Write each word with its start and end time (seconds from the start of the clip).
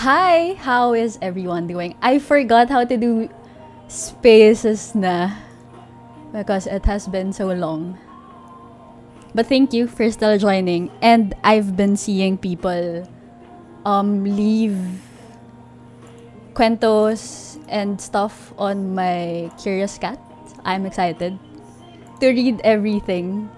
Hi! 0.00 0.56
How 0.56 0.94
is 0.96 1.18
everyone 1.20 1.68
doing? 1.68 1.92
I 2.00 2.24
forgot 2.24 2.72
how 2.72 2.88
to 2.88 2.96
do 2.96 3.28
spaces 3.84 4.96
na 4.96 5.36
because 6.32 6.64
it 6.64 6.88
has 6.88 7.04
been 7.04 7.36
so 7.36 7.52
long. 7.52 8.00
But 9.36 9.44
thank 9.44 9.76
you 9.76 9.84
for 9.84 10.08
still 10.08 10.40
joining. 10.40 10.88
And 11.04 11.36
I've 11.44 11.76
been 11.76 12.00
seeing 12.00 12.40
people 12.40 13.04
um, 13.84 14.24
leave 14.24 14.80
cuentos 16.56 17.60
and 17.68 18.00
stuff 18.00 18.56
on 18.56 18.96
my 18.96 19.52
Curious 19.60 20.00
Cat. 20.00 20.16
I'm 20.64 20.88
excited 20.88 21.36
to 22.24 22.26
read 22.26 22.64
everything. 22.64 23.52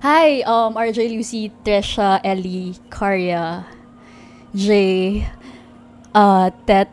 Hi, 0.00 0.40
um, 0.48 0.72
RJ 0.72 1.12
Lucy, 1.12 1.52
Tresha, 1.68 2.24
Ellie, 2.24 2.80
Karya, 2.88 3.75
Jay, 4.56 5.28
uh, 6.16 6.48
Tet, 6.64 6.88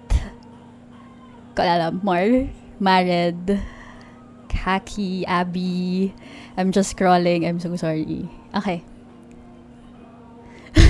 kalala, 1.55 1.95
Mar, 2.03 2.51
Mared, 2.75 3.63
Kaki, 4.49 5.25
Abby. 5.25 6.13
I'm 6.57 6.73
just 6.75 6.91
scrolling. 6.91 7.47
I'm 7.47 7.61
so 7.63 7.73
sorry. 7.77 8.27
Okay. 8.53 8.83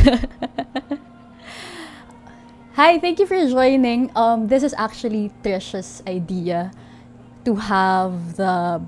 Hi, 2.74 2.98
thank 2.98 3.20
you 3.20 3.28
for 3.28 3.38
joining. 3.46 4.10
Um, 4.18 4.48
this 4.48 4.64
is 4.64 4.74
actually 4.76 5.30
Trisha's 5.44 6.02
idea 6.08 6.72
to 7.46 7.54
have 7.54 8.36
the 8.36 8.82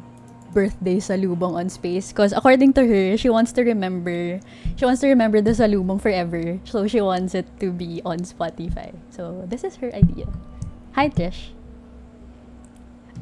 birthday 0.55 1.04
salubong 1.04 1.59
on 1.59 1.68
space 1.68 2.16
because 2.16 2.32
according 2.32 2.72
to 2.72 2.88
her, 2.88 3.20
she 3.20 3.27
wants 3.27 3.52
to 3.52 3.62
remember 3.68 4.40
she 4.80 4.88
wants 4.88 5.04
to 5.04 5.12
remember 5.12 5.44
the 5.44 5.52
salubong 5.52 6.00
forever. 6.00 6.58
So 6.64 6.88
she 6.88 7.04
wants 7.04 7.36
it 7.36 7.44
to 7.59 7.76
be 7.76 8.00
on 8.08 8.23
Spotify. 8.23 8.95
So 9.12 9.44
this 9.52 9.68
is 9.68 9.76
her 9.84 9.91
idea. 9.91 10.31
Hi 10.95 11.11
Trish. 11.11 11.52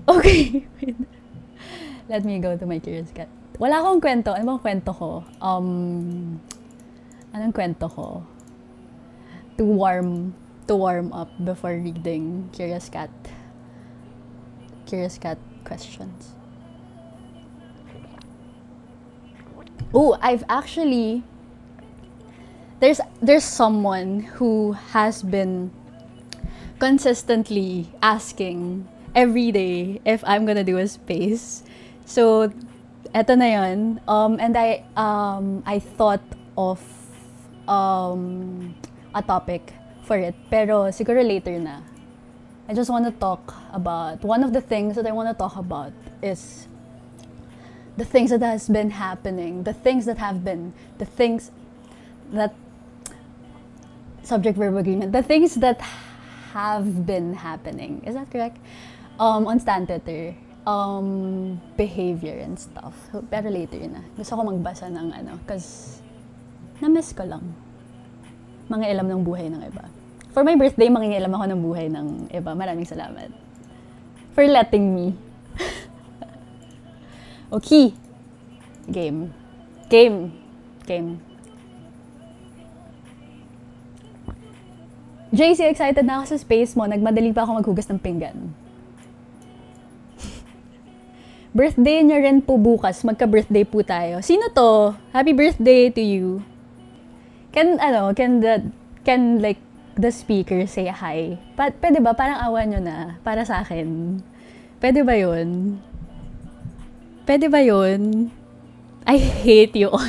Okay. 0.06 0.70
Let 2.12 2.22
me 2.22 2.38
go 2.38 2.54
to 2.54 2.66
my 2.70 2.78
curious 2.78 3.10
cat. 3.10 3.28
Wala 3.58 3.82
akong 3.82 3.98
kwento. 3.98 4.38
Ano 4.38 4.54
bang 4.54 4.62
kwento 4.62 4.92
ko? 4.94 5.26
Um, 5.42 6.38
anong 7.34 7.54
kwento 7.56 7.90
ko? 7.90 8.22
To 9.58 9.64
warm 9.66 10.38
to 10.68 10.76
warm 10.76 11.12
up 11.14 11.30
before 11.42 11.76
reading 11.76 12.50
Curious 12.54 12.90
Cat. 12.90 13.12
Curious 14.86 15.18
Cat 15.18 15.40
questions. 15.64 16.43
Oh, 19.94 20.18
I've 20.22 20.44
actually 20.50 21.24
there's 22.80 23.00
there's 23.22 23.46
someone 23.46 24.22
who 24.36 24.74
has 24.92 25.22
been 25.22 25.72
consistently 26.80 27.88
asking 28.02 28.88
every 29.16 29.52
day 29.52 30.02
if 30.04 30.24
I'm 30.26 30.46
gonna 30.46 30.66
do 30.66 30.78
a 30.78 30.88
space. 30.88 31.64
So, 32.04 32.52
eto 33.16 33.38
na 33.38 33.46
yun. 33.46 34.02
Um, 34.08 34.40
and 34.40 34.58
I, 34.58 34.84
um, 34.98 35.64
I 35.66 35.80
thought 35.80 36.26
of 36.58 36.82
um, 37.68 38.76
a 39.16 39.22
topic 39.22 39.74
for 40.04 40.18
it. 40.18 40.36
Pero 40.50 40.92
siguro 40.92 41.24
later 41.24 41.58
na. 41.60 41.80
I 42.68 42.74
just 42.74 42.90
want 42.90 43.06
to 43.06 43.12
talk 43.12 43.54
about, 43.72 44.24
one 44.24 44.44
of 44.44 44.54
the 44.54 44.62
things 44.62 44.96
that 44.96 45.06
I 45.06 45.12
want 45.12 45.28
to 45.30 45.36
talk 45.36 45.56
about 45.58 45.92
is 46.22 46.68
the 47.98 48.06
things 48.06 48.30
that 48.32 48.42
has 48.42 48.68
been 48.70 48.92
happening, 48.92 49.64
the 49.64 49.74
things 49.74 50.06
that 50.06 50.18
have 50.18 50.44
been, 50.44 50.74
the 50.98 51.06
things 51.06 51.52
that, 52.32 52.54
subject 54.24 54.58
verb 54.58 54.76
agreement, 54.76 55.12
the 55.12 55.22
things 55.24 55.56
that 55.56 55.80
have 56.54 57.06
been 57.06 57.34
happening. 57.34 58.02
Is 58.06 58.16
that 58.16 58.30
correct? 58.32 58.58
Um, 59.20 59.46
on 59.46 59.60
Stanteter, 59.60 60.36
um, 60.66 61.62
behavior 61.78 62.40
and 62.40 62.58
stuff. 62.58 62.96
Pero 63.30 63.50
later 63.50 63.80
na. 63.90 64.02
Gusto 64.18 64.38
ko 64.38 64.42
magbasa 64.48 64.90
ng 64.90 65.08
ano, 65.14 65.38
because 65.44 66.02
na-miss 66.82 67.14
ko 67.14 67.26
lang. 67.26 67.44
Mga 68.70 68.86
ilam 68.96 69.08
ng 69.12 69.22
buhay 69.22 69.52
ng 69.52 69.62
iba. 69.70 69.86
For 70.34 70.42
my 70.42 70.58
birthday, 70.58 70.90
mangingilam 70.90 71.30
ako 71.30 71.46
ng 71.46 71.62
buhay 71.62 71.88
ng 71.94 72.08
iba. 72.34 72.52
Maraming 72.58 72.90
salamat. 72.90 73.30
For 74.34 74.50
letting 74.50 74.90
me. 74.90 75.14
Okay. 77.54 77.94
Game. 78.90 79.32
Game. 79.88 80.34
Game. 80.90 81.22
JC, 85.34 85.66
excited 85.66 86.06
na 86.06 86.22
ako 86.22 86.34
sa 86.34 86.38
space 86.38 86.78
mo. 86.78 86.86
Nagmadali 86.86 87.34
pa 87.34 87.42
ako 87.42 87.58
maghugas 87.58 87.90
ng 87.90 87.98
pinggan. 87.98 88.54
birthday 91.58 92.06
niya 92.06 92.22
rin 92.22 92.38
po 92.38 92.62
bukas. 92.62 93.02
Magka-birthday 93.02 93.66
po 93.66 93.82
tayo. 93.82 94.22
Sino 94.22 94.54
to? 94.54 94.94
Happy 95.10 95.34
birthday 95.34 95.90
to 95.90 96.02
you. 96.02 96.46
Can, 97.50 97.82
ano, 97.82 98.14
can 98.14 98.46
the, 98.46 98.70
can 99.02 99.42
like, 99.42 99.58
the 99.98 100.14
speaker 100.14 100.66
say 100.70 100.90
hi? 100.90 101.38
Pa 101.58 101.70
pwede 101.82 102.02
ba? 102.02 102.14
Parang 102.14 102.38
awan 102.38 102.70
nyo 102.70 102.82
na. 102.82 103.18
Para 103.26 103.42
sa 103.42 103.66
akin. 103.66 104.22
Pwede 104.78 105.02
ba 105.02 105.18
yun? 105.18 105.82
Pwede 107.24 107.48
ba 107.48 107.64
yun? 107.64 108.32
I 109.08 109.18
hate 109.18 109.76
you 109.76 109.90
all. 109.90 110.00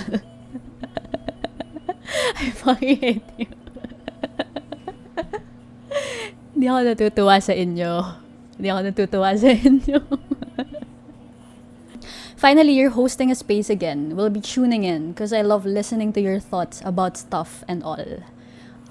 I 2.39 2.51
fucking 2.51 2.99
hate 2.99 3.23
you. 3.39 3.47
Hindi 6.55 6.67
ako 6.71 6.81
natutuwa 6.87 7.43
sa 7.43 7.53
inyo. 7.55 7.93
Hindi 8.59 8.69
ako 8.71 8.81
natutuwa 8.91 9.31
sa 9.39 9.49
inyo. 9.51 9.99
Finally, 12.45 12.77
you're 12.77 12.95
hosting 12.95 13.31
a 13.31 13.35
space 13.35 13.71
again. 13.71 14.15
We'll 14.15 14.31
be 14.31 14.43
tuning 14.43 14.85
in 14.85 15.13
because 15.13 15.33
I 15.33 15.43
love 15.43 15.65
listening 15.65 16.13
to 16.13 16.21
your 16.21 16.39
thoughts 16.39 16.83
about 16.85 17.17
stuff 17.17 17.65
and 17.67 17.83
all. 17.83 18.05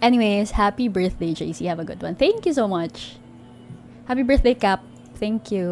Anyways, 0.02 0.52
happy 0.60 0.88
birthday, 0.88 1.36
JC. 1.36 1.68
Have 1.68 1.80
a 1.80 1.86
good 1.86 2.02
one. 2.02 2.16
Thank 2.16 2.46
you 2.46 2.54
so 2.54 2.68
much. 2.68 3.18
Happy 4.08 4.24
birthday, 4.24 4.56
Cap. 4.56 4.84
Thank 5.16 5.52
you. 5.52 5.70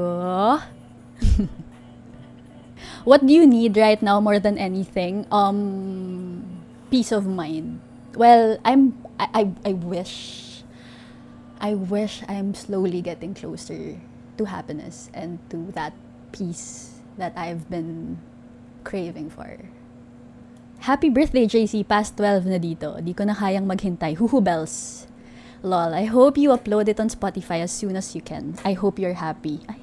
What 3.03 3.25
do 3.25 3.33
you 3.33 3.45
need 3.45 3.77
right 3.77 4.01
now 4.01 4.19
more 4.19 4.39
than 4.39 4.57
anything? 4.57 5.25
Um, 5.31 6.61
peace 6.89 7.11
of 7.11 7.27
mind. 7.27 7.81
Well, 8.15 8.57
I'm. 8.65 8.97
I. 9.19 9.27
I, 9.33 9.43
I 9.69 9.73
wish 9.73 10.51
I 11.61 11.77
wish 11.77 12.25
I'm 12.25 12.57
slowly 12.57 13.05
getting 13.05 13.37
closer 13.37 14.01
to 14.37 14.43
happiness 14.49 15.13
and 15.13 15.37
to 15.53 15.69
that 15.77 15.93
peace 16.33 16.97
that 17.21 17.37
I've 17.37 17.69
been 17.69 18.17
craving 18.83 19.29
for. 19.29 19.69
Happy 20.89 21.13
birthday, 21.13 21.45
JC! 21.45 21.85
Past 21.85 22.17
12 22.17 22.49
na 22.49 22.57
dito. 22.57 22.97
Di 23.05 23.13
ko 23.13 23.29
na 23.29 23.37
kayang 23.37 23.69
maghintay. 23.69 24.17
Huhu 24.17 24.41
bells. 24.41 25.05
Lol, 25.61 25.93
I 25.93 26.09
hope 26.09 26.41
you 26.41 26.49
upload 26.49 26.89
it 26.89 26.97
on 26.97 27.13
Spotify 27.13 27.61
as 27.61 27.69
soon 27.69 27.93
as 27.93 28.17
you 28.17 28.25
can. 28.25 28.57
I 28.65 28.73
hope 28.73 28.97
you're 28.97 29.21
happy. 29.21 29.61
Ay, 29.69 29.77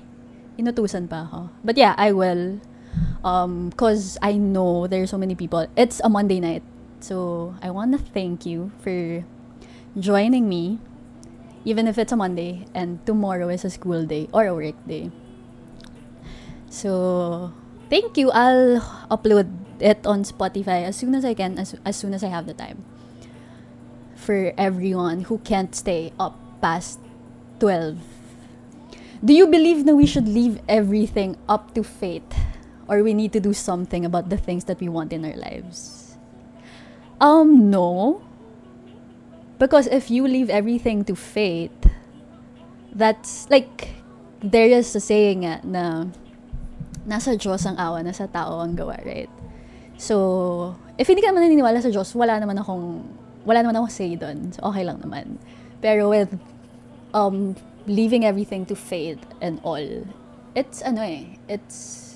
inutusan 0.58 1.06
pa 1.06 1.30
ako. 1.30 1.54
But 1.62 1.78
yeah, 1.78 1.94
I 1.94 2.10
will. 2.10 2.58
Um, 3.24 3.72
cause 3.72 4.16
I 4.22 4.34
know 4.34 4.86
there's 4.86 5.10
so 5.10 5.18
many 5.18 5.34
people. 5.34 5.66
It's 5.76 6.00
a 6.04 6.08
Monday 6.08 6.40
night. 6.40 6.62
So, 7.00 7.54
I 7.62 7.70
want 7.70 7.92
to 7.92 7.98
thank 7.98 8.44
you 8.44 8.72
for 8.82 9.24
joining 9.98 10.48
me 10.48 10.78
even 11.64 11.86
if 11.86 11.98
it's 11.98 12.12
a 12.12 12.16
Monday 12.16 12.64
and 12.74 13.04
tomorrow 13.04 13.48
is 13.48 13.64
a 13.64 13.70
school 13.70 14.04
day 14.06 14.28
or 14.32 14.46
a 14.46 14.54
work 14.54 14.76
day. 14.86 15.10
So, 16.70 17.52
thank 17.90 18.16
you. 18.16 18.30
I'll 18.30 18.80
upload 19.10 19.52
it 19.80 20.06
on 20.06 20.24
Spotify 20.24 20.84
as 20.84 20.96
soon 20.96 21.14
as 21.14 21.24
I 21.24 21.34
can, 21.34 21.58
as, 21.58 21.76
as 21.84 21.96
soon 21.96 22.14
as 22.14 22.22
I 22.22 22.28
have 22.28 22.46
the 22.46 22.54
time. 22.54 22.84
For 24.16 24.52
everyone 24.56 25.24
who 25.28 25.38
can't 25.38 25.74
stay 25.74 26.12
up 26.18 26.36
past 26.60 27.00
12. 27.60 27.98
Do 29.24 29.32
you 29.32 29.46
believe 29.46 29.84
that 29.86 29.96
we 29.96 30.06
should 30.06 30.28
leave 30.28 30.60
everything 30.68 31.36
up 31.48 31.74
to 31.74 31.82
fate? 31.82 32.32
Or 32.88 33.02
we 33.04 33.12
need 33.12 33.32
to 33.36 33.40
do 33.40 33.52
something 33.52 34.04
about 34.04 34.32
the 34.32 34.36
things 34.36 34.64
that 34.64 34.80
we 34.80 34.88
want 34.88 35.12
in 35.12 35.24
our 35.24 35.36
lives? 35.36 36.16
Um, 37.20 37.70
no. 37.70 38.22
Because 39.58 39.86
if 39.86 40.10
you 40.10 40.26
leave 40.26 40.48
everything 40.48 41.04
to 41.04 41.14
fate, 41.14 41.84
that's 42.92 43.50
like, 43.50 43.90
there 44.40 44.66
is 44.66 44.94
a 44.96 45.00
saying 45.00 45.44
nga 45.44 45.60
na 45.64 46.06
nasa 47.08 47.36
Diyos 47.36 47.66
ang 47.66 47.76
awa, 47.76 48.00
nasa 48.00 48.30
tao 48.30 48.60
ang 48.60 48.76
gawa, 48.76 48.96
right? 49.04 49.30
So, 49.98 50.76
if 50.96 51.10
hindi 51.10 51.20
ka 51.20 51.34
naman 51.34 51.50
naniniwala 51.50 51.82
sa 51.82 51.90
Diyos, 51.90 52.14
wala 52.14 52.38
naman 52.38 52.56
akong, 52.62 53.02
wala 53.42 53.58
naman 53.66 53.82
akong 53.82 53.90
say 53.90 54.14
doon. 54.14 54.54
So, 54.54 54.70
okay 54.70 54.86
lang 54.86 55.02
naman. 55.02 55.42
Pero 55.82 56.08
with 56.08 56.38
um, 57.12 57.58
leaving 57.90 58.22
everything 58.22 58.62
to 58.70 58.78
fate 58.78 59.18
and 59.42 59.58
all, 59.66 59.82
it's 60.54 60.80
ano 60.86 61.02
eh, 61.02 61.34
it's, 61.50 62.07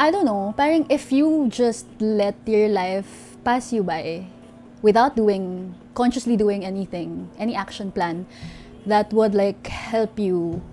I 0.00 0.10
don't 0.10 0.24
know, 0.24 0.54
parang 0.56 0.88
if 0.88 1.12
you 1.12 1.52
just 1.52 1.84
let 2.00 2.32
your 2.48 2.72
life 2.72 3.36
pass 3.44 3.68
you 3.68 3.84
by, 3.84 4.24
without 4.80 5.14
doing 5.14 5.74
consciously 5.92 6.40
doing 6.40 6.64
anything, 6.64 7.28
any 7.36 7.54
action 7.54 7.92
plan 7.92 8.24
that 8.86 9.12
would 9.12 9.34
like 9.34 9.66
help 9.68 10.18
you 10.18 10.64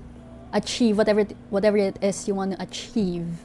achieve 0.53 0.97
whatever 0.97 1.27
whatever 1.51 1.75
it 1.75 1.99
is 1.99 2.23
you 2.23 2.39
want 2.39 2.55
to 2.55 2.63
achieve. 2.63 3.43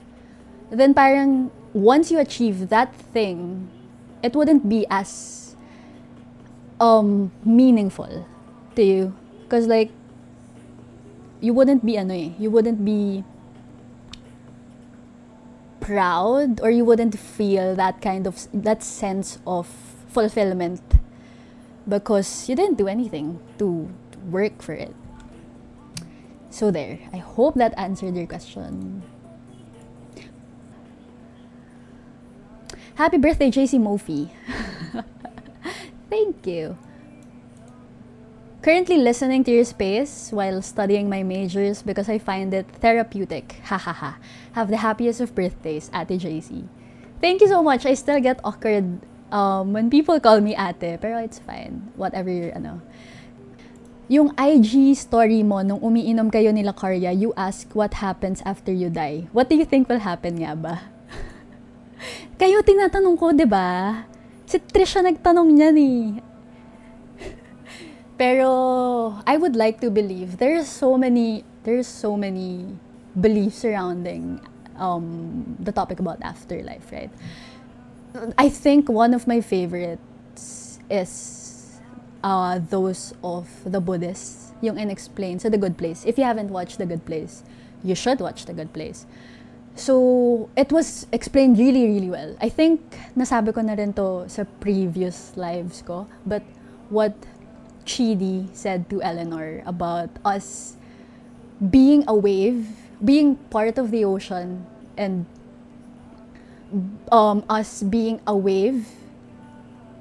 Then 0.70 0.94
parang 0.94 1.50
once 1.74 2.14
you 2.14 2.22
achieve 2.22 2.70
that 2.70 2.94
thing, 3.10 3.66
it 4.22 4.38
wouldn't 4.38 4.70
be 4.70 4.86
as 4.86 5.56
um 6.78 7.34
meaningful 7.42 8.22
to 8.78 8.82
you 8.86 9.18
because 9.42 9.66
like 9.66 9.90
you 11.42 11.50
wouldn't 11.50 11.82
be 11.82 11.98
ano 11.98 12.14
eh, 12.14 12.30
you 12.38 12.54
wouldn't 12.54 12.86
be 12.86 13.26
proud 15.82 16.60
or 16.62 16.70
you 16.70 16.84
wouldn't 16.84 17.18
feel 17.18 17.74
that 17.74 18.00
kind 18.00 18.26
of 18.26 18.48
that 18.54 18.82
sense 18.82 19.38
of 19.46 19.66
fulfillment 20.08 20.80
because 21.86 22.48
you 22.48 22.54
didn't 22.54 22.78
do 22.78 22.86
anything 22.86 23.42
to 23.58 23.90
work 24.30 24.62
for 24.62 24.72
it. 24.72 24.94
So 26.48 26.70
there. 26.70 26.98
I 27.12 27.18
hope 27.18 27.56
that 27.56 27.74
answered 27.76 28.14
your 28.14 28.26
question. 28.26 29.02
Happy 32.94 33.16
birthday, 33.18 33.50
JC 33.50 33.80
Mofi. 33.80 34.30
Thank 36.10 36.46
you. 36.46 36.78
Currently 38.62 39.02
listening 39.02 39.42
to 39.44 39.50
your 39.50 39.66
space 39.66 40.30
while 40.30 40.62
studying 40.62 41.10
my 41.10 41.26
majors 41.26 41.82
because 41.82 42.06
I 42.08 42.22
find 42.22 42.54
it 42.54 42.70
therapeutic. 42.78 43.58
Hahaha. 43.66 44.22
Have 44.54 44.70
the 44.70 44.78
happiest 44.78 45.18
of 45.18 45.34
birthdays, 45.34 45.90
Ate 45.90 46.14
JC. 46.14 46.70
Thank 47.18 47.42
you 47.42 47.50
so 47.50 47.58
much. 47.58 47.82
I 47.86 47.94
still 47.94 48.22
get 48.22 48.38
awkward 48.46 49.02
um, 49.34 49.72
when 49.72 49.90
people 49.90 50.20
call 50.20 50.38
me 50.38 50.54
ate, 50.54 51.02
pero 51.02 51.18
it's 51.18 51.42
fine. 51.42 51.90
Whatever 51.98 52.30
your, 52.30 52.54
ano. 52.54 52.78
Yung 54.06 54.30
IG 54.38 54.94
story 54.94 55.42
mo 55.42 55.62
nung 55.66 55.82
umiinom 55.82 56.30
kayo 56.30 56.54
nila 56.54 56.70
Karya, 56.70 57.10
you 57.10 57.34
ask 57.34 57.66
what 57.74 57.98
happens 57.98 58.42
after 58.46 58.70
you 58.70 58.90
die. 58.90 59.26
What 59.34 59.50
do 59.50 59.58
you 59.58 59.66
think 59.66 59.90
will 59.90 60.06
happen 60.06 60.38
nga 60.38 60.54
ba? 60.54 60.86
kayo 62.42 62.62
tinatanong 62.62 63.18
ko, 63.18 63.34
di 63.34 63.46
ba? 63.46 64.02
Si 64.46 64.62
Trisha 64.62 65.02
nagtanong 65.02 65.50
niyan 65.50 65.76
eh. 65.82 66.31
Pero 68.22 69.18
I 69.26 69.34
would 69.34 69.58
like 69.58 69.82
to 69.82 69.90
believe 69.90 70.38
there's 70.38 70.70
so 70.70 70.94
many 70.94 71.42
there's 71.66 71.90
so 71.90 72.14
many 72.14 72.70
beliefs 73.18 73.66
surrounding 73.66 74.38
um, 74.78 75.58
the 75.58 75.74
topic 75.74 75.98
about 75.98 76.22
afterlife, 76.22 76.86
right? 76.94 77.10
I 78.38 78.46
think 78.46 78.86
one 78.86 79.10
of 79.10 79.26
my 79.26 79.40
favorites 79.42 80.78
is 80.86 81.80
uh, 82.22 82.62
those 82.70 83.10
of 83.26 83.50
the 83.66 83.82
Buddhists, 83.82 84.54
yung 84.62 84.78
inexplained 84.78 85.42
sa 85.42 85.50
The 85.50 85.58
Good 85.58 85.74
Place. 85.74 86.06
If 86.06 86.14
you 86.14 86.22
haven't 86.22 86.54
watched 86.54 86.78
The 86.78 86.86
Good 86.86 87.02
Place, 87.02 87.42
you 87.82 87.98
should 87.98 88.22
watch 88.22 88.46
The 88.46 88.54
Good 88.54 88.70
Place. 88.72 89.02
So, 89.74 90.48
it 90.54 90.70
was 90.70 91.10
explained 91.10 91.58
really, 91.58 91.90
really 91.90 92.10
well. 92.10 92.36
I 92.38 92.50
think 92.54 92.86
nasabi 93.18 93.50
ko 93.50 93.66
na 93.66 93.74
rin 93.74 93.90
to 93.98 94.30
sa 94.30 94.46
previous 94.62 95.34
lives 95.34 95.82
ko, 95.82 96.06
but 96.22 96.46
what 96.86 97.18
Chidi 97.84 98.48
said 98.54 98.88
to 98.90 99.02
Eleanor 99.02 99.62
about 99.66 100.10
us 100.24 100.76
being 101.70 102.04
a 102.08 102.14
wave, 102.14 102.68
being 103.04 103.36
part 103.50 103.78
of 103.78 103.90
the 103.90 104.04
ocean, 104.04 104.66
and 104.96 105.26
um, 107.10 107.44
us 107.48 107.82
being 107.82 108.20
a 108.26 108.36
wave. 108.36 108.88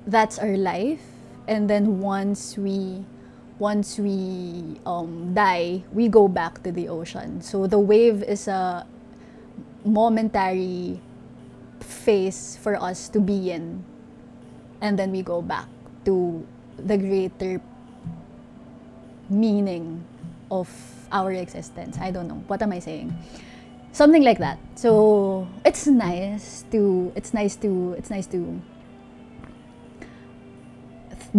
That's 0.07 0.39
our 0.39 0.57
life, 0.57 1.01
and 1.47 1.69
then 1.69 1.99
once 1.99 2.57
we 2.57 3.05
once 3.61 3.99
we 4.01 4.81
um, 4.85 5.33
die, 5.33 5.83
we 5.93 6.09
go 6.09 6.27
back 6.27 6.63
to 6.63 6.71
the 6.71 6.89
ocean. 6.89 7.41
So 7.41 7.67
the 7.67 7.77
wave 7.77 8.23
is 8.23 8.47
a 8.47 8.87
momentary 9.85 10.99
phase 11.79 12.57
for 12.57 12.81
us 12.81 13.09
to 13.09 13.19
be 13.21 13.51
in, 13.51 13.85
and 14.81 14.97
then 14.97 15.11
we 15.11 15.21
go 15.21 15.41
back 15.41 15.69
to 16.05 16.41
the 16.77 16.97
greater 16.97 17.61
meaning 19.31 20.03
of 20.51 20.69
our 21.11 21.31
existence. 21.31 21.97
I 21.99 22.11
don't 22.11 22.27
know. 22.27 22.43
What 22.47 22.61
am 22.61 22.71
I 22.71 22.79
saying? 22.79 23.15
Something 23.91 24.23
like 24.23 24.37
that. 24.39 24.59
So 24.75 25.47
it's 25.65 25.87
nice 25.87 26.65
to 26.71 27.11
it's 27.15 27.33
nice 27.33 27.55
to 27.57 27.95
it's 27.97 28.09
nice 28.09 28.27
to 28.27 28.61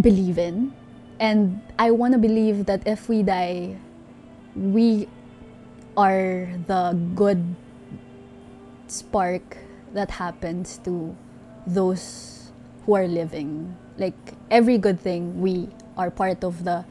believe 0.01 0.39
in. 0.39 0.73
And 1.21 1.61
I 1.79 1.91
want 1.93 2.13
to 2.13 2.19
believe 2.19 2.67
that 2.67 2.87
if 2.87 3.09
we 3.09 3.23
die, 3.23 3.77
we 4.57 5.09
are 5.97 6.49
the 6.67 6.99
good 7.15 7.55
spark 8.89 9.59
that 9.95 10.11
happens 10.11 10.79
to 10.85 11.15
those 11.67 12.51
who 12.85 12.97
are 12.97 13.07
living. 13.07 13.77
Like 13.99 14.17
every 14.51 14.79
good 14.79 14.99
thing, 14.99 15.41
we 15.41 15.69
are 15.97 16.11
part 16.11 16.45
of 16.45 16.65
the 16.65 16.85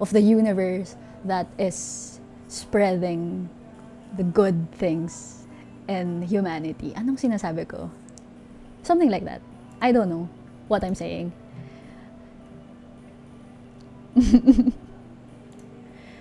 of 0.00 0.10
the 0.10 0.20
universe 0.20 0.96
that 1.24 1.46
is 1.58 2.20
spreading 2.48 3.48
the 4.16 4.22
good 4.22 4.70
things 4.72 5.44
in 5.88 6.22
humanity. 6.22 6.92
Anong 6.94 7.18
sinasabi 7.18 7.66
ko? 7.68 7.90
Something 8.82 9.10
like 9.10 9.24
that. 9.24 9.40
I 9.80 9.92
don't 9.92 10.08
know 10.08 10.28
what 10.68 10.84
I'm 10.84 10.94
saying. 10.94 11.32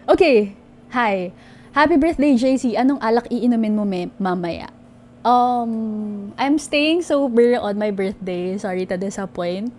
okay. 0.09 0.55
Hi. 0.91 1.31
Happy 1.71 1.97
birthday, 1.99 2.35
JC. 2.35 2.75
Anong 2.75 2.99
alak 3.03 3.27
iinumin 3.31 3.75
mo 3.75 3.83
may 3.83 4.07
mamaya? 4.19 4.71
Um, 5.25 6.31
I'm 6.37 6.59
staying 6.61 7.01
sober 7.01 7.57
on 7.57 7.79
my 7.81 7.89
birthday. 7.91 8.57
Sorry 8.57 8.85
to 8.85 8.95
disappoint. 8.95 9.73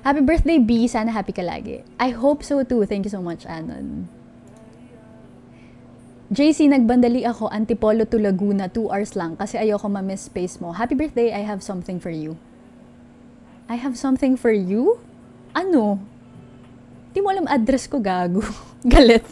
Happy 0.00 0.24
birthday, 0.24 0.56
B. 0.56 0.88
Sana 0.88 1.12
happy 1.12 1.36
ka 1.36 1.44
lagi. 1.44 1.84
I 2.00 2.16
hope 2.16 2.40
so 2.40 2.64
too. 2.64 2.88
Thank 2.88 3.04
you 3.04 3.12
so 3.12 3.20
much, 3.20 3.44
Anon. 3.44 4.08
JC, 6.30 6.70
nagbandali 6.70 7.26
ako 7.26 7.50
Antipolo 7.50 8.06
to 8.06 8.16
Laguna, 8.16 8.70
2 8.70 8.86
hours 8.86 9.18
lang 9.18 9.34
kasi 9.34 9.58
ayoko 9.58 9.90
ma-miss 9.90 10.30
space 10.30 10.62
mo. 10.62 10.70
Happy 10.70 10.94
birthday, 10.94 11.34
I 11.34 11.42
have 11.42 11.58
something 11.58 11.98
for 11.98 12.14
you. 12.14 12.38
I 13.66 13.76
have 13.76 13.98
something 13.98 14.38
for 14.38 14.54
you? 14.54 15.02
Ano? 15.58 15.98
Di 17.10 17.18
mo 17.18 17.34
alam 17.34 17.50
address 17.50 17.90
ko, 17.90 17.98
gago. 17.98 18.46
Galit. 18.86 19.26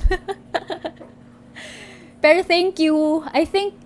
Pero 2.23 2.43
thank 2.43 2.83
you. 2.83 3.23
I 3.31 3.47
think 3.47 3.79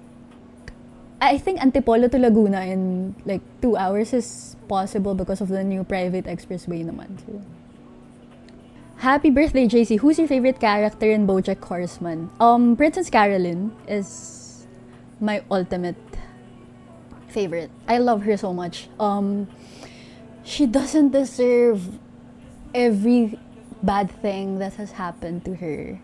I 1.22 1.38
think 1.38 1.60
Antipolo 1.60 2.10
to 2.10 2.18
Laguna 2.18 2.66
in 2.66 3.14
like 3.24 3.42
two 3.62 3.76
hours 3.76 4.12
is 4.12 4.56
possible 4.66 5.14
because 5.14 5.40
of 5.40 5.46
the 5.46 5.62
new 5.62 5.84
private 5.84 6.26
expressway 6.26 6.82
naman. 6.82 7.14
So. 7.22 7.38
Happy 8.98 9.30
birthday, 9.30 9.68
JC. 9.68 10.00
Who's 10.00 10.18
your 10.18 10.26
favorite 10.26 10.58
character 10.58 11.06
in 11.06 11.26
BoJack 11.26 11.62
Horseman? 11.62 12.28
Um, 12.40 12.74
Princess 12.74 13.08
Carolyn 13.08 13.70
is 13.86 14.66
my 15.20 15.42
ultimate 15.48 15.94
favorite. 17.28 17.70
I 17.86 17.98
love 17.98 18.22
her 18.22 18.36
so 18.36 18.52
much. 18.52 18.88
Um, 18.98 19.46
she 20.42 20.66
doesn't 20.66 21.10
deserve 21.10 21.86
every 22.74 23.38
bad 23.82 24.10
thing 24.10 24.58
that 24.58 24.74
has 24.74 24.90
happened 24.90 25.44
to 25.46 25.54
her. 25.54 26.00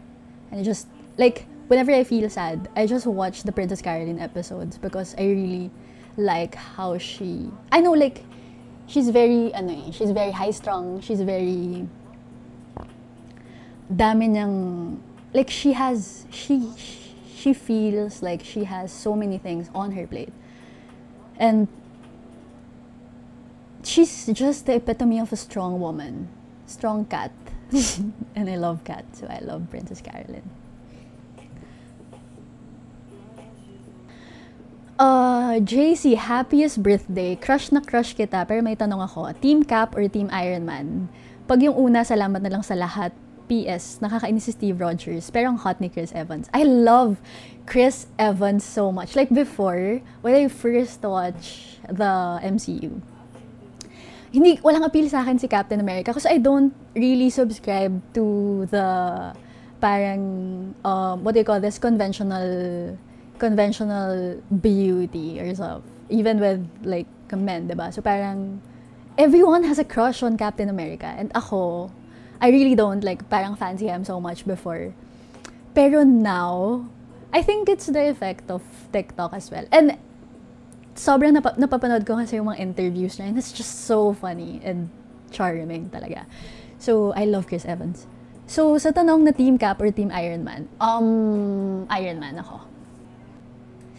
And 0.52 0.64
just, 0.64 0.87
like, 1.18 1.46
whenever 1.68 1.92
I 1.92 2.04
feel 2.04 2.28
sad, 2.28 2.68
I 2.75 2.87
just 2.87 3.06
watch 3.06 3.44
the 3.44 3.52
Princess 3.52 3.80
Caroline 3.80 4.18
episodes 4.18 4.78
because 4.78 5.14
I 5.16 5.22
really 5.22 5.70
like 6.16 6.54
how 6.56 6.98
she 6.98 7.48
I 7.70 7.80
know 7.80 7.92
like 7.92 8.25
she's 8.87 9.08
very 9.10 9.54
ano 9.54 9.72
eh, 9.72 9.90
she's 9.92 10.10
very 10.10 10.32
high 10.32 10.50
strung, 10.50 11.00
she's 11.00 11.20
very 11.20 11.87
dami 13.92 14.28
niyang 14.28 14.98
like 15.32 15.48
she 15.48 15.72
has 15.72 16.26
she 16.30 16.72
she 17.38 17.52
feels 17.52 18.20
like 18.20 18.42
she 18.42 18.64
has 18.64 18.92
so 18.92 19.14
many 19.14 19.38
things 19.38 19.70
on 19.75 19.92
her 19.92 20.06
plate. 20.06 20.32
And 21.38 21.68
she's 23.84 24.26
just 24.26 24.66
the 24.66 24.75
epitome 24.75 25.20
of 25.20 25.32
a 25.32 25.37
strong 25.37 25.78
woman. 25.78 26.28
Strong 26.66 27.06
cat. 27.06 27.30
and 28.34 28.50
I 28.50 28.56
love 28.56 28.82
cats, 28.82 29.20
so 29.20 29.26
I 29.28 29.38
love 29.38 29.70
Princess 29.70 30.00
Caroline. 30.00 30.50
Uh, 34.99 35.62
JC, 35.62 36.19
happiest 36.19 36.83
birthday. 36.83 37.38
Crush 37.38 37.71
na 37.71 37.78
crush 37.78 38.19
kita, 38.19 38.43
pero 38.43 38.59
may 38.67 38.75
tanong 38.75 38.99
ako. 38.99 39.31
Team 39.38 39.62
Cap 39.62 39.95
or 39.95 40.11
Team 40.11 40.26
Iron 40.35 40.67
Man? 40.67 41.07
Pag 41.47 41.62
yung 41.62 41.78
una, 41.78 42.02
salamat 42.02 42.43
na 42.43 42.50
lang 42.50 42.67
sa 42.67 42.75
lahat. 42.75 43.14
PS, 43.49 44.05
nakakainis 44.05 44.45
si 44.45 44.52
Steve 44.52 44.76
Rogers, 44.76 45.33
pero 45.33 45.49
ang 45.49 45.57
hot 45.57 45.81
ni 45.81 45.88
Chris 45.88 46.12
Evans. 46.12 46.52
I 46.52 46.69
love 46.69 47.17
Chris 47.64 48.05
Evans 48.21 48.61
so 48.61 48.93
much. 48.93 49.17
Like 49.17 49.33
before, 49.33 50.05
when 50.21 50.37
I 50.37 50.52
first 50.52 51.00
watched 51.00 51.81
the 51.88 52.45
MCU, 52.45 53.00
hindi, 54.28 54.61
walang 54.61 54.85
appeal 54.85 55.09
sa 55.09 55.25
akin 55.25 55.40
si 55.40 55.49
Captain 55.49 55.81
America 55.81 56.12
because 56.12 56.28
I 56.28 56.37
don't 56.37 56.76
really 56.93 57.33
subscribe 57.33 57.97
to 58.12 58.69
the 58.69 58.87
parang, 59.81 60.21
um, 60.85 61.25
what 61.25 61.33
do 61.33 61.40
you 61.40 61.49
call 61.49 61.61
this, 61.64 61.81
conventional, 61.81 62.99
conventional 63.38 64.42
beauty 64.61 65.40
or 65.40 65.54
stuff. 65.54 65.83
Even 66.09 66.40
with, 66.40 66.66
like, 66.83 67.07
men, 67.33 67.68
diba? 67.68 67.92
So 67.92 68.02
parang, 68.02 68.61
everyone 69.16 69.64
has 69.64 69.78
a 69.78 69.85
crush 69.85 70.23
on 70.23 70.37
Captain 70.37 70.68
America. 70.68 71.07
And 71.07 71.30
ako, 71.35 71.90
I 72.40 72.49
really 72.50 72.75
don't, 72.75 73.02
like, 73.04 73.28
parang 73.28 73.57
fancy 73.57 73.88
him 73.88 74.04
so 74.04 74.21
much 74.21 74.47
before. 74.47 74.95
Pero 75.75 76.02
now, 76.02 76.87
I 77.33 77.42
think 77.42 77.68
it's 77.68 77.87
the 77.87 78.09
effect 78.09 78.50
of 78.50 78.62
TikTok 78.92 79.35
as 79.35 79.50
well. 79.50 79.66
And 79.71 79.99
sobrang 80.97 81.37
nap- 81.37 81.59
napapanood 81.59 82.07
ko 82.07 82.16
kasi 82.16 82.37
yung 82.37 82.49
mga 82.49 82.59
interviews 82.59 83.21
niya 83.21 83.30
and 83.30 83.38
it's 83.38 83.52
just 83.52 83.87
so 83.87 84.12
funny 84.14 84.59
and 84.64 84.90
charming 85.30 85.90
talaga. 85.90 86.25
So, 86.78 87.12
I 87.14 87.26
love 87.26 87.47
Chris 87.47 87.66
Evans. 87.66 88.07
So, 88.49 88.80
sa 88.80 88.90
tanong 88.97 89.28
na 89.28 89.33
Team 89.37 89.61
Cap 89.61 89.76
or 89.83 89.92
Team 89.92 90.09
Iron 90.09 90.40
Man, 90.40 90.73
um, 90.80 91.85
Iron 91.92 92.16
Man 92.16 92.40
ako. 92.40 92.64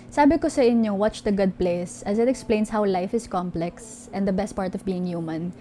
Sabi 0.10 0.42
ko 0.42 0.50
sa 0.50 0.66
inyo, 0.66 0.98
watch 0.98 1.22
The 1.22 1.30
Good 1.30 1.62
Place 1.62 2.02
as 2.02 2.18
it 2.18 2.26
explains 2.26 2.74
how 2.74 2.82
life 2.82 3.14
is 3.14 3.30
complex 3.30 4.10
and 4.10 4.26
the 4.26 4.34
best 4.34 4.58
part 4.58 4.74
of 4.74 4.82
being 4.82 5.06
human 5.06 5.54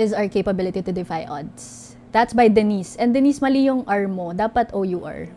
is 0.00 0.16
our 0.16 0.24
capability 0.24 0.80
to 0.80 0.88
defy 0.88 1.28
odds. 1.28 2.00
That's 2.08 2.32
by 2.32 2.48
Denise. 2.48 2.96
And 2.96 3.12
Denise, 3.12 3.44
mali 3.44 3.68
yung 3.68 3.84
R 3.84 4.08
mo. 4.08 4.32
Dapat 4.32 4.72
O-U-R. 4.72 5.28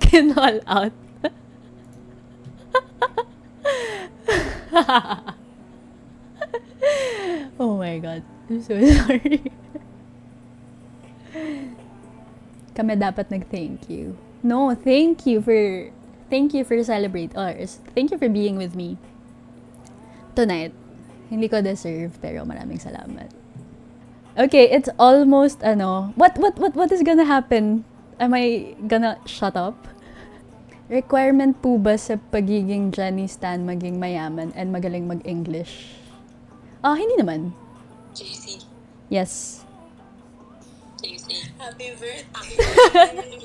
Kinall 0.00 0.64
out. 0.66 0.96
oh 7.60 7.76
my 7.76 8.00
god. 8.00 8.24
I'm 8.48 8.64
so 8.64 8.80
sorry. 8.80 9.44
Kami 12.74 12.96
dapat 12.96 13.30
nag-thank 13.30 13.92
you. 13.92 14.16
No, 14.44 14.76
thank 14.76 15.24
you 15.24 15.40
for 15.40 15.88
thank 16.28 16.52
you 16.52 16.68
for 16.68 16.76
celebrate 16.84 17.32
ours. 17.32 17.80
Thank 17.96 18.12
you 18.12 18.20
for 18.20 18.28
being 18.28 18.60
with 18.60 18.76
me 18.76 19.00
tonight. 20.36 20.76
Hindi 21.32 21.48
ko 21.48 21.64
deserve 21.64 22.12
pero 22.20 22.44
maraming 22.44 22.76
salamat. 22.76 23.32
Okay, 24.36 24.68
it's 24.68 24.92
almost 25.00 25.64
ano. 25.64 26.12
What 26.20 26.36
what 26.36 26.60
what 26.60 26.76
what 26.76 26.92
is 26.92 27.00
gonna 27.00 27.24
happen? 27.24 27.88
Am 28.20 28.36
I 28.36 28.76
gonna 28.84 29.16
shut 29.24 29.56
up? 29.56 29.88
Requirement 30.92 31.56
po 31.64 31.80
ba 31.80 31.96
sa 31.96 32.20
pagiging 32.28 32.92
Johnny 32.92 33.24
Stan 33.24 33.64
maging 33.64 33.96
mayaman 33.96 34.52
and 34.52 34.68
magaling 34.68 35.08
mag-English? 35.08 35.96
Ah, 36.84 37.00
hindi 37.00 37.16
naman. 37.16 37.56
JC. 38.12 38.60
Yes. 39.08 39.63
JC. 41.04 41.28
Happy 41.60 41.92
birthday. 42.00 42.24
Happy 42.32 42.56
birthday. 42.64 43.44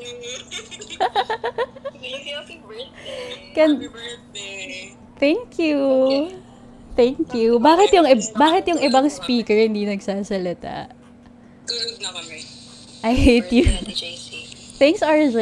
Can- 3.51 3.75
happy 3.75 3.87
birthday. 3.91 4.95
Thank 5.19 5.59
you. 5.59 5.79
Thank 6.95 7.35
you. 7.35 7.59
Bakit 7.59 7.89
yung 7.95 8.07
bakit 8.35 8.63
yung 8.71 8.79
ibang 8.79 9.07
speaker 9.11 9.55
hindi 9.55 9.83
nagsasalita? 9.83 10.91
Tulog 11.67 11.97
na 11.99 12.09
kami. 12.15 12.39
I 13.03 13.13
hate 13.15 13.51
you. 13.51 13.67
Thanks, 14.79 15.03
RJ. 15.03 15.39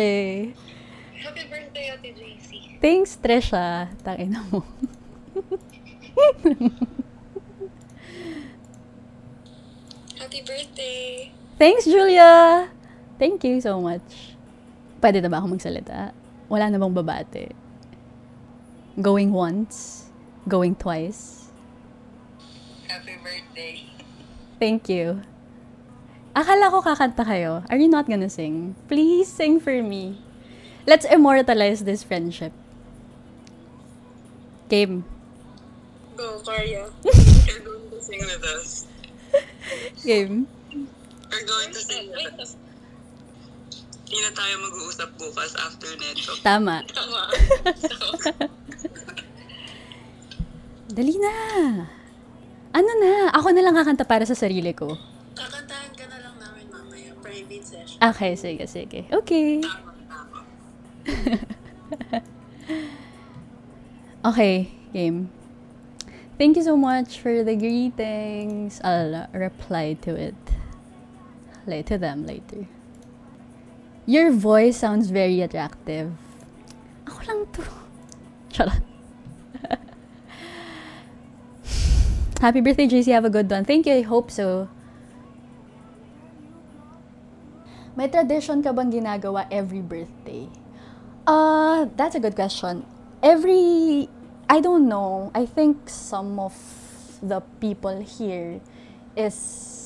Happy 1.18 1.44
birthday, 1.50 1.94
Ate 1.94 2.10
JC. 2.14 2.78
Thanks, 2.82 3.18
Tresha. 3.18 3.90
Tangina 4.02 4.42
mo. 4.50 4.62
Happy 10.18 10.42
birthday. 10.42 11.32
Thanks, 11.58 11.90
Julia! 11.90 12.70
Thank 13.18 13.42
you 13.42 13.58
so 13.58 13.82
much. 13.82 14.38
Pwede 15.02 15.26
na 15.26 15.30
ba 15.34 15.42
ako 15.42 15.58
magsalita? 15.58 16.14
Wala 16.54 16.70
na 16.70 16.78
bang 16.78 16.94
babate? 16.94 17.50
Going 19.02 19.34
once? 19.34 20.06
Going 20.46 20.78
twice? 20.78 21.50
Happy 22.86 23.18
birthday. 23.26 23.90
Thank 24.62 24.86
you. 24.86 25.26
Akala 26.38 26.70
ko 26.70 26.86
kakanta 26.86 27.26
kayo. 27.26 27.66
Are 27.74 27.82
you 27.82 27.90
not 27.90 28.06
gonna 28.06 28.30
sing? 28.30 28.78
Please 28.86 29.26
sing 29.26 29.58
for 29.58 29.82
me. 29.82 30.22
Let's 30.86 31.10
immortalize 31.10 31.90
this 31.90 32.06
friendship. 32.06 32.54
Game. 34.70 35.10
Go, 36.14 36.38
Karya. 36.46 36.86
You're 37.50 37.66
going 37.66 37.90
to 37.90 37.98
sing 37.98 38.22
with 38.22 38.46
us. 38.46 38.86
Game. 40.06 40.46
We're 41.32 41.48
going 41.48 41.72
to 41.72 41.82
us. 42.40 42.56
Hindi 44.08 44.24
na 44.24 44.32
tayo 44.32 44.54
mag-uusap 44.64 45.10
bukas 45.20 45.52
after 45.60 45.92
neto. 46.00 46.32
Tama. 46.40 46.80
Tama. 46.88 47.22
Dali 50.98 51.16
na. 51.20 51.36
Ano 52.72 52.92
na? 53.04 53.36
Ako 53.36 53.52
na 53.52 53.60
lang 53.60 53.76
kakanta 53.76 54.08
para 54.08 54.24
sa 54.24 54.32
sarili 54.32 54.72
ko. 54.72 54.96
Kakantahan 55.36 55.92
ka 55.92 56.08
na 56.08 56.24
lang 56.24 56.36
namin 56.40 56.72
mamaya. 56.72 57.12
Private 57.20 57.66
session. 57.68 58.00
Okay, 58.00 58.40
sige, 58.40 58.64
sige. 58.72 59.00
Okay. 59.12 59.60
Tama, 59.60 59.92
tama. 60.08 60.40
Okay, 64.28 64.76
game. 64.92 65.30
Thank 66.38 66.58
you 66.58 66.64
so 66.64 66.76
much 66.76 67.20
for 67.20 67.44
the 67.44 67.56
greetings. 67.56 68.82
I'll 68.84 69.30
reply 69.32 69.96
to 70.04 70.16
it. 70.20 70.36
Like 71.68 71.92
to 71.92 72.00
them 72.00 72.24
later. 72.26 72.66
Your 74.08 74.32
voice 74.32 74.80
sounds 74.80 75.12
very 75.12 75.44
attractive. 75.44 76.16
Ako 77.04 77.20
lang 77.28 77.44
to. 77.52 77.60
Happy 82.40 82.64
birthday, 82.64 82.88
JC. 82.88 83.12
Have 83.12 83.28
a 83.28 83.30
good 83.30 83.52
one. 83.52 83.68
Thank 83.68 83.84
you. 83.86 84.00
I 84.00 84.08
hope 84.08 84.32
so. 84.32 84.72
May 88.00 88.08
tradition 88.08 88.64
ka 88.64 88.72
bang 88.72 88.88
ginagawa 88.88 89.44
every 89.52 89.84
birthday? 89.84 90.48
Uh, 91.28 91.92
that's 92.00 92.16
a 92.16 92.24
good 92.24 92.40
question. 92.40 92.88
Every, 93.20 94.08
I 94.48 94.64
don't 94.64 94.88
know. 94.88 95.36
I 95.36 95.44
think 95.44 95.92
some 95.92 96.40
of 96.40 96.56
the 97.20 97.44
people 97.60 98.00
here 98.00 98.64
is 99.18 99.77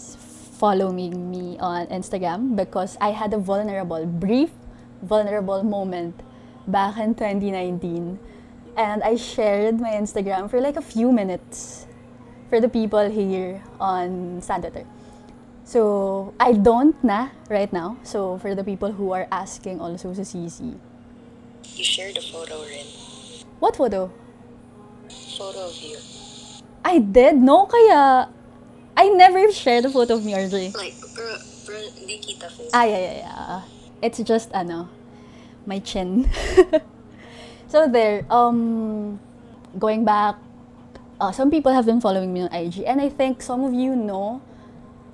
following 0.62 1.34
me 1.34 1.58
on 1.58 1.89
Instagram 1.89 2.53
because 2.56 2.94
I 3.01 3.18
had 3.18 3.34
a 3.34 3.41
vulnerable, 3.41 4.06
brief, 4.06 4.53
vulnerable 5.01 5.63
moment 5.65 6.22
back 6.70 7.01
in 7.01 7.18
2019. 7.18 8.22
And 8.77 9.01
I 9.01 9.18
shared 9.18 9.82
my 9.82 9.89
Instagram 9.98 10.53
for 10.53 10.62
like 10.62 10.77
a 10.77 10.86
few 10.86 11.12
minutes 11.12 11.88
for 12.48 12.62
the 12.62 12.70
people 12.70 13.10
here 13.10 13.63
on 13.80 14.38
Santater. 14.46 14.86
So, 15.65 16.34
I 16.39 16.53
don't 16.53 16.94
na 17.03 17.30
right 17.50 17.74
now. 17.74 17.98
So, 18.03 18.38
for 18.38 18.53
the 18.53 18.63
people 18.63 18.91
who 18.91 19.13
are 19.18 19.25
asking 19.32 19.82
also 19.82 20.13
sa 20.13 20.22
CC. 20.22 20.77
You 21.74 21.84
shared 21.84 22.18
a 22.18 22.22
photo, 22.22 22.62
Rin. 22.62 22.86
What 23.58 23.75
photo? 23.77 24.13
Photo 25.38 25.74
of 25.74 25.75
you. 25.82 25.98
I 26.86 27.00
did? 27.00 27.41
No, 27.41 27.65
kaya... 27.65 28.30
I 28.98 29.10
never 29.10 29.51
shared 29.51 29.86
a 29.86 29.89
photo 29.89 30.15
of 30.15 30.25
me, 30.25 30.33
RJ. 30.33 30.75
Like, 30.75 30.95
bro, 31.15 31.38
bro, 31.65 31.77
hindi 31.98 32.19
kita 32.19 32.51
face. 32.51 32.71
Ah, 32.74 32.83
yeah, 32.83 33.00
yeah, 33.00 33.15
yeah. 33.24 33.62
It's 34.01 34.19
just, 34.19 34.51
ano, 34.53 34.89
my 35.65 35.79
chin. 35.79 36.29
so 37.71 37.88
there, 37.88 38.25
um, 38.29 39.19
going 39.79 40.03
back, 40.03 40.36
uh, 41.19 41.31
some 41.31 41.50
people 41.50 41.71
have 41.71 41.86
been 41.86 42.01
following 42.01 42.33
me 42.33 42.41
on 42.41 42.53
IG, 42.53 42.83
and 42.86 43.00
I 43.00 43.10
think 43.10 43.41
some 43.41 43.63
of 43.63 43.74
you 43.74 43.95
know 43.95 44.41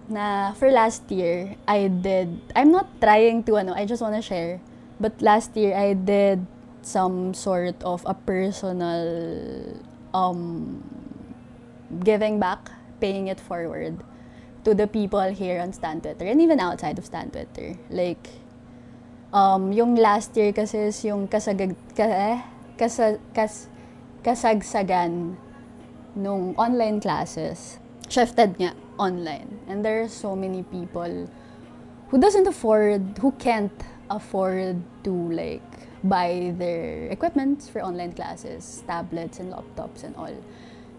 na 0.09 0.55
for 0.55 0.71
last 0.71 1.11
year, 1.11 1.55
I 1.67 1.87
did, 1.87 2.39
I'm 2.55 2.71
not 2.71 2.87
trying 2.99 3.43
to, 3.43 3.57
ano, 3.57 3.73
I 3.75 3.85
just 3.85 4.01
wanna 4.01 4.21
share, 4.21 4.59
but 4.99 5.21
last 5.21 5.55
year, 5.55 5.75
I 5.75 5.93
did 5.93 6.47
some 6.81 7.33
sort 7.33 7.75
of 7.83 8.03
a 8.07 8.13
personal, 8.15 9.75
um, 10.13 10.83
giving 12.03 12.39
back, 12.39 12.71
paying 12.99 13.27
it 13.27 13.39
forward 13.39 14.03
to 14.63 14.73
the 14.75 14.87
people 14.87 15.23
here 15.31 15.61
on 15.61 15.71
Stan 15.71 16.01
Twitter 16.01 16.25
and 16.25 16.41
even 16.41 16.59
outside 16.59 16.97
of 16.97 17.05
Stan 17.05 17.29
Twitter. 17.29 17.77
Like, 17.89 18.27
um, 19.33 19.71
yung 19.71 19.95
last 19.95 20.35
year 20.35 20.51
kasi 20.51 20.91
is 20.91 21.03
yung 21.05 21.27
kasagag, 21.27 21.75
ka, 21.95 22.03
eh, 22.03 22.43
kasa, 22.77 23.19
kas, 23.33 23.69
kasagsagan 24.23 25.37
nung 26.15 26.55
online 26.57 26.99
classes. 26.99 27.79
Shifted 28.09 28.59
nga 28.59 28.73
online. 28.97 29.59
And 29.67 29.83
there 29.85 30.01
are 30.01 30.11
so 30.11 30.35
many 30.35 30.63
people 30.63 31.29
who 32.09 32.17
doesn't 32.17 32.47
afford, 32.47 33.17
who 33.19 33.31
can't 33.39 33.73
afford 34.09 34.81
to 35.03 35.11
like 35.11 35.63
buy 36.03 36.53
their 36.57 37.07
equipment 37.07 37.63
for 37.63 37.81
online 37.81 38.13
classes, 38.13 38.83
tablets 38.87 39.39
and 39.39 39.53
laptops 39.53 40.03
and 40.03 40.15
all. 40.15 40.35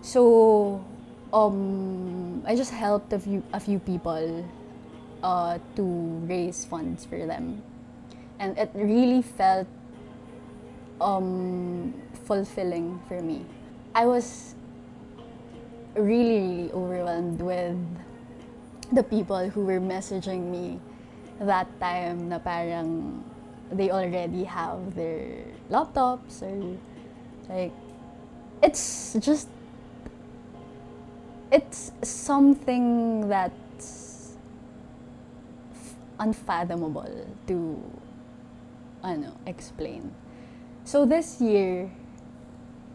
So, 0.00 0.85
um, 1.32 2.42
I 2.47 2.56
just 2.56 2.73
helped 2.73 3.12
a 3.12 3.18
few 3.18 3.42
a 3.52 3.61
few 3.61 3.78
people 3.78 4.44
uh, 5.23 5.58
to 5.76 5.85
raise 6.26 6.64
funds 6.64 7.04
for 7.04 7.26
them, 7.26 7.62
and 8.38 8.56
it 8.56 8.70
really 8.75 9.23
felt 9.23 9.66
um, 11.00 11.94
fulfilling 12.25 13.00
for 13.08 13.20
me. 13.20 13.44
I 13.94 14.06
was 14.06 14.54
really, 15.94 16.40
really 16.40 16.73
overwhelmed 16.73 17.40
with 17.40 17.76
the 18.92 19.02
people 19.02 19.50
who 19.50 19.64
were 19.64 19.80
messaging 19.80 20.50
me 20.50 20.80
that 21.40 21.68
time 21.80 22.28
na 22.28 22.38
parang 22.38 23.23
they 23.70 23.90
already 23.90 24.44
have 24.44 24.94
their 24.97 25.44
laptops 25.70 26.40
or 26.42 26.76
like 27.52 27.73
it's 28.62 29.14
just 29.20 29.49
it's 31.50 31.93
something 32.02 33.28
that's 33.28 34.37
unfathomable 36.19 37.26
to 37.47 37.78
ano 39.02 39.33
explain. 39.47 40.12
So 40.85 41.07
this 41.07 41.40
year 41.40 41.90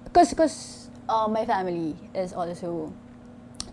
because 0.06 0.30
because 0.30 0.90
uh, 1.10 1.28
my 1.28 1.46
family 1.46 1.96
is 2.14 2.34
also 2.34 2.94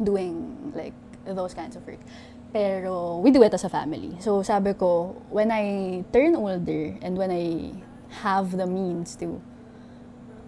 doing 0.03 0.73
like 0.75 0.95
those 1.27 1.53
kinds 1.55 1.77
of 1.77 1.87
work. 1.87 2.01
Pero 2.53 3.19
we 3.19 3.31
do 3.31 3.43
it 3.43 3.55
as 3.55 3.63
a 3.65 3.69
family. 3.71 4.17
So 4.19 4.43
sabi 4.43 4.75
ko 4.75 5.15
when 5.31 5.51
I 5.53 6.03
turn 6.13 6.35
older 6.35 6.97
and 7.03 7.17
when 7.19 7.31
I 7.31 7.75
have 8.25 8.57
the 8.57 8.67
means 8.67 9.15
to 9.23 9.39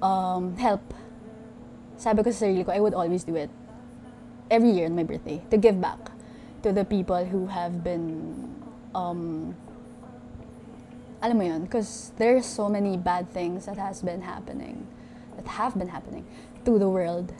um, 0.03 0.57
help 0.59 0.83
sabi 1.95 2.27
ko 2.27 2.35
sa 2.35 2.47
sarili 2.47 2.67
ko 2.67 2.75
I 2.75 2.83
would 2.83 2.99
always 2.99 3.23
do 3.23 3.39
it 3.39 3.51
every 4.53 4.71
year 4.71 4.87
on 4.87 4.95
my 4.95 5.03
birthday 5.03 5.41
to 5.51 5.57
give 5.57 5.81
back 5.81 6.13
to 6.63 6.71
the 6.71 6.85
people 6.85 7.25
who 7.25 7.49
have 7.49 7.83
been 7.83 8.53
um, 8.95 9.57
alam 11.23 11.39
mo 11.39 11.45
yun, 11.47 11.63
because 11.63 12.11
there's 12.19 12.45
so 12.45 12.69
many 12.69 12.97
bad 12.99 13.31
things 13.31 13.67
that 13.67 13.79
has 13.79 14.03
been 14.03 14.21
happening, 14.23 14.87
that 15.37 15.47
have 15.47 15.79
been 15.79 15.89
happening 15.89 16.27
to 16.67 16.79
the 16.79 16.89
world. 16.89 17.33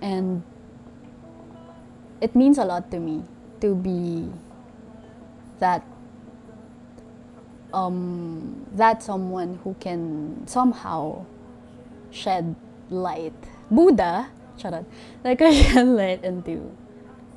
And 0.00 0.42
it 2.20 2.34
means 2.34 2.56
a 2.56 2.64
lot 2.64 2.90
to 2.90 2.98
me 2.98 3.22
to 3.60 3.74
be 3.74 4.32
that 5.60 5.84
um, 7.74 8.64
that 8.72 9.02
someone 9.02 9.60
who 9.62 9.74
can 9.78 10.46
somehow 10.48 11.26
shed 12.10 12.56
light. 12.88 13.36
Buddha, 13.70 14.30
charot, 14.58 14.84
like 15.24 15.38
shed 15.40 15.86
light 15.86 16.24
into 16.24 16.70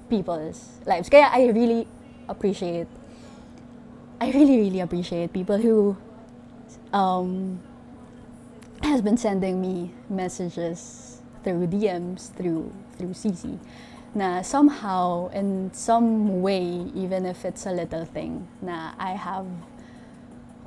people's 0.10 0.80
lives. 0.86 1.10
Kaya 1.10 1.30
I 1.32 1.48
really 1.54 1.88
appreciate, 2.28 2.88
I 4.20 4.32
really, 4.32 4.58
really 4.58 4.80
appreciate 4.82 5.34
people 5.34 5.58
who 5.58 5.96
um, 6.94 7.60
has 8.84 9.02
been 9.02 9.18
sending 9.18 9.62
me 9.62 9.94
messages 10.10 11.22
through 11.44 11.68
DMs, 11.68 12.34
through 12.36 12.74
through 12.98 13.14
CC, 13.14 13.58
na 14.14 14.42
somehow, 14.42 15.30
in 15.32 15.72
some 15.74 16.42
way, 16.42 16.92
even 16.94 17.26
if 17.26 17.46
it's 17.46 17.66
a 17.66 17.72
little 17.72 18.06
thing, 18.06 18.48
na 18.62 18.92
I 19.00 19.16
have 19.16 19.48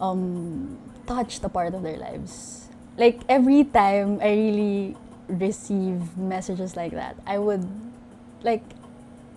um, 0.00 0.78
touched 1.06 1.44
a 1.44 1.48
part 1.48 1.74
of 1.74 1.82
their 1.82 1.96
lives. 1.96 2.68
Like 2.96 3.20
every 3.28 3.64
time 3.64 4.20
I 4.22 4.30
really 4.30 4.96
receive 5.28 6.16
messages 6.16 6.76
like 6.76 6.92
that, 6.92 7.16
I 7.26 7.38
would 7.38 7.68
like 8.42 8.62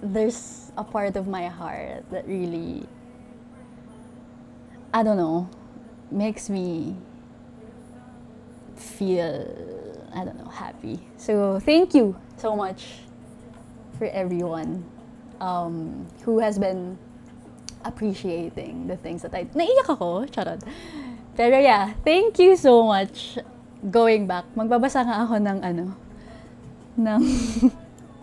there's 0.01 0.72
a 0.77 0.84
part 0.84 1.15
of 1.15 1.27
my 1.27 1.48
heart 1.48 2.10
that 2.12 2.27
really 2.27 2.86
I 4.93 5.04
don't 5.04 5.17
know 5.17 5.50
makes 6.12 6.50
me 6.50 6.95
feel 8.76 9.47
I 10.13 10.26
don't 10.26 10.38
know 10.38 10.50
happy. 10.50 11.00
So 11.17 11.60
thank 11.60 11.93
you 11.93 12.15
so 12.38 12.56
much 12.56 13.00
for 13.97 14.06
everyone 14.06 14.86
um, 15.39 16.08
who 16.23 16.39
has 16.39 16.58
been 16.58 16.97
appreciating 17.84 18.88
the 18.88 18.97
things 18.97 19.21
that 19.21 19.34
I... 19.34 19.45
Naiyak 19.45 19.89
ako, 19.89 20.26
charot. 20.26 20.62
Pero 21.36 21.60
yeah, 21.60 21.93
thank 22.04 22.39
you 22.39 22.56
so 22.56 22.84
much. 22.84 23.38
Going 23.78 24.26
back, 24.26 24.50
magbabasa 24.58 25.06
nga 25.06 25.22
ako 25.22 25.38
ng 25.38 25.60
ano, 25.62 25.94
ng 26.98 27.22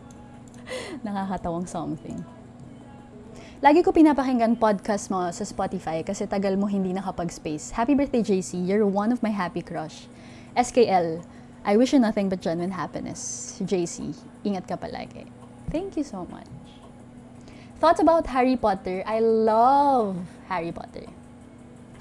nakakatawang 1.07 1.71
something. 1.71 2.19
Lagi 3.62 3.87
ko 3.87 3.95
pinapakinggan 3.95 4.59
podcast 4.59 5.14
mo 5.14 5.31
sa 5.31 5.47
Spotify 5.47 6.03
kasi 6.03 6.27
tagal 6.27 6.59
mo 6.59 6.67
hindi 6.67 6.90
nakapag-space. 6.90 7.71
Happy 7.71 7.95
birthday, 7.95 8.19
JC. 8.19 8.67
You're 8.67 8.83
one 8.83 9.14
of 9.14 9.23
my 9.23 9.31
happy 9.31 9.62
crush. 9.62 10.11
SKL, 10.59 11.23
I 11.62 11.79
wish 11.79 11.95
you 11.95 12.03
nothing 12.03 12.27
but 12.27 12.43
genuine 12.43 12.75
happiness. 12.75 13.55
JC, 13.62 14.11
ingat 14.43 14.67
ka 14.67 14.75
palagi. 14.75 15.31
Thank 15.71 15.95
you 15.95 16.03
so 16.03 16.27
much. 16.35 16.51
Thoughts 17.79 18.03
about 18.03 18.27
Harry 18.27 18.59
Potter? 18.59 19.07
I 19.07 19.23
love 19.23 20.19
Harry 20.51 20.75
Potter. 20.75 21.07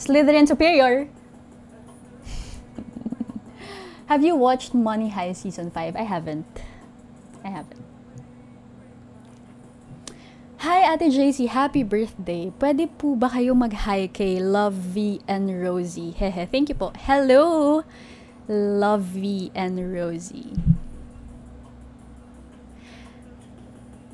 Slytherin 0.02 0.50
Superior. 0.50 1.06
Have 4.14 4.22
you 4.22 4.38
watched 4.38 4.78
Money 4.78 5.10
Heist 5.10 5.42
Season 5.42 5.74
5? 5.74 5.96
I 5.96 6.06
haven't. 6.06 6.46
I 7.44 7.50
haven't. 7.50 7.82
Hi 10.62 10.86
Ate 10.86 11.10
JC, 11.10 11.50
happy 11.50 11.82
birthday. 11.82 12.54
Pwede 12.54 12.94
po 12.94 13.18
ba 13.18 13.34
kayo 13.34 13.58
mag-hi 13.58 14.06
kay 14.14 14.38
Love 14.38 14.78
V 14.94 15.18
and 15.26 15.50
Rosie? 15.50 16.14
Hehe, 16.22 16.46
thank 16.46 16.70
you 16.70 16.78
po. 16.78 16.94
Hello! 17.10 17.82
Love 18.46 19.18
V 19.18 19.50
and 19.58 19.82
Rosie. 19.82 20.62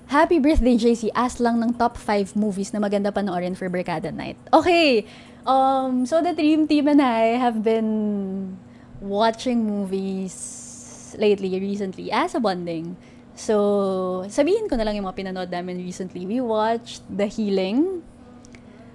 Happy 0.08 0.40
birthday, 0.40 0.80
JC. 0.80 1.12
Ask 1.12 1.44
lang 1.44 1.60
ng 1.60 1.76
top 1.76 2.00
5 2.00 2.40
movies 2.40 2.72
na 2.72 2.80
maganda 2.80 3.12
panoorin 3.12 3.52
for 3.52 3.68
Barkada 3.68 4.16
Night. 4.16 4.40
Okay. 4.56 5.04
Um, 5.44 6.08
so 6.08 6.24
the 6.24 6.32
Dream 6.32 6.72
Team 6.72 6.88
and 6.88 7.04
I 7.04 7.36
have 7.36 7.68
been 7.68 8.56
watching 9.02 9.64
movies 9.66 11.16
lately, 11.18 11.60
recently, 11.60 12.12
as 12.12 12.36
a 12.36 12.40
bonding. 12.40 12.96
So, 13.40 14.28
sabihin 14.28 14.68
ko 14.68 14.76
na 14.76 14.84
lang 14.84 15.00
yung 15.00 15.08
mga 15.08 15.16
pinanood 15.16 15.48
namin 15.48 15.80
recently. 15.80 16.28
We 16.28 16.44
watched 16.44 17.08
The 17.08 17.26
Healing, 17.32 18.04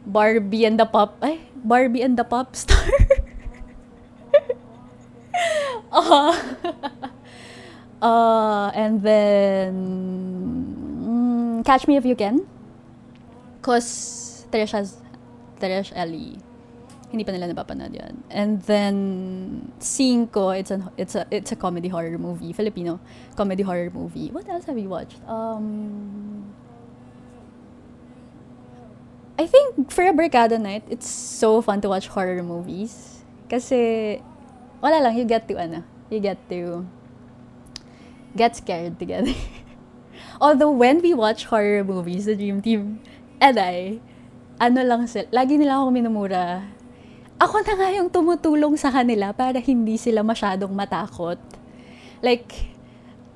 Barbie 0.05 0.69
and 0.69 0.77
the 0.77 0.85
Pop, 0.85 1.17
ay, 1.25 1.49
Barbie 1.57 2.05
and 2.05 2.13
the 2.13 2.29
Pop 2.29 2.53
Star. 2.53 2.85
uh, 5.93 6.37
uh, 8.05 8.69
and 8.77 9.01
then, 9.01 9.73
mm, 11.01 11.65
Catch 11.65 11.89
Me 11.89 11.97
If 11.97 12.05
You 12.05 12.17
Can. 12.17 12.45
Cause 13.65 14.45
Trish 14.53 14.77
has, 14.77 15.01
Trish 15.57 15.89
Ellie. 15.97 16.44
Hindi 17.15 17.23
pa 17.23 17.31
nila 17.31 17.47
napapanood 17.47 17.95
yun. 17.95 18.27
And 18.27 18.59
then, 18.67 19.71
Cinco, 19.79 20.51
it's, 20.51 20.75
an, 20.75 20.91
it's, 20.99 21.15
a, 21.15 21.23
it's 21.31 21.55
a 21.55 21.57
comedy 21.57 21.87
horror 21.87 22.19
movie. 22.19 22.51
Filipino 22.51 22.99
comedy 23.39 23.63
horror 23.63 23.87
movie. 23.95 24.35
What 24.35 24.51
else 24.51 24.67
have 24.67 24.75
we 24.75 24.91
watched? 24.91 25.23
Um, 25.31 26.51
I 29.39 29.47
think 29.47 29.95
for 29.95 30.03
a 30.03 30.13
Barkada 30.13 30.59
night, 30.59 30.83
it's 30.91 31.07
so 31.07 31.63
fun 31.63 31.81
to 31.83 31.89
watch 31.89 32.11
horror 32.11 32.43
movies. 32.43 33.23
Kasi, 33.47 34.19
wala 34.83 34.99
lang, 34.99 35.15
you 35.15 35.23
get 35.23 35.47
to, 35.47 35.55
ano, 35.55 35.87
you 36.11 36.19
get 36.19 36.43
to 36.51 36.83
get 38.35 38.59
scared 38.59 38.99
together. 38.99 39.39
Although, 40.43 40.75
when 40.75 40.99
we 40.99 41.15
watch 41.15 41.47
horror 41.47 41.87
movies, 41.87 42.27
the 42.27 42.35
Dream 42.35 42.59
Team 42.59 42.99
and 43.39 43.55
I, 43.55 44.03
ano 44.59 44.83
lang 44.83 45.07
sila, 45.07 45.31
lagi 45.31 45.63
nila 45.63 45.79
ako 45.79 45.95
minumura. 45.95 46.74
Ako 47.45 47.61
na 47.61 47.77
nga 47.77 47.89
yung 47.93 48.09
tumutulong 48.09 48.73
sa 48.81 48.89
kanila 48.89 49.37
para 49.37 49.61
hindi 49.61 50.01
sila 50.01 50.25
masyadong 50.25 50.73
matakot. 50.73 51.37
Like, 52.25 52.73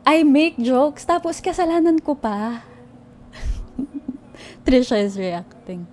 I 0.08 0.24
make 0.24 0.56
jokes, 0.56 1.04
tapos 1.04 1.44
kasalanan 1.44 2.00
ko 2.00 2.16
pa. 2.16 2.64
Trisha 4.64 4.96
is 4.96 5.12
reacting. 5.20 5.84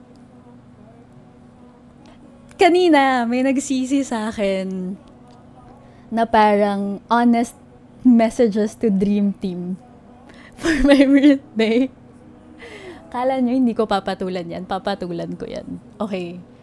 Kanina, 2.56 3.28
may 3.28 3.44
nagsisi 3.44 4.00
sa 4.08 4.32
akin 4.32 4.96
na 6.08 6.24
parang 6.24 7.04
honest 7.12 7.60
messages 8.08 8.80
to 8.80 8.88
Dream 8.88 9.36
Team 9.36 9.76
for 10.64 10.72
my 10.88 11.04
birthday. 11.04 11.92
Kala 13.12 13.44
nyo, 13.44 13.52
hindi 13.52 13.76
ko 13.76 13.84
papatulan 13.84 14.48
yan. 14.48 14.64
Papatulan 14.64 15.36
ko 15.36 15.44
yan. 15.44 15.68
Okay. 16.00 16.55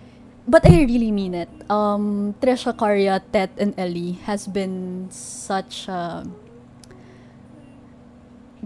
But 0.46 0.66
I 0.66 0.82
really 0.82 1.12
mean 1.12 1.34
it. 1.34 1.48
Um, 1.70 2.34
Trisha 2.42 2.74
Carria, 2.74 3.22
Tet, 3.32 3.50
and 3.58 3.74
Ellie 3.78 4.18
has 4.26 4.46
been 4.46 5.06
such 5.10 5.86
a 5.86 6.26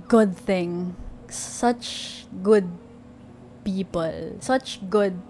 good 0.09 0.37
thing. 0.37 0.97
Such 1.29 2.25
good 2.43 2.65
people. 3.65 4.41
Such 4.41 4.81
good 4.89 5.21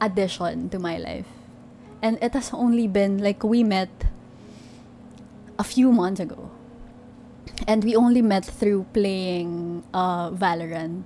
addition 0.00 0.68
to 0.70 0.78
my 0.80 0.98
life. 0.98 1.30
And 2.02 2.18
it 2.20 2.34
has 2.34 2.50
only 2.52 2.88
been 2.88 3.22
like 3.22 3.44
we 3.44 3.62
met 3.62 3.88
a 5.58 5.64
few 5.64 5.92
months 5.92 6.18
ago. 6.18 6.50
And 7.68 7.84
we 7.84 7.94
only 7.94 8.20
met 8.20 8.44
through 8.44 8.86
playing 8.92 9.84
uh, 9.94 10.30
Valorant. 10.30 11.04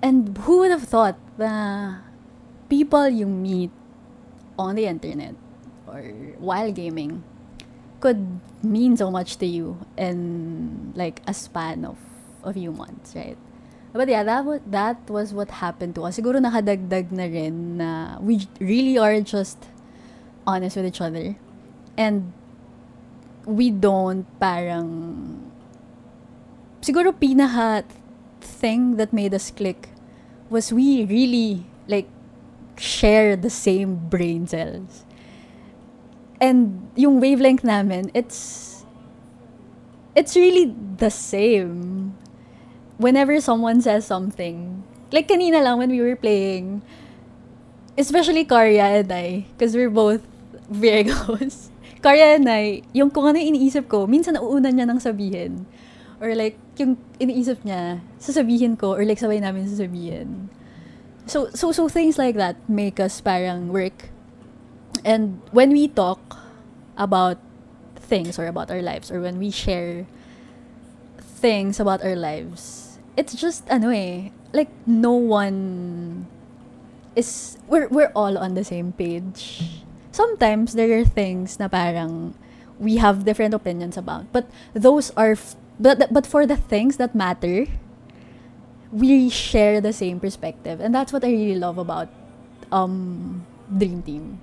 And 0.00 0.38
who 0.38 0.58
would 0.64 0.70
have 0.70 0.84
thought 0.84 1.18
that 1.36 2.05
people 2.68 3.08
you 3.08 3.26
meet 3.26 3.70
on 4.58 4.74
the 4.74 4.86
internet 4.86 5.34
or 5.86 6.00
while 6.38 6.72
gaming 6.72 7.22
could 8.00 8.40
mean 8.62 8.96
so 8.96 9.10
much 9.10 9.36
to 9.38 9.46
you 9.46 9.78
in 9.96 10.92
like 10.94 11.22
a 11.26 11.34
span 11.34 11.84
of 11.84 11.96
a 12.44 12.52
few 12.52 12.72
months, 12.72 13.14
right? 13.16 13.38
But 13.92 14.08
yeah, 14.08 14.22
that 14.24 14.44
was, 14.44 14.60
that 14.66 15.08
was 15.08 15.32
what 15.32 15.50
happened 15.50 15.94
to 15.96 16.04
us. 16.04 16.18
Siguro 16.18 16.36
nakadagdag 16.36 17.10
na 17.10 17.24
rin 17.24 17.78
na 17.78 18.18
we 18.20 18.46
really 18.60 18.98
are 18.98 19.20
just 19.20 19.56
honest 20.46 20.76
with 20.76 20.86
each 20.86 21.00
other. 21.00 21.36
And 21.96 22.32
we 23.46 23.70
don't 23.70 24.26
parang 24.38 25.50
siguro 26.82 27.16
pinaka 27.16 27.88
thing 28.42 28.96
that 29.00 29.12
made 29.16 29.32
us 29.32 29.50
click 29.50 29.88
was 30.50 30.70
we 30.72 31.08
really 31.08 31.64
like 31.88 32.06
share 32.76 33.36
the 33.36 33.50
same 33.50 33.96
brain 34.08 34.46
cells. 34.46 35.04
And 36.40 36.88
yung 36.94 37.20
wavelength 37.20 37.64
namin, 37.64 38.10
it's 38.12 38.84
it's 40.16 40.36
really 40.36 40.74
the 40.96 41.10
same. 41.10 42.12
Whenever 42.96 43.40
someone 43.40 43.80
says 43.80 44.08
something, 44.08 44.84
like 45.12 45.28
kanina 45.28 45.60
lang 45.60 45.76
when 45.78 45.92
we 45.92 46.00
were 46.00 46.16
playing, 46.16 46.80
especially 47.96 48.44
Karya 48.44 49.00
and 49.00 49.12
I, 49.12 49.44
because 49.52 49.76
we're 49.76 49.92
both 49.92 50.24
Virgos. 50.72 51.68
Karya 52.04 52.36
and 52.36 52.48
I, 52.48 52.82
yung 52.92 53.10
kung 53.10 53.28
ano 53.28 53.40
yung 53.40 53.56
iniisip 53.56 53.88
ko, 53.88 54.08
minsan 54.08 54.36
nauuna 54.36 54.72
niya 54.72 54.88
nang 54.88 55.00
sabihin. 55.00 55.64
Or 56.20 56.32
like, 56.32 56.56
yung 56.80 56.96
iniisip 57.20 57.60
niya, 57.64 58.00
sasabihin 58.16 58.76
ko, 58.80 58.96
or 58.96 59.04
like 59.04 59.20
sabay 59.20 59.40
namin 59.40 59.68
sasabihin. 59.68 60.48
So, 61.26 61.50
so, 61.50 61.72
so 61.72 61.88
things 61.88 62.18
like 62.18 62.36
that 62.36 62.56
make 62.68 63.00
us 63.00 63.20
parang 63.20 63.72
work. 63.72 64.10
And 65.04 65.42
when 65.50 65.70
we 65.70 65.88
talk 65.88 66.38
about 66.96 67.38
things 67.96 68.38
or 68.38 68.46
about 68.46 68.70
our 68.70 68.80
lives, 68.80 69.10
or 69.10 69.20
when 69.20 69.38
we 69.38 69.50
share 69.50 70.06
things 71.18 71.80
about 71.80 72.02
our 72.02 72.14
lives, 72.14 72.98
it's 73.16 73.34
just, 73.34 73.68
ano 73.68 73.90
eh, 73.90 74.30
like, 74.52 74.70
no 74.86 75.12
one 75.12 76.26
is, 77.16 77.58
we're, 77.66 77.88
we're 77.88 78.12
all 78.14 78.38
on 78.38 78.54
the 78.54 78.64
same 78.64 78.92
page. 78.92 79.82
Sometimes, 80.12 80.74
there 80.74 80.96
are 80.98 81.04
things 81.04 81.58
na 81.58 81.68
parang 81.68 82.34
we 82.78 82.96
have 82.96 83.24
different 83.24 83.52
opinions 83.52 83.96
about. 83.96 84.30
But 84.32 84.46
those 84.74 85.10
are, 85.16 85.32
f- 85.32 85.56
but, 85.80 86.12
but 86.12 86.26
for 86.26 86.46
the 86.46 86.56
things 86.56 86.98
that 86.98 87.14
matter, 87.14 87.66
we 88.96 89.28
share 89.28 89.80
the 89.80 89.92
same 89.92 90.18
perspective. 90.18 90.80
And 90.80 90.94
that's 90.94 91.12
what 91.12 91.22
I 91.22 91.28
really 91.28 91.60
love 91.60 91.76
about 91.76 92.08
um, 92.72 93.44
Dream 93.68 94.02
Team. 94.02 94.40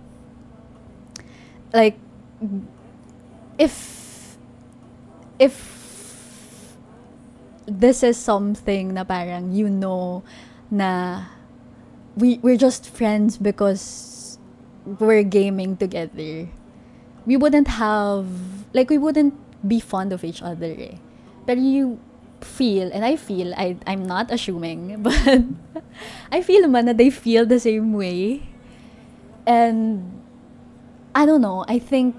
Like, 1.73 1.97
if, 3.57 4.37
if 5.39 6.77
this 7.65 8.03
is 8.03 8.17
something 8.17 8.93
na 8.93 9.03
parang 9.03 9.53
you 9.53 9.69
know 9.69 10.21
na 10.69 11.23
we, 12.15 12.37
we're 12.43 12.57
just 12.57 12.85
friends 12.85 13.37
because 13.37 14.37
we're 14.85 15.23
gaming 15.23 15.77
together, 15.77 16.47
we 17.25 17.37
wouldn't 17.37 17.67
have, 17.69 18.27
like, 18.73 18.91
we 18.91 18.99
wouldn't 18.99 19.33
be 19.67 19.79
fond 19.79 20.13
of 20.13 20.23
each 20.23 20.43
other 20.43 20.75
eh. 20.77 20.97
But 21.47 21.57
you 21.57 21.99
feel, 22.43 22.91
and 22.91 23.05
I 23.05 23.15
feel, 23.15 23.53
I, 23.55 23.77
I'm 23.87 24.05
not 24.05 24.31
assuming, 24.31 25.01
but 25.03 25.43
I 26.31 26.41
feel 26.41 26.67
man 26.67 26.85
that 26.85 26.97
they 26.97 27.09
feel 27.09 27.45
the 27.45 27.59
same 27.59 27.93
way. 27.93 28.43
And 29.45 30.21
I 31.15 31.25
don't 31.25 31.41
know, 31.41 31.65
I 31.67 31.79
think 31.79 32.15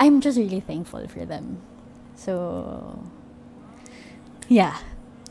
I'm 0.00 0.20
just 0.20 0.38
really 0.38 0.60
thankful 0.60 1.06
for 1.08 1.24
them. 1.24 1.58
So, 2.14 2.98
yeah. 4.48 4.78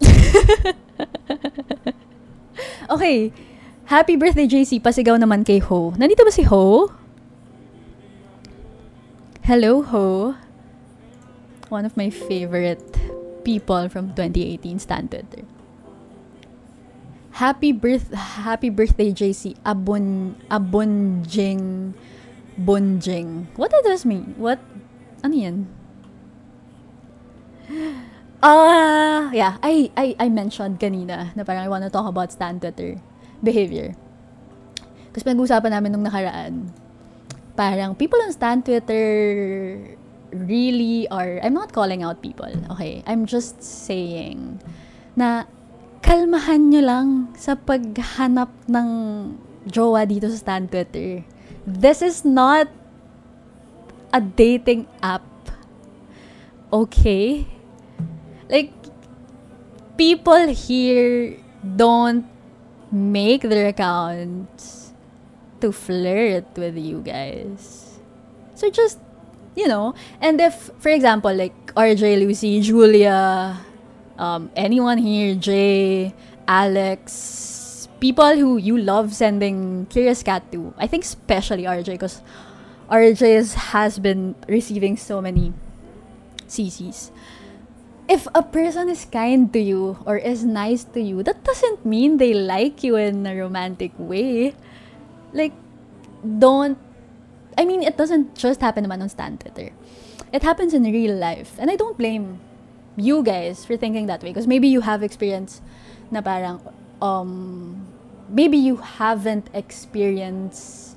okay. 2.90 3.32
Happy 3.88 4.16
birthday, 4.20 4.48
JC. 4.48 4.84
Pasigaw 4.84 5.16
naman 5.16 5.48
kay 5.48 5.64
Ho. 5.64 5.96
Nandito 5.96 6.28
ba 6.28 6.32
si 6.32 6.44
Ho? 6.44 6.92
Hello, 9.48 9.80
Ho. 9.80 10.36
One 11.72 11.88
of 11.88 11.96
my 11.96 12.12
favorite 12.12 12.84
people 13.48 13.88
from 13.88 14.12
2018 14.12 14.84
Stan 14.84 15.08
Twitter. 15.08 15.48
Happy 17.40 17.72
birth 17.72 18.12
happy 18.12 18.68
birthday 18.68 19.16
JC 19.16 19.56
Abon 19.64 20.36
Abonjing 20.52 21.96
Bonjing. 22.60 23.48
What 23.56 23.72
does 23.72 23.88
this 23.88 24.04
mean? 24.04 24.36
What 24.36 24.60
ano 25.24 25.32
yan? 25.34 25.58
Ah, 28.38 29.34
yeah, 29.34 29.58
I, 29.66 29.90
I 29.98 30.14
I 30.14 30.28
mentioned 30.30 30.78
kanina 30.78 31.34
na 31.34 31.42
parang 31.42 31.66
I 31.66 31.74
want 31.74 31.82
to 31.82 31.90
talk 31.90 32.06
about 32.06 32.30
Stan 32.30 32.62
Twitter 32.62 33.02
behavior. 33.42 33.98
Kasi 35.10 35.26
pinag-usapan 35.26 35.74
namin 35.74 35.90
nung 35.98 36.06
nakaraan. 36.06 36.70
Parang 37.58 37.98
people 37.98 38.22
on 38.22 38.30
Stan 38.30 38.62
Twitter 38.62 39.02
really 40.46 41.08
are, 41.10 41.40
I'm 41.42 41.54
not 41.54 41.74
calling 41.74 42.04
out 42.04 42.22
people, 42.22 42.52
okay? 42.72 43.04
I'm 43.08 43.26
just 43.26 43.64
saying 43.64 44.62
na 45.18 45.50
kalmahan 46.06 46.70
nyo 46.70 46.82
lang 46.86 47.08
sa 47.34 47.58
paghanap 47.58 48.54
ng 48.70 48.90
jowa 49.66 50.06
dito 50.06 50.30
sa 50.30 50.38
Stan 50.38 50.70
Twitter. 50.70 51.26
This 51.66 52.02
is 52.06 52.24
not 52.24 52.70
a 54.14 54.22
dating 54.22 54.88
app. 55.04 55.26
Okay? 56.72 57.48
Like, 58.48 58.72
people 59.98 60.54
here 60.54 61.36
don't 61.64 62.24
make 62.92 63.42
their 63.42 63.68
accounts 63.68 64.94
to 65.60 65.72
flirt 65.72 66.46
with 66.56 66.78
you 66.78 67.02
guys. 67.02 68.00
So 68.56 68.70
just 68.70 69.00
you 69.58 69.68
know, 69.68 69.96
and 70.22 70.40
if, 70.40 70.70
for 70.78 70.90
example, 70.90 71.34
like 71.34 71.74
RJ, 71.74 72.22
Lucy, 72.22 72.62
Julia, 72.62 73.58
um, 74.18 74.52
anyone 74.56 75.00
here, 75.00 75.34
Jay, 75.34 76.14
Alex, 76.48 77.90
people 78.00 78.38
who 78.38 78.58
you 78.58 78.78
love 78.78 79.14
sending 79.16 79.88
Curious 79.88 80.22
Cat 80.22 80.52
to, 80.52 80.74
I 80.78 80.86
think 80.86 81.04
especially 81.04 81.64
RJ, 81.64 81.98
because 81.98 82.22
RJ 82.92 83.56
has 83.74 83.98
been 83.98 84.36
receiving 84.48 84.96
so 84.96 85.22
many 85.22 85.54
CCs. 86.48 87.10
If 88.08 88.28
a 88.36 88.44
person 88.44 88.90
is 88.90 89.06
kind 89.06 89.52
to 89.52 89.60
you 89.60 89.98
or 90.06 90.18
is 90.18 90.46
nice 90.46 90.84
to 90.94 91.02
you, 91.02 91.24
that 91.24 91.44
doesn't 91.44 91.84
mean 91.84 92.18
they 92.18 92.34
like 92.34 92.84
you 92.84 92.96
in 92.96 93.26
a 93.26 93.36
romantic 93.36 93.92
way. 93.98 94.54
Like, 95.34 95.52
don't 96.24 96.78
I 97.58 97.66
mean, 97.66 97.82
it 97.82 97.98
doesn't 97.98 98.36
just 98.38 98.62
happen 98.62 98.86
naman 98.86 99.02
on 99.02 99.10
Stan 99.10 99.38
Twitter. 99.38 99.74
It 100.32 100.44
happens 100.44 100.74
in 100.74 100.84
real 100.84 101.16
life. 101.16 101.58
And 101.58 101.72
I 101.72 101.76
don't 101.76 101.98
blame 101.98 102.40
you 102.96 103.24
guys 103.24 103.66
for 103.66 103.76
thinking 103.76 104.06
that 104.06 104.22
way. 104.22 104.30
Because 104.30 104.46
maybe 104.48 104.68
you 104.68 104.82
have 104.82 105.02
experience 105.02 105.62
na 106.12 106.22
parang, 106.22 106.62
um, 107.02 107.88
maybe 108.30 108.58
you 108.58 108.78
haven't 108.78 109.50
experienced 109.54 110.96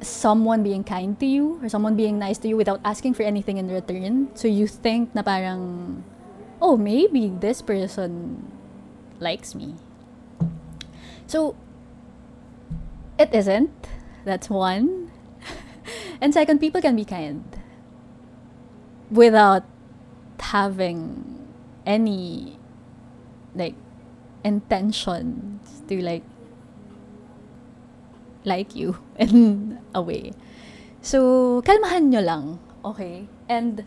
someone 0.00 0.62
being 0.62 0.84
kind 0.84 1.18
to 1.18 1.26
you 1.26 1.58
or 1.62 1.68
someone 1.68 1.96
being 1.96 2.18
nice 2.18 2.38
to 2.38 2.48
you 2.48 2.56
without 2.56 2.80
asking 2.84 3.14
for 3.14 3.22
anything 3.22 3.56
in 3.56 3.68
return. 3.68 4.28
So 4.34 4.46
you 4.46 4.68
think 4.68 5.14
na 5.14 5.22
parang, 5.22 6.04
oh, 6.60 6.76
maybe 6.76 7.32
this 7.40 7.62
person 7.62 8.52
likes 9.18 9.54
me. 9.54 9.74
So, 11.26 11.56
it 13.18 13.34
isn't. 13.34 13.72
That's 14.24 14.50
one. 14.50 15.10
And 16.24 16.32
second, 16.32 16.56
people 16.58 16.80
can 16.80 16.96
be 16.96 17.04
kind 17.04 17.44
without 19.12 19.68
having 20.40 21.20
any 21.84 22.56
like 23.54 23.76
intentions 24.42 25.82
to 25.88 26.00
like 26.00 26.24
like 28.44 28.74
you 28.74 28.96
in 29.20 29.76
a 29.92 30.00
way. 30.00 30.32
So, 31.04 31.60
kalmahan 31.60 32.08
nyo 32.08 32.24
lang, 32.24 32.44
okay? 32.80 33.28
And 33.44 33.84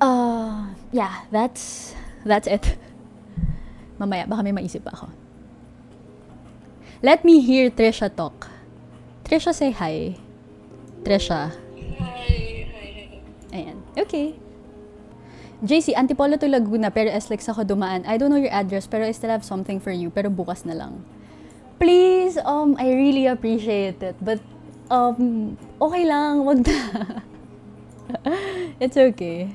uh, 0.00 0.72
yeah, 0.92 1.28
that's, 1.28 1.92
that's 2.24 2.48
it. 2.48 2.80
Mamaya, 4.00 4.24
baka 4.24 4.40
may 4.40 4.56
maisip 4.56 4.88
pa 4.88 4.96
ako. 4.96 5.12
Let 7.04 7.20
me 7.28 7.44
hear 7.44 7.68
Trisha 7.68 8.08
talk. 8.08 8.51
Trisha, 9.24 9.54
say 9.54 9.70
hi. 9.70 10.16
Trisha. 11.02 11.50
Hi, 11.50 12.66
hi, 12.68 12.88
hi. 12.96 13.20
Ayan. 13.52 13.78
Okay. 13.96 14.34
JC, 15.62 15.94
Antipolo 15.94 16.34
to 16.40 16.50
Laguna, 16.50 16.90
pero 16.90 17.06
SLEX 17.14 17.46
ako 17.46 17.62
dumaan. 17.62 18.02
I 18.02 18.18
don't 18.18 18.34
know 18.34 18.40
your 18.40 18.50
address, 18.50 18.90
pero 18.90 19.06
I 19.06 19.14
still 19.14 19.30
have 19.30 19.46
something 19.46 19.78
for 19.78 19.94
you, 19.94 20.10
pero 20.10 20.26
bukas 20.26 20.66
na 20.66 20.74
lang. 20.74 21.06
Please, 21.78 22.34
um, 22.42 22.74
I 22.82 22.90
really 22.90 23.30
appreciate 23.30 24.02
it. 24.02 24.18
But, 24.18 24.42
um, 24.90 25.54
okay 25.78 26.02
lang, 26.02 26.42
wag 26.42 26.66
na. 26.66 26.78
it's 28.82 28.98
okay. 28.98 29.54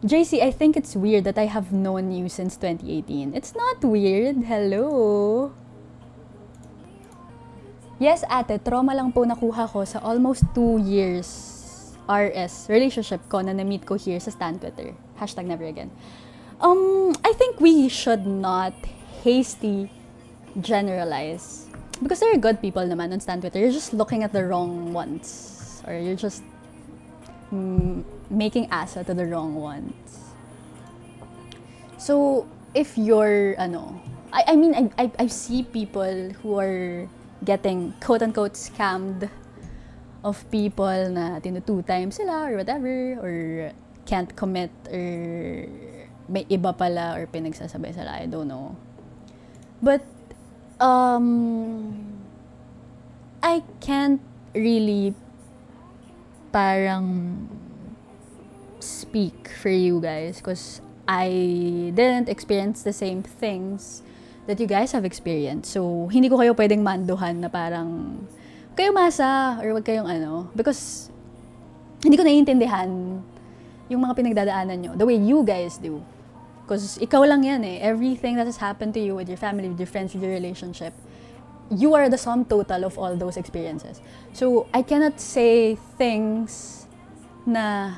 JC, 0.00 0.40
I 0.40 0.50
think 0.50 0.76
it's 0.76 0.96
weird 0.96 1.24
that 1.24 1.36
I 1.36 1.50
have 1.50 1.72
known 1.72 2.12
you 2.12 2.28
since 2.30 2.56
2018. 2.56 3.34
It's 3.34 3.52
not 3.52 3.84
weird. 3.84 4.48
Hello. 4.48 5.52
Yes, 7.98 8.22
ate, 8.30 8.62
trauma 8.62 8.94
lang 8.94 9.10
po 9.10 9.26
nakuha 9.26 9.66
ko 9.66 9.82
sa 9.82 9.98
almost 10.06 10.46
two 10.54 10.78
years 10.78 11.26
RS 12.06 12.70
relationship 12.70 13.18
ko 13.26 13.42
na 13.42 13.50
na-meet 13.50 13.82
ko 13.82 13.98
here 13.98 14.22
sa 14.22 14.30
Stan 14.30 14.54
Twitter. 14.54 14.94
Hashtag 15.18 15.50
never 15.50 15.66
again. 15.66 15.90
Um, 16.62 17.10
I 17.26 17.34
think 17.34 17.58
we 17.58 17.90
should 17.90 18.22
not 18.22 18.72
hasty 19.26 19.90
generalize. 20.62 21.66
Because 21.98 22.22
there 22.22 22.30
are 22.30 22.38
good 22.38 22.62
people 22.62 22.86
naman 22.86 23.12
on 23.12 23.18
Stan 23.18 23.42
Twitter. 23.42 23.58
You're 23.58 23.74
just 23.74 23.90
looking 23.90 24.22
at 24.22 24.30
the 24.30 24.46
wrong 24.46 24.94
ones. 24.94 25.82
Or 25.82 25.92
you're 25.92 26.14
just 26.14 26.46
mm, 27.50 28.06
making 28.30 28.70
asa 28.70 29.02
to 29.02 29.12
the 29.12 29.26
wrong 29.26 29.58
ones. 29.58 30.30
So, 31.98 32.46
if 32.78 32.94
you're, 32.96 33.58
ano, 33.58 34.00
I, 34.32 34.54
I 34.54 34.56
mean, 34.56 34.74
I, 34.74 35.02
I, 35.02 35.10
I 35.18 35.26
see 35.26 35.66
people 35.66 36.30
who 36.42 36.58
are 36.62 37.10
getting 37.44 37.94
quote-unquote 38.00 38.54
scammed 38.54 39.30
of 40.24 40.42
people 40.50 41.10
na 41.10 41.38
tinutu 41.38 41.86
times 41.86 42.16
sila 42.16 42.50
or 42.50 42.56
whatever, 42.58 43.18
or 43.22 43.72
can't 44.06 44.34
commit, 44.34 44.70
or 44.90 45.68
may 46.28 46.44
iba 46.50 46.76
pala, 46.76 47.14
or 47.16 47.26
pinagsasabay 47.26 47.94
sila, 47.94 48.18
I 48.18 48.26
don't 48.26 48.48
know. 48.48 48.76
But, 49.82 50.02
um, 50.80 51.94
I 53.42 53.62
can't 53.80 54.20
really 54.54 55.14
parang 56.50 57.46
speak 58.80 59.50
for 59.60 59.70
you 59.70 60.00
guys 60.00 60.38
because 60.38 60.80
I 61.06 61.92
didn't 61.94 62.28
experience 62.28 62.82
the 62.82 62.92
same 62.92 63.22
things 63.22 64.02
that 64.48 64.56
you 64.56 64.64
guys 64.64 64.96
have 64.96 65.04
experienced. 65.04 65.76
So, 65.76 66.08
hindi 66.08 66.32
ko 66.32 66.40
kayo 66.40 66.56
pwedeng 66.56 66.80
manduhan 66.80 67.44
na 67.44 67.52
parang 67.52 68.16
kayo 68.72 68.96
masa 68.96 69.60
or 69.60 69.76
wag 69.76 69.84
kayong 69.84 70.08
ano 70.08 70.48
because 70.56 71.12
hindi 72.00 72.16
ko 72.16 72.24
naiintindihan 72.24 72.88
yung 73.92 74.00
mga 74.00 74.14
pinagdadaanan 74.16 74.76
nyo 74.80 74.92
the 74.96 75.04
way 75.04 75.20
you 75.20 75.44
guys 75.44 75.76
do. 75.76 76.00
Because 76.64 76.96
ikaw 76.96 77.28
lang 77.28 77.44
yan 77.44 77.60
eh. 77.64 77.76
Everything 77.84 78.40
that 78.40 78.48
has 78.48 78.56
happened 78.60 78.96
to 78.96 79.00
you 79.00 79.12
with 79.16 79.28
your 79.28 79.40
family, 79.40 79.68
with 79.68 79.80
your 79.80 79.88
friends, 79.88 80.16
with 80.16 80.24
your 80.24 80.32
relationship, 80.32 80.92
you 81.68 81.92
are 81.92 82.08
the 82.08 82.20
sum 82.20 82.44
total 82.44 82.84
of 82.84 82.96
all 82.96 83.16
those 83.16 83.36
experiences. 83.36 84.00
So, 84.32 84.68
I 84.72 84.80
cannot 84.80 85.20
say 85.20 85.76
things 85.96 86.84
na 87.44 87.96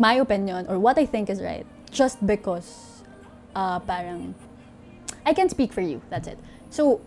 my 0.00 0.20
opinion 0.20 0.68
or 0.68 0.80
what 0.80 0.96
I 0.96 1.04
think 1.04 1.28
is 1.28 1.40
right 1.44 1.68
just 1.92 2.24
because 2.24 3.04
uh, 3.52 3.80
parang 3.84 4.32
I 5.24 5.32
can 5.34 5.48
speak 5.48 5.72
for 5.72 5.80
you. 5.80 6.00
That's 6.10 6.28
it. 6.28 6.38
So, 6.70 7.00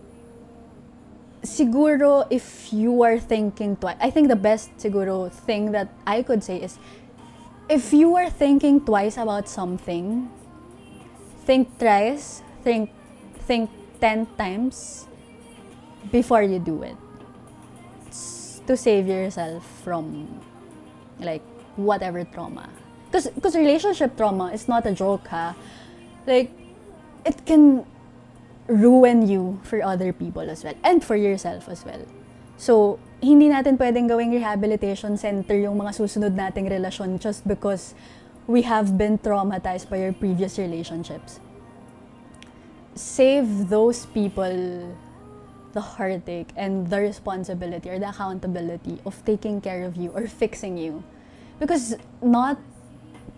siguro 1.44 2.26
if 2.30 2.72
you 2.72 3.04
are 3.04 3.20
thinking 3.20 3.76
twice, 3.76 3.98
I 4.00 4.10
think 4.10 4.28
the 4.28 4.36
best 4.36 4.72
siguro 4.78 5.32
thing 5.32 5.72
that 5.72 5.90
I 6.08 6.24
could 6.24 6.44
say 6.44 6.58
is 6.58 6.80
if 7.70 7.94
you 7.94 8.16
are 8.16 8.30
thinking 8.30 8.82
twice 8.82 9.18
about 9.18 9.48
something, 9.48 10.30
think 11.46 11.78
thrice, 11.80 12.42
think 12.64 12.92
think 13.48 13.70
10 14.00 14.28
times 14.38 15.08
before 16.12 16.44
you 16.44 16.60
do 16.60 16.84
it. 16.84 16.98
To 18.68 18.78
save 18.78 19.08
yourself 19.08 19.68
from 19.84 20.40
like 21.20 21.44
whatever 21.76 22.24
trauma. 22.24 22.70
Because 23.12 23.28
because 23.28 23.56
relationship 23.56 24.16
trauma 24.16 24.56
is 24.56 24.68
not 24.68 24.86
a 24.88 24.94
joke. 24.94 25.28
Like 26.26 26.52
it 27.26 27.46
can 27.46 27.86
ruin 28.68 29.28
you 29.28 29.60
for 29.64 29.84
other 29.84 30.14
people 30.14 30.50
as 30.50 30.64
well 30.64 30.76
and 30.84 31.04
for 31.04 31.16
yourself 31.16 31.68
as 31.68 31.84
well. 31.84 32.06
So, 32.58 33.00
hindi 33.20 33.50
natin 33.50 33.76
pwedeng 33.80 34.08
gawing 34.08 34.32
rehabilitation 34.32 35.18
center 35.18 35.56
yung 35.56 35.80
mga 35.80 35.96
susunod 36.00 36.36
nating 36.36 36.70
relasyon 36.72 37.20
just 37.20 37.48
because 37.48 37.96
we 38.48 38.64
have 38.64 38.98
been 38.98 39.18
traumatized 39.18 39.90
by 39.90 40.00
your 40.00 40.14
previous 40.14 40.60
relationships. 40.60 41.40
Save 42.96 43.70
those 43.70 44.06
people 44.12 44.94
the 45.74 45.82
heartache 45.82 46.54
and 46.56 46.88
the 46.90 47.02
responsibility 47.02 47.90
or 47.90 47.98
the 47.98 48.10
accountability 48.10 49.00
of 49.06 49.18
taking 49.26 49.60
care 49.60 49.84
of 49.84 49.98
you 49.98 50.12
or 50.14 50.28
fixing 50.28 50.78
you. 50.78 51.04
Because 51.60 51.96
not 52.22 52.60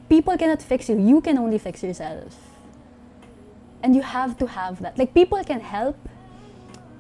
people 0.10 0.38
cannot 0.38 0.62
fix 0.62 0.90
you. 0.90 1.00
You 1.00 1.22
can 1.22 1.38
only 1.38 1.58
fix 1.58 1.82
yourself. 1.82 2.55
And 3.84 3.96
you 3.96 4.02
have 4.02 4.38
to 4.40 4.48
have 4.48 4.82
that. 4.82 4.98
Like 4.98 5.14
people 5.14 5.44
can 5.44 5.60
help. 5.60 5.98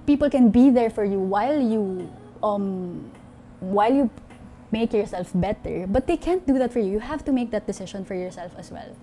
People 0.05 0.29
can 0.29 0.49
be 0.49 0.69
there 0.69 0.89
for 0.89 1.03
you 1.03 1.19
while 1.19 1.59
you 1.59 2.11
um 2.43 3.09
while 3.59 3.93
you 3.93 4.09
make 4.71 4.93
yourself 4.93 5.31
better, 5.33 5.87
but 5.87 6.05
they 6.05 6.17
can't 6.17 6.45
do 6.45 6.59
that 6.59 6.71
for 6.71 6.79
you. 6.79 6.91
You 6.91 6.99
have 6.99 7.25
to 7.25 7.31
make 7.31 7.49
that 7.51 7.65
decision 7.65 8.05
for 8.05 8.13
yourself 8.13 8.53
as 8.57 8.69
well. 8.69 8.95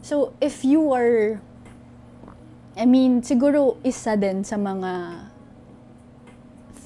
So 0.00 0.32
if 0.40 0.64
you 0.64 0.92
are 0.92 1.40
I 2.78 2.86
mean, 2.86 3.22
siguro 3.26 3.76
isa 3.82 4.14
din 4.16 4.44
sa 4.46 4.54
mga 4.54 5.26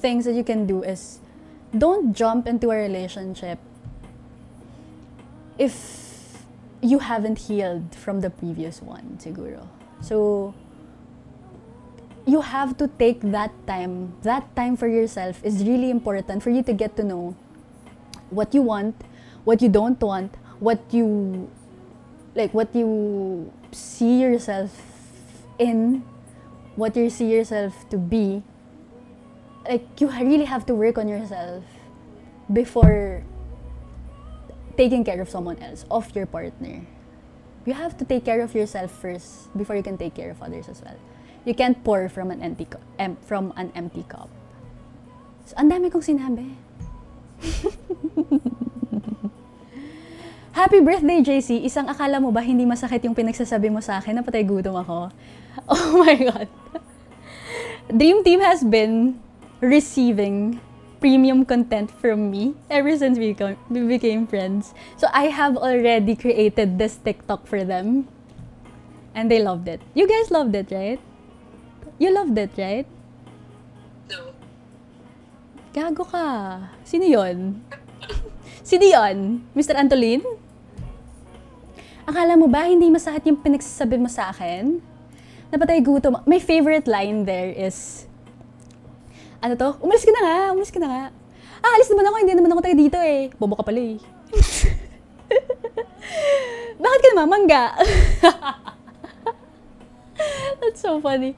things 0.01 0.25
that 0.25 0.33
you 0.33 0.43
can 0.43 0.65
do 0.65 0.81
is 0.81 1.21
don't 1.69 2.11
jump 2.17 2.49
into 2.49 2.73
a 2.73 2.77
relationship 2.81 3.61
if 5.57 6.43
you 6.81 6.99
haven't 6.99 7.47
healed 7.47 7.95
from 7.95 8.19
the 8.21 8.29
previous 8.29 8.81
one, 8.81 9.21
siguro. 9.21 9.69
So, 10.03 10.53
you 12.27 12.41
have 12.41 12.77
to 12.77 12.87
take 12.99 13.21
that 13.31 13.51
time. 13.65 14.13
That 14.23 14.53
time 14.55 14.75
for 14.75 14.87
yourself 14.87 15.39
is 15.43 15.63
really 15.63 15.89
important 15.89 16.43
for 16.43 16.51
you 16.51 16.61
to 16.63 16.73
get 16.73 16.95
to 16.97 17.03
know 17.03 17.35
what 18.29 18.53
you 18.53 18.61
want, 18.61 18.95
what 19.43 19.61
you 19.61 19.69
don't 19.69 19.99
want, 19.99 20.35
what 20.59 20.79
you 20.91 21.49
like 22.35 22.53
what 22.53 22.73
you 22.73 23.51
see 23.71 24.21
yourself 24.21 24.73
in, 25.59 26.03
what 26.75 26.95
you 26.95 27.09
see 27.09 27.31
yourself 27.31 27.87
to 27.89 27.97
be. 27.97 28.43
Like 29.69 29.85
you 30.01 30.09
really 30.09 30.45
have 30.45 30.65
to 30.67 30.75
work 30.75 30.97
on 30.97 31.07
yourself 31.07 31.63
before 32.51 33.23
taking 34.75 35.03
care 35.03 35.21
of 35.21 35.29
someone 35.29 35.59
else, 35.59 35.85
of 35.91 36.13
your 36.15 36.25
partner. 36.25 36.81
You 37.63 37.73
have 37.73 37.95
to 37.99 38.05
take 38.05 38.27
care 38.27 38.43
of 38.43 38.51
yourself 38.51 38.91
first 38.91 39.47
before 39.55 39.75
you 39.79 39.83
can 39.83 39.95
take 39.95 40.13
care 40.13 40.31
of 40.31 40.43
others 40.43 40.67
as 40.67 40.83
well. 40.83 40.99
You 41.47 41.55
can't 41.55 41.79
pour 41.83 42.07
from 42.11 42.31
an 42.31 42.43
empty 42.43 42.67
cu- 42.67 42.83
em- 42.99 43.19
from 43.23 43.51
an 43.55 43.71
empty 43.75 44.03
cup. 44.03 44.27
So, 45.47 45.55
ang 45.59 45.71
dami 45.71 45.91
kong 45.91 46.03
sinabi. 46.03 46.55
Happy 50.53 50.79
birthday, 50.79 51.19
JC! 51.23 51.65
Isang 51.65 51.89
akala 51.89 52.21
mo 52.21 52.31
ba 52.31 52.39
hindi 52.43 52.63
masakit 52.63 53.03
yung 53.03 53.15
pinagsasabi 53.15 53.73
mo 53.73 53.81
sa 53.81 53.99
akin 53.99 54.19
na 54.19 54.23
patay 54.23 54.43
gutom 54.45 54.77
ako? 54.79 55.11
Oh 55.69 56.01
my 56.01 56.15
God! 56.17 56.47
Dream 57.87 58.25
Team 58.25 58.41
has 58.41 58.65
been 58.65 59.19
receiving 59.61 60.59
premium 61.03 61.43
content 61.43 61.91
from 61.99 62.31
me 62.31 62.55
ever 62.71 62.95
since 62.95 63.19
we, 63.19 63.35
we 63.67 63.83
became 63.83 64.23
friends. 64.23 64.71
So 64.95 65.11
I 65.11 65.27
have 65.27 65.59
already 65.59 66.15
created 66.15 66.79
this 66.79 66.95
TikTok 66.95 67.43
for 67.43 67.67
them. 67.67 68.07
And 69.11 69.27
they 69.27 69.43
loved 69.43 69.67
it. 69.67 69.83
You 69.91 70.07
guys 70.07 70.31
loved 70.31 70.55
it, 70.55 70.71
right? 70.71 71.03
You 71.99 72.15
loved 72.15 72.39
it, 72.39 72.55
right? 72.55 72.87
No. 74.07 74.31
Gago 75.75 76.07
ka. 76.07 76.71
Sino 76.87 77.03
yon? 77.03 77.59
Sino 78.63 78.87
yon? 78.87 79.43
Mr. 79.51 79.75
Antolin? 79.75 80.23
Akala 82.07 82.39
mo 82.39 82.47
ba 82.47 82.63
hindi 82.71 82.87
masakit 82.87 83.27
yung 83.27 83.43
pinagsasabi 83.43 83.99
mo 83.99 84.07
sa 84.07 84.31
akin? 84.31 84.79
Napatay 85.51 85.83
gutom. 85.83 86.23
My 86.23 86.39
favorite 86.39 86.87
line 86.87 87.27
there 87.27 87.51
is, 87.51 88.07
ano 89.43 89.53
to? 89.59 89.69
Umalis 89.83 90.07
ka 90.07 90.15
na 90.15 90.21
nga, 90.23 90.37
umalis 90.55 90.71
ka 90.71 90.79
na 90.79 90.87
nga. 90.87 91.03
Ah, 91.59 91.75
alis 91.75 91.91
naman 91.91 92.07
ako, 92.07 92.15
hindi 92.23 92.35
naman 92.35 92.51
ako 92.55 92.61
taga 92.63 92.79
dito 92.79 92.99
eh. 93.03 93.27
Bobo 93.35 93.59
ka 93.59 93.67
pala 93.67 93.79
eh. 93.79 93.99
Problema, 97.13 97.37
mangga. 97.37 97.77
That's 100.61 100.81
so 100.81 100.99
funny. 100.99 101.35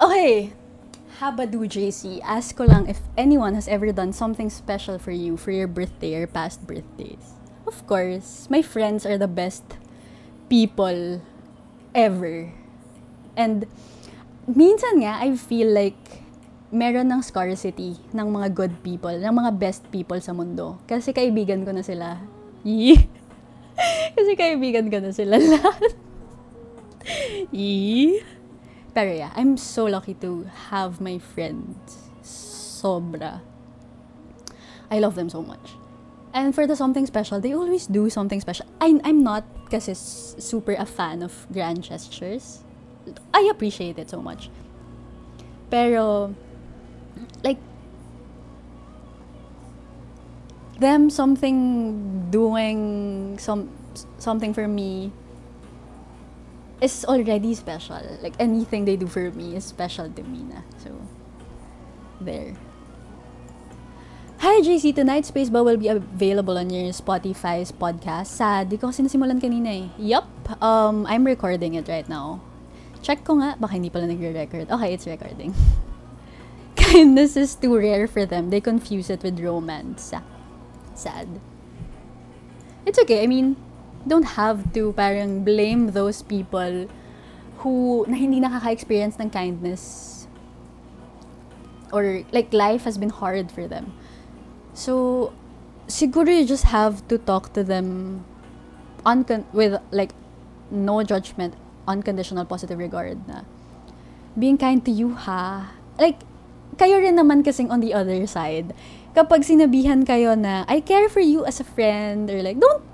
okay. 0.00 0.52
Habadu 1.20 1.64
JC, 1.64 2.20
ask 2.20 2.56
ko 2.56 2.64
lang 2.64 2.88
if 2.88 3.00
anyone 3.16 3.54
has 3.54 3.68
ever 3.68 3.92
done 3.92 4.12
something 4.12 4.50
special 4.50 4.98
for 4.98 5.12
you 5.12 5.36
for 5.36 5.52
your 5.52 5.68
birthday 5.68 6.20
or 6.20 6.26
past 6.26 6.66
birthdays. 6.66 7.32
Of 7.66 7.86
course, 7.86 8.48
my 8.50 8.60
friends 8.60 9.04
are 9.04 9.16
the 9.16 9.28
best 9.28 9.64
people 10.48 11.20
ever. 11.94 12.52
And 13.36 13.64
minsan 14.54 15.02
nga, 15.02 15.22
I 15.22 15.34
feel 15.36 15.70
like 15.70 15.98
meron 16.70 17.10
ng 17.10 17.22
scarcity 17.22 17.98
ng 18.14 18.26
mga 18.30 18.48
good 18.54 18.74
people, 18.82 19.14
ng 19.14 19.34
mga 19.34 19.50
best 19.58 19.82
people 19.90 20.18
sa 20.22 20.30
mundo. 20.30 20.78
Kasi 20.86 21.10
kaibigan 21.10 21.66
ko 21.66 21.74
na 21.74 21.82
sila. 21.82 22.22
Yee. 22.62 23.10
Kasi 24.16 24.38
kaibigan 24.38 24.86
ko 24.86 25.02
na 25.02 25.10
sila 25.10 25.36
lahat. 25.54 25.94
Yee. 27.50 28.22
Pero 28.94 29.10
yeah, 29.10 29.30
I'm 29.34 29.58
so 29.58 29.86
lucky 29.86 30.14
to 30.22 30.46
have 30.70 31.02
my 31.02 31.18
friends. 31.18 32.10
Sobra. 32.22 33.42
I 34.90 34.98
love 34.98 35.14
them 35.14 35.30
so 35.30 35.42
much. 35.42 35.78
And 36.30 36.54
for 36.54 36.66
the 36.66 36.78
something 36.78 37.06
special, 37.06 37.40
they 37.42 37.54
always 37.54 37.86
do 37.86 38.10
something 38.10 38.40
special. 38.40 38.66
I, 38.80 38.98
I'm 39.02 39.22
not 39.22 39.42
kasi 39.70 39.94
super 39.94 40.74
a 40.78 40.86
fan 40.86 41.22
of 41.22 41.46
grand 41.50 41.82
gestures. 41.82 42.62
I 43.32 43.48
appreciate 43.50 43.98
it 43.98 44.10
so 44.10 44.20
much. 44.20 44.50
Pero, 45.70 46.34
like, 47.44 47.58
them 50.80 51.10
something 51.10 52.28
doing 52.30 53.36
some 53.38 53.68
something 54.18 54.52
for 54.52 54.66
me 54.66 55.12
is 56.80 57.04
already 57.04 57.54
special. 57.54 58.00
Like 58.24 58.34
anything 58.40 58.84
they 58.84 58.96
do 58.96 59.06
for 59.06 59.30
me 59.30 59.56
is 59.56 59.64
special 59.64 60.08
to 60.08 60.22
me 60.24 60.48
na. 60.48 60.64
So, 60.80 60.96
there. 62.20 62.56
Hi 64.40 64.64
JC, 64.64 64.96
tonight's 64.96 65.28
Spacebar 65.28 65.60
will 65.60 65.76
be 65.76 65.92
available 65.92 66.56
on 66.56 66.72
your 66.72 66.96
Spotify's 66.96 67.68
podcast. 67.68 68.32
Sad, 68.32 68.72
di 68.72 68.80
ko 68.80 68.88
kasi 68.88 69.04
nasimulan 69.04 69.36
kanina 69.36 69.68
eh. 69.68 69.86
Yup, 70.00 70.24
um, 70.64 71.04
I'm 71.04 71.28
recording 71.28 71.76
it 71.76 71.84
right 71.92 72.08
now. 72.08 72.40
Check 73.02 73.24
ko 73.24 73.40
nga, 73.40 73.56
baka 73.56 73.74
hindi 73.74 73.88
pala 73.88 74.06
nagre-record. 74.06 74.70
Okay, 74.70 74.92
it's 74.92 75.06
recording. 75.06 75.54
Kindness 76.76 77.36
is 77.36 77.54
too 77.54 77.76
rare 77.76 78.06
for 78.06 78.26
them. 78.26 78.50
They 78.50 78.60
confuse 78.60 79.08
it 79.08 79.22
with 79.22 79.40
romance. 79.40 80.12
Sad. 80.94 81.28
It's 82.84 82.98
okay, 82.98 83.22
I 83.22 83.26
mean, 83.26 83.56
don't 84.06 84.36
have 84.36 84.72
to 84.72 84.92
parang 84.92 85.44
blame 85.44 85.92
those 85.92 86.22
people 86.22 86.88
who 87.60 88.04
na 88.08 88.16
hindi 88.16 88.40
nakaka-experience 88.40 89.20
ng 89.20 89.28
kindness 89.28 90.26
or 91.92 92.24
like 92.32 92.52
life 92.52 92.84
has 92.84 92.96
been 92.96 93.10
hard 93.10 93.52
for 93.52 93.68
them. 93.68 93.92
So 94.72 95.32
siguro 95.88 96.32
you 96.32 96.46
just 96.46 96.64
have 96.64 97.06
to 97.08 97.18
talk 97.18 97.52
to 97.52 97.64
them 97.64 98.24
uncon- 99.04 99.44
with 99.52 99.76
like 99.90 100.14
no 100.70 101.02
judgment, 101.02 101.54
unconditional 101.90 102.46
positive 102.46 102.78
regard 102.78 103.18
na 103.26 103.42
being 104.38 104.54
kind 104.54 104.86
to 104.86 104.94
you 104.94 105.18
ha. 105.18 105.74
Like 105.98 106.22
kayo 106.78 107.02
rin 107.02 107.18
naman 107.18 107.42
kasing 107.42 107.68
on 107.68 107.82
the 107.82 107.90
other 107.90 108.22
side. 108.30 108.70
Kapag 109.10 109.42
sinabihan 109.42 110.06
kayo 110.06 110.38
na 110.38 110.62
I 110.70 110.78
care 110.78 111.10
for 111.10 111.20
you 111.20 111.42
as 111.42 111.58
a 111.58 111.66
friend 111.66 112.30
or 112.30 112.38
like 112.38 112.62
don't 112.62 112.86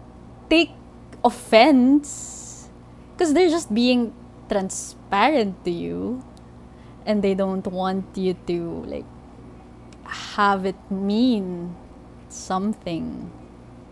take 0.49 0.73
offense 1.21 2.67
because 3.13 3.37
they're 3.37 3.53
just 3.53 3.69
being 3.73 4.17
transparent 4.49 5.61
to 5.65 5.73
you 5.73 6.25
and 7.05 7.21
they 7.23 7.35
don't 7.35 7.67
want 7.67 8.05
you 8.17 8.35
to 8.47 8.85
like 8.87 9.09
have 10.37 10.65
it 10.65 10.79
mean 10.91 11.75
something 12.29 13.31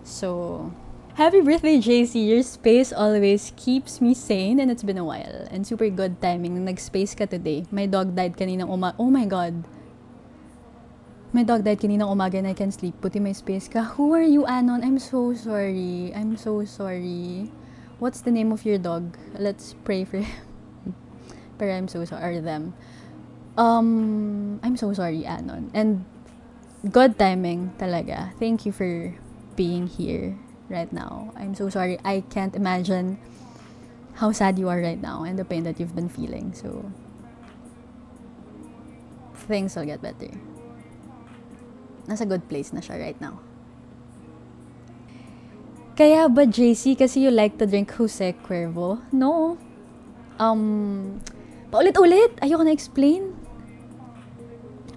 so 0.05 0.71
happy 1.15 1.41
birthday 1.41 1.79
JC 1.79 2.27
your 2.27 2.43
space 2.43 2.91
always 2.93 3.55
keeps 3.55 4.01
me 4.01 4.15
sane 4.15 4.59
and 4.59 4.67
it's 4.67 4.83
been 4.83 4.99
a 4.99 5.07
while 5.07 5.47
and 5.47 5.63
super 5.63 5.87
good 5.87 6.19
timing 6.19 6.59
nag-space 6.67 7.15
ka 7.15 7.23
today 7.23 7.63
my 7.71 7.87
dog 7.87 8.19
died 8.19 8.35
kaninang 8.35 8.67
uma 8.67 8.99
oh 8.99 9.07
my 9.07 9.23
god 9.23 9.55
my 11.31 11.47
dog 11.47 11.63
died 11.63 11.79
kaninang 11.79 12.11
umaga 12.11 12.43
and 12.43 12.51
I 12.51 12.55
can't 12.55 12.75
sleep. 12.75 12.95
Puti 13.03 13.19
may 13.19 13.35
space 13.35 13.67
ka. 13.67 13.99
Who 13.99 14.15
are 14.15 14.23
you, 14.23 14.47
Anon? 14.47 14.87
I'm 14.87 15.03
so 15.03 15.35
sorry. 15.35 16.15
I'm 16.15 16.39
so 16.39 16.63
sorry. 16.63 17.51
What's 17.99 18.23
the 18.23 18.31
name 18.31 18.55
of 18.55 18.63
your 18.63 18.79
dog? 18.79 19.19
Let's 19.35 19.75
pray 19.83 20.07
for 20.07 20.23
him. 20.23 20.31
Pero 21.59 21.75
I'm 21.75 21.91
so 21.91 22.07
sorry. 22.07 22.39
Or 22.39 22.41
them. 22.41 22.79
Um, 23.59 24.63
I'm 24.63 24.79
so 24.79 24.95
sorry, 24.95 25.27
Anon. 25.27 25.75
And 25.75 26.07
good 26.87 27.19
timing 27.19 27.75
talaga. 27.83 28.31
Thank 28.39 28.63
you 28.63 28.71
for 28.71 29.19
being 29.59 29.91
here 29.91 30.39
right 30.69 30.93
now. 30.93 31.33
I'm 31.37 31.55
so 31.55 31.69
sorry. 31.69 31.99
I 32.05 32.25
can't 32.31 32.55
imagine 32.55 33.19
how 34.15 34.33
sad 34.33 34.59
you 34.59 34.69
are 34.69 34.81
right 34.81 35.01
now 35.01 35.25
and 35.25 35.39
the 35.39 35.45
pain 35.45 35.65
that 35.65 35.81
you've 35.81 35.95
been 35.95 36.09
feeling. 36.09 36.55
So, 36.55 36.91
things 39.47 39.77
will 39.77 39.85
get 39.85 40.01
better 40.01 40.31
nasa 42.05 42.29
good 42.29 42.45
place 42.49 42.73
na 42.73 42.81
siya 42.85 43.01
right 43.01 43.19
now. 43.21 43.41
Kaya 45.95 46.27
ba, 46.27 46.43
JC, 46.45 46.99
kasi 46.99 47.23
you 47.23 47.31
like 47.31 47.57
to 47.63 47.67
drink 47.71 47.95
Jose 47.95 48.35
Cuervo? 48.43 48.99
No. 49.15 49.57
Um, 50.43 51.23
paulit-ulit. 51.71 52.35
Ayoko 52.43 52.67
na 52.67 52.75
explain. 52.75 53.31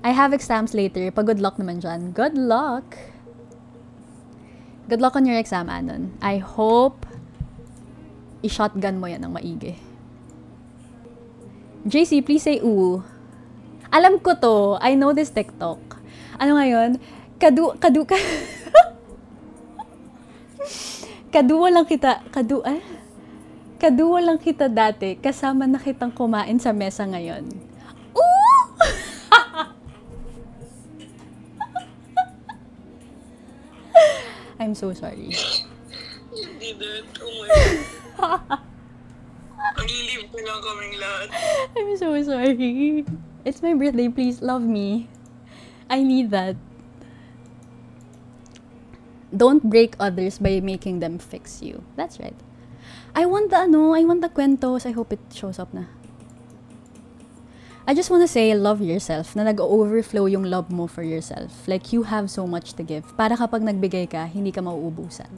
I 0.02 0.10
have 0.10 0.34
exams 0.34 0.74
later. 0.74 1.06
Pa 1.14 1.22
good 1.22 1.38
luck 1.38 1.62
naman 1.62 1.86
dyan. 1.86 2.18
Good 2.18 2.34
luck. 2.34 2.98
Good 4.88 5.04
luck 5.04 5.20
on 5.20 5.28
your 5.28 5.36
exam, 5.36 5.68
Anon. 5.68 6.16
I 6.24 6.40
hope 6.40 7.04
i-shotgun 8.44 9.04
mo 9.04 9.12
yan 9.12 9.28
ng 9.28 9.34
maigi. 9.36 9.76
JC, 11.88 12.24
please 12.24 12.44
say 12.44 12.64
ooh. 12.64 13.04
Alam 13.92 14.20
ko 14.20 14.36
to. 14.40 14.80
I 14.80 14.96
know 14.96 15.12
this 15.12 15.32
TikTok 15.32 15.88
ano 16.38 16.52
ngayon, 16.58 17.02
kadu, 17.42 17.74
kadu, 17.82 18.06
ka, 18.10 18.18
kaduwa 21.34 21.68
lang 21.74 21.86
kita, 21.90 22.22
kadu, 22.30 22.62
eh? 22.64 22.82
Kaduwa 23.78 24.22
lang 24.22 24.42
kita 24.42 24.70
dati, 24.70 25.18
kasama 25.18 25.70
na 25.70 25.78
kitang 25.78 26.14
kumain 26.14 26.58
sa 26.58 26.74
mesa 26.74 27.06
ngayon. 27.06 27.46
I'm 34.68 34.76
so 34.76 34.92
sorry. 34.92 35.32
You 36.36 36.76
didn't. 36.76 37.08
Oh 37.24 37.34
my 37.40 37.48
God. 38.20 38.60
Maglilive 39.80 40.28
ko 40.28 40.38
lang 40.44 40.60
kaming 40.60 40.94
lahat. 41.00 41.28
I'm 41.72 41.96
so 41.96 42.12
sorry. 42.20 43.08
It's 43.48 43.64
my 43.64 43.72
birthday, 43.74 44.12
please 44.12 44.44
love 44.44 44.62
me. 44.62 45.08
I 45.88 46.04
need 46.04 46.36
that. 46.36 46.60
Don't 49.32 49.64
break 49.64 49.96
others 50.04 50.38
by 50.38 50.60
making 50.60 51.00
them 51.00 51.16
fix 51.16 51.64
you. 51.64 51.88
That's 51.96 52.20
right. 52.20 52.36
I 53.16 53.24
want 53.24 53.56
the 53.56 53.64
ano, 53.64 53.96
I 53.96 54.04
want 54.04 54.20
the 54.20 54.30
kwentos. 54.30 54.84
I 54.84 54.92
hope 54.92 55.16
it 55.16 55.24
shows 55.32 55.64
up 55.64 55.72
na. 55.72 55.88
I 57.88 57.96
just 57.96 58.12
want 58.12 58.20
to 58.22 58.28
say, 58.28 58.52
love 58.54 58.84
yourself. 58.84 59.32
Na 59.32 59.48
nag-overflow 59.48 60.28
yung 60.28 60.44
love 60.44 60.68
mo 60.68 60.92
for 60.92 61.08
yourself. 61.08 61.64
Like, 61.72 61.96
you 61.96 62.04
have 62.04 62.28
so 62.28 62.44
much 62.44 62.76
to 62.76 62.84
give. 62.84 63.08
Para 63.16 63.40
kapag 63.40 63.64
nagbigay 63.64 64.12
ka, 64.12 64.28
hindi 64.28 64.52
ka 64.52 64.60
mauubusan. 64.60 65.32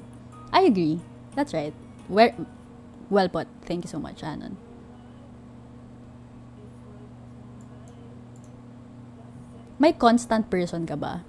I 0.49 0.65
agree. 0.65 0.97
That's 1.37 1.53
right. 1.53 1.77
Where, 2.09 2.33
well 3.13 3.29
put. 3.29 3.45
Thank 3.69 3.85
you 3.85 3.91
so 3.93 4.01
much, 4.01 4.25
Anon. 4.25 4.57
May 9.77 9.93
constant 9.93 10.49
person 10.49 10.89
ka 10.89 10.97
ba? 10.97 11.21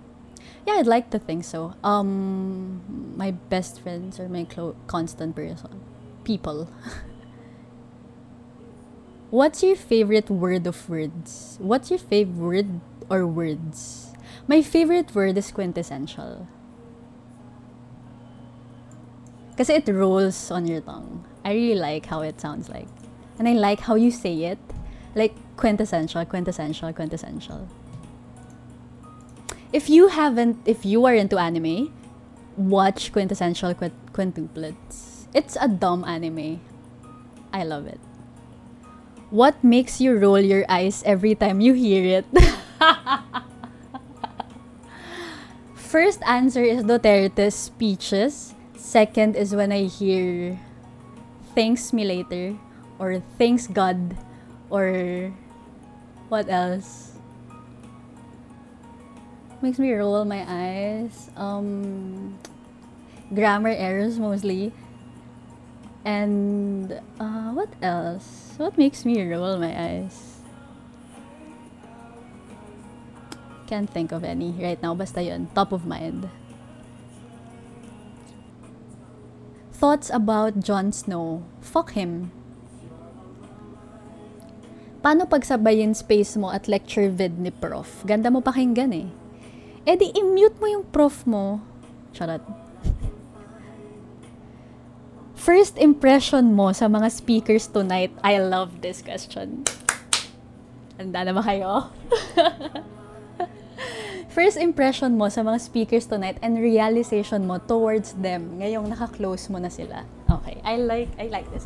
Yeah, 0.64 0.81
I'd 0.81 0.89
like 0.89 1.12
to 1.12 1.21
think 1.21 1.45
so. 1.45 1.77
Um, 1.85 2.81
my 3.21 3.37
best 3.53 3.79
friends 3.85 4.18
are 4.18 4.29
my 4.29 4.49
clo- 4.49 4.75
constant 4.89 5.37
person. 5.37 5.85
People. 6.25 6.73
What's 9.31 9.62
your 9.62 9.76
favorite 9.76 10.28
word 10.28 10.66
of 10.66 10.89
words? 10.89 11.57
What's 11.61 11.91
your 11.91 11.99
favorite 11.99 12.35
word 12.66 12.81
or 13.09 13.26
words? 13.26 14.12
My 14.47 14.62
favorite 14.62 15.14
word 15.14 15.39
is 15.39 15.51
quintessential. 15.51 16.49
Kasi 19.57 19.74
it 19.74 19.89
rolls 19.89 20.51
on 20.51 20.66
your 20.66 20.81
tongue. 20.81 21.24
I 21.45 21.53
really 21.53 21.78
like 21.78 22.07
how 22.07 22.22
it 22.22 22.41
sounds 22.41 22.68
like. 22.68 22.89
And 23.39 23.47
I 23.47 23.53
like 23.53 23.81
how 23.81 23.95
you 23.95 24.11
say 24.11 24.45
it. 24.45 24.59
Like 25.14 25.35
quintessential, 25.57 26.24
quintessential, 26.24 26.93
quintessential 26.93 27.68
if 29.72 29.89
you 29.89 30.09
haven't, 30.09 30.59
if 30.66 30.85
you 30.85 31.05
are 31.07 31.14
into 31.14 31.39
anime, 31.39 31.93
watch 32.57 33.12
Quintessential 33.12 33.74
Quint- 33.74 34.12
Quintuplets. 34.12 35.26
It's 35.33 35.57
a 35.61 35.68
dumb 35.68 36.05
anime. 36.05 36.61
I 37.53 37.62
love 37.64 37.87
it. 37.87 38.01
What 39.31 39.62
makes 39.62 40.01
you 40.01 40.18
roll 40.18 40.43
your 40.43 40.66
eyes 40.68 41.07
every 41.07 41.39
time 41.39 41.61
you 41.62 41.72
hear 41.72 42.18
it? 42.18 42.26
First 45.74 46.18
answer 46.26 46.62
is 46.62 46.83
Duterte's 46.83 47.55
speeches. 47.55 48.55
Second 48.74 49.37
is 49.37 49.55
when 49.55 49.70
I 49.70 49.87
hear 49.87 50.59
thanks 51.55 51.93
me 51.93 52.05
later 52.05 52.59
or 52.99 53.22
thanks 53.39 53.68
God 53.68 54.18
or 54.68 55.31
what 56.28 56.51
else? 56.51 57.14
Makes 59.62 59.78
me 59.78 59.93
roll 59.93 60.24
my 60.24 60.43
eyes. 60.43 61.31
Um, 61.37 62.39
grammar 63.33 63.74
errors 63.78 64.18
mostly. 64.18 64.72
And 66.05 66.99
uh, 67.20 67.55
what 67.55 67.70
else? 67.81 68.39
What 68.61 68.77
makes 68.77 69.09
me 69.09 69.17
roll 69.25 69.57
my 69.57 69.73
eyes? 69.73 70.45
Can't 73.65 73.89
think 73.89 74.13
of 74.13 74.21
any 74.21 74.53
right 74.61 74.77
now. 74.85 74.93
Basta 74.93 75.25
yun. 75.25 75.49
Top 75.57 75.73
of 75.73 75.89
mind. 75.89 76.29
Thoughts 79.73 80.13
about 80.13 80.61
Jon 80.61 80.93
Snow? 80.93 81.41
Fuck 81.65 81.97
him. 81.97 82.37
Paano 85.01 85.25
pagsabayin 85.25 85.97
space 85.97 86.37
mo 86.37 86.53
at 86.53 86.69
lecture 86.69 87.09
vid 87.09 87.41
ni 87.41 87.49
prof? 87.49 88.05
Ganda 88.05 88.29
mo 88.29 88.45
pakinggan 88.45 88.93
eh. 88.93 89.09
Eh 89.89 89.97
di 89.97 90.13
i-mute 90.13 90.61
mo 90.61 90.69
yung 90.69 90.85
prof 90.93 91.25
mo. 91.25 91.65
Charot. 92.13 92.45
First 95.41 95.80
impression 95.80 96.53
mo 96.53 96.68
sa 96.76 96.84
mga 96.84 97.09
speakers 97.09 97.64
tonight? 97.64 98.12
I 98.20 98.45
love 98.45 98.84
this 98.84 99.01
question. 99.01 99.64
Handa 101.01 101.24
na 101.24 101.32
ba 101.32 101.41
kayo? 101.41 101.88
First 104.36 104.61
impression 104.61 105.16
mo 105.16 105.32
sa 105.32 105.41
mga 105.41 105.64
speakers 105.64 106.05
tonight 106.05 106.36
and 106.45 106.61
realization 106.61 107.49
mo 107.49 107.57
towards 107.57 108.12
them 108.20 108.61
ngayong 108.61 108.93
naka-close 108.93 109.49
mo 109.49 109.57
na 109.57 109.72
sila. 109.72 110.05
Okay, 110.28 110.61
I 110.61 110.76
like 110.76 111.09
I 111.16 111.32
like 111.32 111.49
this. 111.57 111.64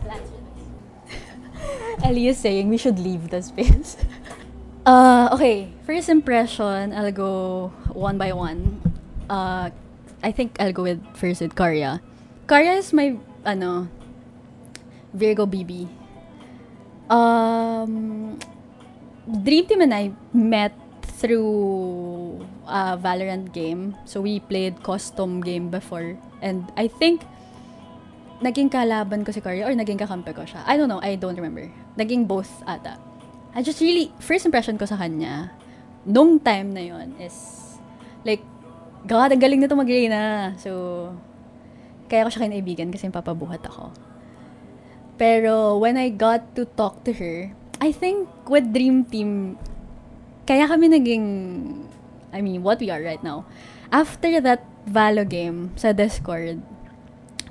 Ellie 2.06 2.30
is 2.30 2.38
saying 2.38 2.70
we 2.70 2.78
should 2.78 3.02
leave 3.02 3.34
the 3.34 3.42
space. 3.42 3.98
uh, 4.86 5.34
okay, 5.34 5.74
first 5.82 6.06
impression, 6.06 6.94
I'll 6.94 7.10
go 7.10 7.74
one 7.90 8.22
by 8.22 8.30
one. 8.30 8.78
Uh, 9.26 9.74
I 10.22 10.30
think 10.30 10.62
I'll 10.62 10.70
go 10.70 10.86
with 10.86 11.02
first 11.18 11.42
with 11.42 11.58
Karya. 11.58 11.98
Karya 12.46 12.78
is 12.78 12.94
my 12.94 13.18
ano 13.44 13.88
Virgo 15.14 15.46
BB. 15.46 15.86
Um, 17.06 18.34
Dream 19.24 19.64
Team 19.66 19.80
and 19.80 19.94
I 19.94 20.10
met 20.32 20.74
through 21.20 22.42
a 22.66 22.98
Valorant 22.98 23.54
game. 23.54 23.94
So 24.04 24.20
we 24.20 24.40
played 24.40 24.82
custom 24.82 25.40
game 25.40 25.70
before. 25.70 26.18
And 26.42 26.66
I 26.76 26.88
think 26.88 27.22
naging 28.42 28.68
kalaban 28.68 29.22
ko 29.22 29.30
si 29.30 29.40
Karya 29.40 29.70
or 29.70 29.72
naging 29.72 29.96
kakampi 29.96 30.34
ko 30.34 30.42
siya. 30.42 30.66
I 30.66 30.76
don't 30.76 30.90
know, 30.90 31.00
I 31.00 31.14
don't 31.14 31.36
remember. 31.36 31.70
Naging 31.96 32.26
both 32.26 32.50
ata. 32.66 32.98
I 33.54 33.62
just 33.62 33.78
really, 33.78 34.10
first 34.18 34.44
impression 34.44 34.74
ko 34.74 34.84
sa 34.84 34.98
kanya, 34.98 35.54
nung 36.02 36.42
time 36.42 36.74
na 36.74 36.82
yon 36.82 37.14
is, 37.22 37.78
like, 38.26 38.42
God, 39.06 39.30
ang 39.30 39.38
galing 39.38 39.62
nito 39.62 39.78
mag 39.78 39.86
na. 39.86 40.52
So, 40.58 41.14
kaya 42.14 42.22
ko 42.22 42.30
siya 42.30 42.46
kinaibigan 42.46 42.94
kasi 42.94 43.10
papabuhat 43.10 43.66
ako. 43.66 43.90
Pero, 45.18 45.82
when 45.82 45.98
I 45.98 46.14
got 46.14 46.54
to 46.54 46.62
talk 46.62 47.02
to 47.02 47.12
her, 47.18 47.50
I 47.82 47.90
think 47.90 48.30
with 48.46 48.70
Dream 48.70 49.02
Team, 49.02 49.58
kaya 50.46 50.70
kami 50.70 50.94
naging, 50.94 51.26
I 52.30 52.38
mean, 52.38 52.62
what 52.62 52.78
we 52.78 52.94
are 52.94 53.02
right 53.02 53.22
now. 53.22 53.42
After 53.90 54.38
that 54.46 54.62
Valo 54.86 55.26
game 55.26 55.74
sa 55.74 55.90
Discord, 55.90 56.62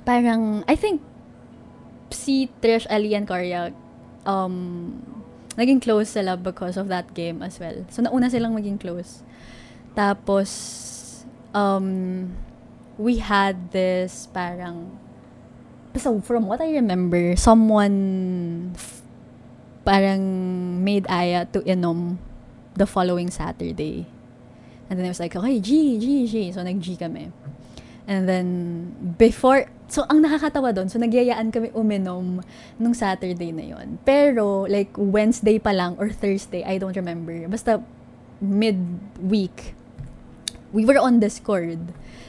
parang, 0.08 0.64
I 0.64 0.76
think, 0.76 1.04
si 2.08 2.48
Trish, 2.64 2.88
Ali, 2.88 3.12
and 3.12 3.28
Karya, 3.28 3.76
um, 4.24 4.96
naging 5.60 5.84
close 5.84 6.16
sila 6.16 6.40
because 6.40 6.80
of 6.80 6.88
that 6.88 7.12
game 7.12 7.44
as 7.44 7.60
well. 7.60 7.84
So, 7.92 8.00
nauna 8.00 8.32
silang 8.32 8.56
maging 8.56 8.80
close. 8.80 9.20
Tapos, 9.92 10.48
um, 11.52 12.32
we 12.98 13.18
had 13.18 13.72
this 13.72 14.28
parang, 14.32 14.98
so 15.96 16.20
from 16.20 16.46
what 16.46 16.60
I 16.60 16.70
remember, 16.72 17.36
someone 17.36 18.72
f- 18.74 19.02
parang 19.84 20.82
made 20.82 21.06
Aya 21.08 21.46
to 21.52 21.60
inom 21.62 22.18
the 22.74 22.86
following 22.86 23.30
Saturday. 23.30 24.06
And 24.90 24.98
then 24.98 25.06
I 25.06 25.10
was 25.10 25.20
like, 25.20 25.34
okay, 25.34 25.60
G, 25.60 25.98
G, 25.98 26.26
G. 26.28 26.52
So, 26.52 26.62
nag-G 26.62 26.96
kami. 26.96 27.32
And 28.04 28.28
then, 28.28 28.46
before, 29.16 29.64
so, 29.88 30.04
ang 30.12 30.20
nakakatawa 30.20 30.76
doon, 30.76 30.92
so, 30.92 31.00
nagyayaan 31.00 31.48
kami 31.48 31.72
uminom 31.72 32.44
nung 32.76 32.92
Saturday 32.92 33.48
na 33.48 33.64
yon 33.64 33.96
Pero, 34.04 34.68
like, 34.68 34.92
Wednesday 35.00 35.56
pa 35.56 35.72
lang 35.72 35.96
or 35.96 36.12
Thursday, 36.12 36.60
I 36.68 36.76
don't 36.76 36.92
remember. 36.92 37.48
Basta, 37.48 37.80
mid-week, 38.44 39.72
we 40.68 40.84
were 40.84 41.00
on 41.00 41.16
Discord. 41.16 41.80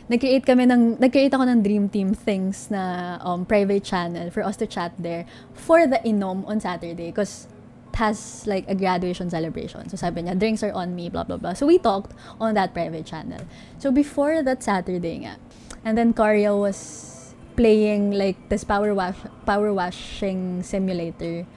Nag-create 0.06 0.46
kami 0.46 0.70
ng, 0.70 1.02
nag-create 1.02 1.34
ako 1.34 1.46
ng 1.50 1.60
Dream 1.66 1.90
Team 1.90 2.14
things 2.14 2.70
na 2.70 3.18
um, 3.26 3.46
private 3.46 3.84
channel 3.84 4.30
for 4.30 4.46
us 4.46 4.54
to 4.58 4.70
chat 4.70 4.94
there 5.02 5.26
for 5.58 5.88
the 5.88 5.98
inom 6.06 6.46
on 6.46 6.62
Saturday. 6.62 7.10
Because 7.10 7.50
has 7.96 8.44
like 8.46 8.68
a 8.68 8.76
graduation 8.76 9.30
celebration. 9.32 9.88
So 9.90 9.96
sabi 9.96 10.24
niya, 10.24 10.38
drinks 10.38 10.62
are 10.64 10.72
on 10.76 10.96
me, 10.96 11.10
blah, 11.10 11.24
blah, 11.24 11.38
blah. 11.38 11.54
So 11.54 11.66
we 11.66 11.80
talked 11.80 12.12
on 12.40 12.54
that 12.54 12.74
private 12.74 13.06
channel. 13.08 13.40
So 13.80 13.90
before 13.90 14.44
that 14.44 14.62
Saturday 14.62 15.24
nga, 15.24 15.40
and 15.84 15.98
then 15.98 16.14
Karya 16.14 16.52
was 16.52 17.34
playing 17.56 18.12
like 18.12 18.36
this 18.50 18.64
power 18.64 18.94
wash 18.94 19.16
power 19.48 19.72
washing 19.72 20.62
simulator 20.62 21.48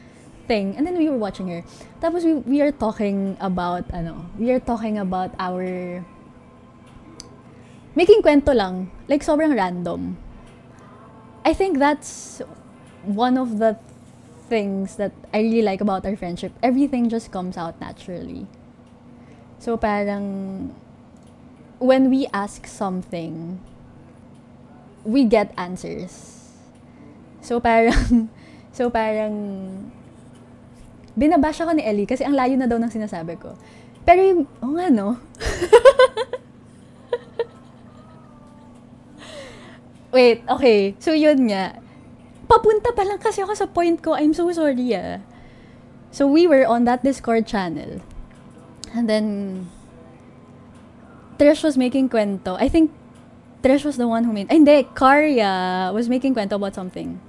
thing 0.47 0.79
and 0.79 0.87
then 0.87 0.97
we 0.97 1.11
were 1.11 1.19
watching 1.19 1.49
her 1.51 1.67
tapos 1.99 2.23
we, 2.23 2.35
we 2.47 2.63
are 2.63 2.71
talking 2.71 3.37
about 3.43 3.83
ano 3.91 4.31
we 4.39 4.55
are 4.55 4.63
talking 4.63 4.97
about 4.97 5.35
our 5.43 6.07
making 7.99 8.23
kwento 8.23 8.55
lang 8.55 8.87
like 9.11 9.27
sobrang 9.27 9.51
random 9.51 10.15
I 11.49 11.57
think 11.57 11.79
that's 11.81 12.43
one 13.03 13.41
of 13.41 13.59
the 13.59 13.81
things 14.53 14.97
that 14.97 15.13
I 15.33 15.41
really 15.41 15.63
like 15.63 15.81
about 15.81 16.05
our 16.05 16.17
friendship. 16.17 16.53
Everything 16.63 17.09
just 17.09 17.33
comes 17.33 17.57
out 17.57 17.81
naturally. 17.81 18.49
So 19.59 19.77
parang 19.77 20.75
when 21.79 22.11
we 22.11 22.27
ask 22.33 22.67
something, 22.67 23.61
we 25.05 25.25
get 25.25 25.53
answers. 25.57 26.53
So 27.41 27.61
parang 27.61 28.29
so 28.77 28.91
parang 28.91 29.35
binabash 31.17 31.65
ako 31.65 31.77
ni 31.77 31.85
Ellie 31.85 32.09
kasi 32.09 32.25
ang 32.29 32.37
layo 32.37 32.61
na 32.61 32.69
daw 32.69 32.77
ng 32.77 32.93
sinasabi 32.93 33.41
ko. 33.41 33.57
Pero 34.05 34.21
yung, 34.21 34.41
oh 34.65 34.73
nga 34.77 34.89
no. 34.89 35.17
Wait, 40.19 40.43
okay. 40.51 40.99
So 40.99 41.14
yun 41.14 41.47
nga 41.47 41.79
papunta 42.51 42.91
pa 42.91 43.07
lang 43.07 43.23
kasi 43.23 43.39
ako 43.39 43.55
sa 43.55 43.71
point 43.71 44.03
ko. 44.03 44.19
I'm 44.19 44.35
so 44.35 44.51
sorry 44.51 44.91
ah. 44.99 45.23
So 46.11 46.27
we 46.27 46.51
were 46.51 46.66
on 46.66 46.91
that 46.91 47.07
Discord 47.07 47.47
channel. 47.47 48.03
And 48.91 49.07
then, 49.07 49.27
Trish 51.39 51.62
was 51.62 51.79
making 51.79 52.11
kwento. 52.11 52.59
I 52.59 52.66
think 52.66 52.91
Trish 53.62 53.85
was 53.85 53.95
the 53.95 54.09
one 54.09 54.25
who 54.25 54.33
made... 54.33 54.51
Ay, 54.51 54.59
hindi. 54.59 54.89
Karya 54.97 55.93
was 55.95 56.09
making 56.09 56.35
kwento 56.35 56.59
about 56.59 56.75
something. 56.75 57.21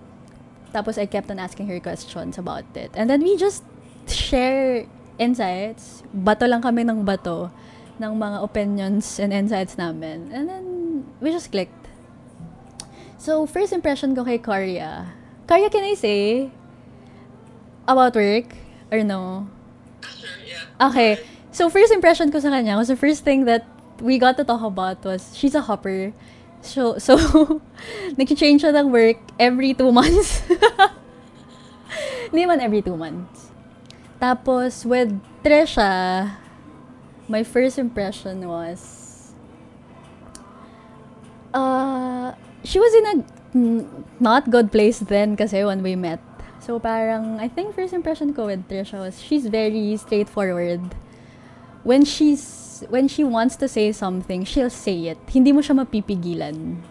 Tapos 0.74 0.98
I 0.98 1.06
kept 1.06 1.30
on 1.30 1.38
asking 1.38 1.68
her 1.68 1.78
questions 1.84 2.40
about 2.40 2.66
it. 2.74 2.90
And 2.96 3.06
then 3.06 3.22
we 3.22 3.36
just 3.36 3.62
share 4.08 4.88
insights. 5.20 6.02
Bato 6.10 6.48
lang 6.48 6.64
kami 6.64 6.88
ng 6.88 7.06
bato 7.06 7.52
ng 8.00 8.16
mga 8.16 8.38
opinions 8.42 9.20
and 9.20 9.36
insights 9.36 9.78
namin. 9.78 10.32
And 10.34 10.48
then, 10.50 10.66
we 11.20 11.30
just 11.30 11.52
clicked. 11.52 11.79
So, 13.20 13.44
first 13.44 13.76
impression 13.76 14.16
ko 14.16 14.24
kay 14.24 14.40
Karya. 14.40 15.12
Karya, 15.44 15.68
can 15.68 15.84
I 15.84 15.92
say 16.00 16.56
about 17.84 18.16
work? 18.16 18.56
Or 18.88 19.04
no? 19.04 19.44
Sure, 20.00 20.40
yeah. 20.48 20.88
Okay. 20.88 21.20
So, 21.52 21.68
first 21.68 21.92
impression 21.92 22.32
ko 22.32 22.40
sa 22.40 22.48
kanya 22.48 22.80
was 22.80 22.88
the 22.88 22.96
first 22.96 23.28
thing 23.28 23.44
that 23.44 23.68
we 24.00 24.24
got 24.24 24.40
to 24.40 24.48
talk 24.48 24.64
about 24.64 25.04
was 25.04 25.36
she's 25.36 25.52
a 25.52 25.60
hopper. 25.60 26.16
So, 26.64 26.96
so 27.04 27.20
nag-change 28.16 28.64
siya 28.64 28.72
ng 28.72 28.88
work 28.88 29.20
every 29.36 29.76
two 29.76 29.92
months. 29.92 30.40
Hindi 32.32 32.48
man 32.48 32.64
every 32.64 32.80
two 32.80 32.96
months. 32.96 33.52
Tapos, 34.24 34.88
with 34.88 35.12
Tresha, 35.44 36.40
my 37.28 37.44
first 37.44 37.76
impression 37.76 38.48
was, 38.48 39.36
uh, 41.52 42.32
she 42.64 42.80
was 42.80 42.94
in 42.94 43.06
a 43.08 43.16
not 44.20 44.50
good 44.50 44.72
place 44.72 45.00
then 45.00 45.36
kasi 45.36 45.64
when 45.64 45.82
we 45.82 45.96
met. 45.96 46.20
So 46.60 46.78
parang, 46.80 47.40
I 47.40 47.48
think 47.48 47.74
first 47.74 47.94
impression 47.94 48.34
ko 48.34 48.46
with 48.46 48.68
Trisha 48.68 49.00
was, 49.00 49.22
she's 49.22 49.48
very 49.48 49.98
straightforward. 49.98 50.94
When 51.84 52.06
she's, 52.06 52.84
when 52.90 53.08
she 53.08 53.24
wants 53.24 53.56
to 53.58 53.68
say 53.68 53.92
something, 53.92 54.44
she'll 54.44 54.70
say 54.70 55.08
it. 55.08 55.18
Hindi 55.32 55.52
mo 55.52 55.62
siya 55.62 55.82
mapipigilan. 55.82 56.84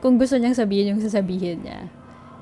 Kung 0.00 0.16
gusto 0.16 0.38
niyang 0.38 0.56
sabihin 0.56 0.96
yung 0.96 1.02
sasabihin 1.02 1.66
niya. 1.66 1.90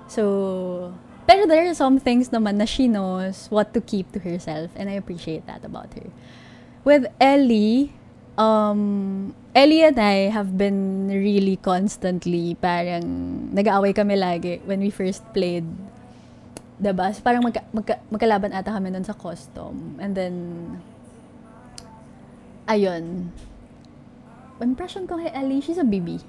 So, 0.06 0.94
pero 1.26 1.48
there 1.48 1.66
are 1.66 1.74
some 1.74 1.98
things 1.98 2.30
naman 2.30 2.56
na 2.56 2.64
she 2.64 2.86
knows 2.86 3.48
what 3.50 3.74
to 3.74 3.80
keep 3.80 4.12
to 4.12 4.20
herself 4.20 4.70
and 4.76 4.88
I 4.88 4.94
appreciate 4.94 5.48
that 5.50 5.64
about 5.64 5.92
her. 5.98 6.08
With 6.84 7.10
Ellie, 7.20 7.97
um, 8.38 9.34
Ellie 9.52 9.82
and 9.82 9.98
I 9.98 10.30
have 10.30 10.56
been 10.56 11.10
really 11.10 11.58
constantly, 11.58 12.54
parang 12.54 13.02
nag-aaway 13.52 13.92
kami 13.92 14.14
lagi 14.14 14.62
when 14.64 14.78
we 14.78 14.94
first 14.94 15.26
played. 15.34 15.66
Diba? 16.78 17.10
So, 17.10 17.20
parang 17.26 17.42
magka, 17.42 17.66
magka, 17.74 17.98
magkalaban 18.06 18.54
ata 18.54 18.70
kami 18.70 18.94
nun 18.94 19.02
sa 19.02 19.18
custom. 19.18 19.98
And 19.98 20.14
then, 20.14 20.34
ayun. 22.70 23.34
Impression 24.62 25.10
ko 25.10 25.18
kay 25.18 25.34
Ellie, 25.34 25.58
she's 25.58 25.82
a 25.82 25.86
baby. 25.86 26.22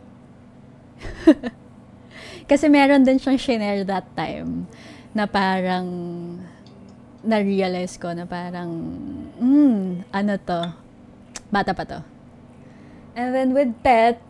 Kasi 2.49 2.65
meron 2.65 3.05
din 3.05 3.21
siyang 3.21 3.37
shinare 3.37 3.85
that 3.85 4.09
time 4.17 4.65
na 5.13 5.29
parang 5.29 5.85
na-realize 7.21 8.01
ko 8.01 8.09
na 8.17 8.25
parang, 8.25 8.73
hmm, 9.37 10.09
ano 10.09 10.33
to? 10.41 10.88
Bata 11.51 11.73
pa 11.73 11.83
to. 11.83 11.99
And 13.17 13.33
then 13.33 13.53
with 13.53 13.73
Tet, 13.83 14.21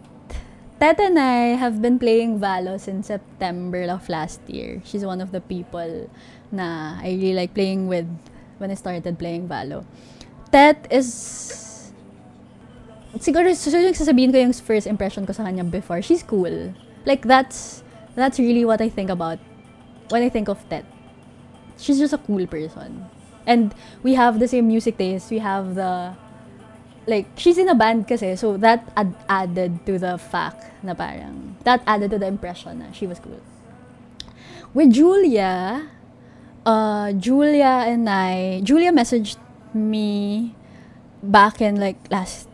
Tet 0.80 1.00
and 1.00 1.20
I 1.20 1.60
have 1.60 1.82
been 1.82 2.00
playing 2.00 2.40
Valo 2.40 2.80
since 2.80 3.08
September 3.08 3.84
of 3.92 4.08
last 4.08 4.40
year. 4.48 4.82
She's 4.86 5.04
one 5.04 5.20
of 5.20 5.32
the 5.36 5.42
people 5.42 6.10
na 6.52 6.96
I 7.04 7.20
really 7.20 7.36
like 7.36 7.54
playing 7.54 7.88
with 7.88 8.08
when 8.58 8.72
I 8.72 8.76
started 8.80 9.20
playing 9.20 9.52
Valo. 9.52 9.84
Tet 10.52 10.88
is 10.90 11.92
siguro 13.20 13.52
susunod 13.52 13.92
sasabihin 13.92 14.32
ko 14.32 14.38
yung 14.40 14.56
first 14.56 14.88
impression 14.88 15.28
ko 15.28 15.36
sa 15.36 15.44
kanya 15.44 15.68
before. 15.68 16.02
She's 16.02 16.24
cool. 16.24 16.74
Like 17.04 17.28
that's 17.28 17.84
that's 18.16 18.40
really 18.40 18.64
what 18.64 18.80
I 18.80 18.88
think 18.88 19.12
about 19.12 19.40
when 20.08 20.24
I 20.24 20.30
think 20.30 20.48
of 20.48 20.64
Tet. 20.72 20.88
She's 21.76 22.00
just 22.00 22.16
a 22.16 22.22
cool 22.24 22.48
person. 22.48 23.08
And 23.44 23.76
we 24.04 24.16
have 24.16 24.40
the 24.40 24.48
same 24.48 24.68
music 24.68 24.96
taste. 24.96 25.32
We 25.32 25.40
have 25.44 25.76
the 25.76 26.16
like, 27.10 27.26
she's 27.34 27.58
in 27.58 27.68
a 27.68 27.74
band 27.74 28.08
kasi, 28.08 28.38
so 28.38 28.56
that 28.62 28.86
ad- 28.94 29.18
added 29.28 29.82
to 29.90 29.98
the 29.98 30.22
fact 30.22 30.70
na 30.86 30.94
parang, 30.94 31.58
that 31.66 31.82
added 31.90 32.14
to 32.14 32.22
the 32.22 32.30
impression 32.30 32.80
na 32.80 32.94
she 32.94 33.10
was 33.10 33.18
cool. 33.18 33.42
With 34.78 34.94
Julia, 34.94 35.90
uh, 36.66 37.12
Julia 37.18 37.90
and 37.90 38.06
I, 38.06 38.62
Julia 38.62 38.94
messaged 38.94 39.42
me 39.74 40.54
back 41.24 41.62
in 41.62 41.82
like 41.82 41.98
last 42.12 42.48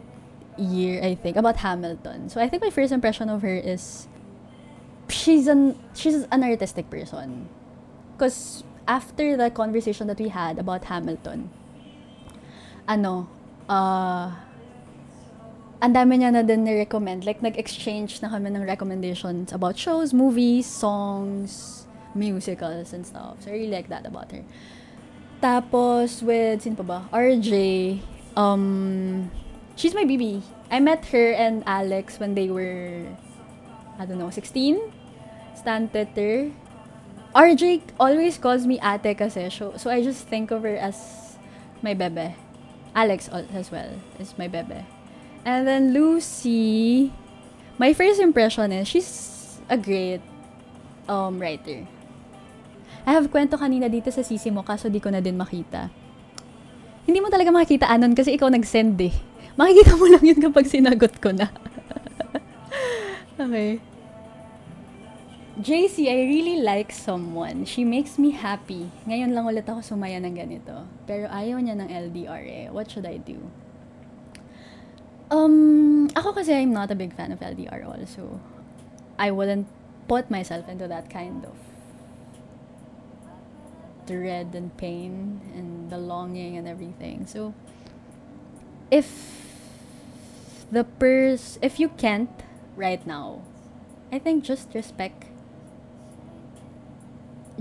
year, 0.57 1.03
I 1.03 1.15
think, 1.15 1.35
about 1.35 1.57
Hamilton. 1.57 2.29
So 2.29 2.39
I 2.39 2.47
think 2.47 2.63
my 2.63 2.69
first 2.71 2.91
impression 2.91 3.29
of 3.29 3.41
her 3.41 3.55
is 3.55 4.07
she's 5.09 5.47
an 5.47 5.77
she's 5.93 6.23
an 6.31 6.43
artistic 6.43 6.89
person. 6.89 7.49
Because 8.15 8.63
after 8.87 9.35
the 9.35 9.51
conversation 9.51 10.07
that 10.07 10.19
we 10.19 10.29
had 10.29 10.57
about 10.57 10.85
Hamilton, 10.85 11.49
ano, 12.87 13.27
uh, 13.67 14.31
ang 15.85 15.93
dami 15.93 16.17
niya 16.17 16.33
na 16.33 16.41
din 16.41 16.65
ni-recommend. 16.65 17.29
Like, 17.29 17.45
nag-exchange 17.45 18.17
na 18.25 18.33
kami 18.33 18.49
ng 18.49 18.65
recommendations 18.65 19.53
about 19.53 19.77
shows, 19.77 20.17
movies, 20.17 20.65
songs, 20.65 21.85
musicals, 22.17 22.89
and 22.89 23.05
stuff. 23.05 23.37
So, 23.45 23.53
I 23.53 23.61
really 23.61 23.69
like 23.69 23.85
that 23.93 24.01
about 24.01 24.33
her. 24.33 24.41
Tapos, 25.45 26.25
with, 26.25 26.65
sino 26.65 26.81
pa 26.81 26.85
ba? 26.89 26.99
RJ, 27.13 28.01
um, 28.33 29.29
she's 29.77 29.93
my 29.93 30.09
BB. 30.09 30.41
I 30.73 30.81
met 30.81 31.05
her 31.13 31.37
and 31.37 31.61
Alex 31.69 32.17
when 32.17 32.33
they 32.33 32.49
were, 32.49 33.05
I 34.01 34.09
don't 34.09 34.17
know, 34.17 34.33
16? 34.33 34.81
Stan 35.53 35.85
Twitter. 35.93 36.49
RJ 37.37 37.93
always 38.01 38.41
calls 38.41 38.65
me 38.65 38.81
ate 38.81 39.13
kasi, 39.13 39.53
so, 39.53 39.77
so 39.77 39.93
I 39.93 40.01
just 40.01 40.25
think 40.25 40.49
of 40.49 40.65
her 40.65 40.81
as 40.81 41.37
my 41.85 41.93
bebe. 41.93 42.33
Alex 42.97 43.29
as 43.29 43.69
well 43.69 44.01
is 44.17 44.33
my 44.39 44.47
bebe. 44.49 44.94
And 45.45 45.69
then 45.69 45.93
Lucy, 45.93 47.13
my 47.77 47.93
first 47.93 48.17
impression 48.17 48.73
is 48.73 48.89
she's 48.89 49.11
a 49.69 49.77
great 49.77 50.25
um, 51.05 51.37
writer. 51.37 51.85
I 53.05 53.13
have 53.13 53.29
kwento 53.29 53.53
kanina 53.53 53.85
dito 53.85 54.09
sa 54.09 54.25
sisi 54.25 54.49
mo 54.49 54.65
kaso 54.65 54.89
di 54.89 54.97
ko 54.97 55.13
na 55.13 55.21
din 55.21 55.37
makita. 55.37 55.93
Hindi 57.05 57.21
mo 57.21 57.29
talaga 57.29 57.53
makikita 57.53 57.85
anon 57.85 58.17
kasi 58.17 58.33
ikaw 58.33 58.49
nag-send 58.49 58.97
eh. 58.97 59.13
Makikita 59.53 59.93
mo 59.93 60.09
lang 60.09 60.25
yun 60.25 60.41
kapag 60.41 60.65
sinagot 60.65 61.13
ko 61.21 61.29
na. 61.29 61.53
okay. 63.45 63.77
JC, 65.61 66.09
I 66.09 66.25
really 66.25 66.59
like 66.65 66.89
someone. 66.89 67.63
She 67.69 67.85
makes 67.85 68.17
me 68.17 68.33
happy. 68.33 68.89
Ngayon 69.05 69.31
lang 69.31 69.45
ulit 69.45 69.69
ako 69.69 69.85
sumaya 69.85 70.17
ng 70.19 70.35
ganito. 70.35 70.83
Pero 71.05 71.29
ayaw 71.29 71.61
niya 71.61 71.77
ng 71.77 71.87
LDR 71.87 72.43
eh. 72.43 72.65
What 72.73 72.89
should 72.89 73.05
I 73.05 73.21
do? 73.21 73.39
Um, 75.31 76.07
ako 76.15 76.33
kasi 76.33 76.53
I'm 76.53 76.71
not 76.71 76.91
a 76.91 76.95
big 76.95 77.13
fan 77.13 77.31
of 77.31 77.39
LDR 77.39 77.85
also. 77.85 78.39
I 79.17 79.31
wouldn't 79.31 79.67
put 80.07 80.29
myself 80.29 80.69
into 80.69 80.87
that 80.87 81.09
kind 81.09 81.45
of 81.45 81.55
dread 84.05 84.53
and 84.53 84.75
pain 84.77 85.41
and 85.55 85.89
the 85.89 85.97
longing 85.97 86.57
and 86.57 86.67
everything. 86.67 87.25
So, 87.25 87.53
if 88.91 89.41
the 90.71 90.83
pers 90.83 91.57
if 91.61 91.79
you 91.79 91.89
can't 91.89 92.29
right 92.75 93.01
now, 93.07 93.41
I 94.11 94.19
think 94.19 94.43
just 94.43 94.73
respect 94.73 95.25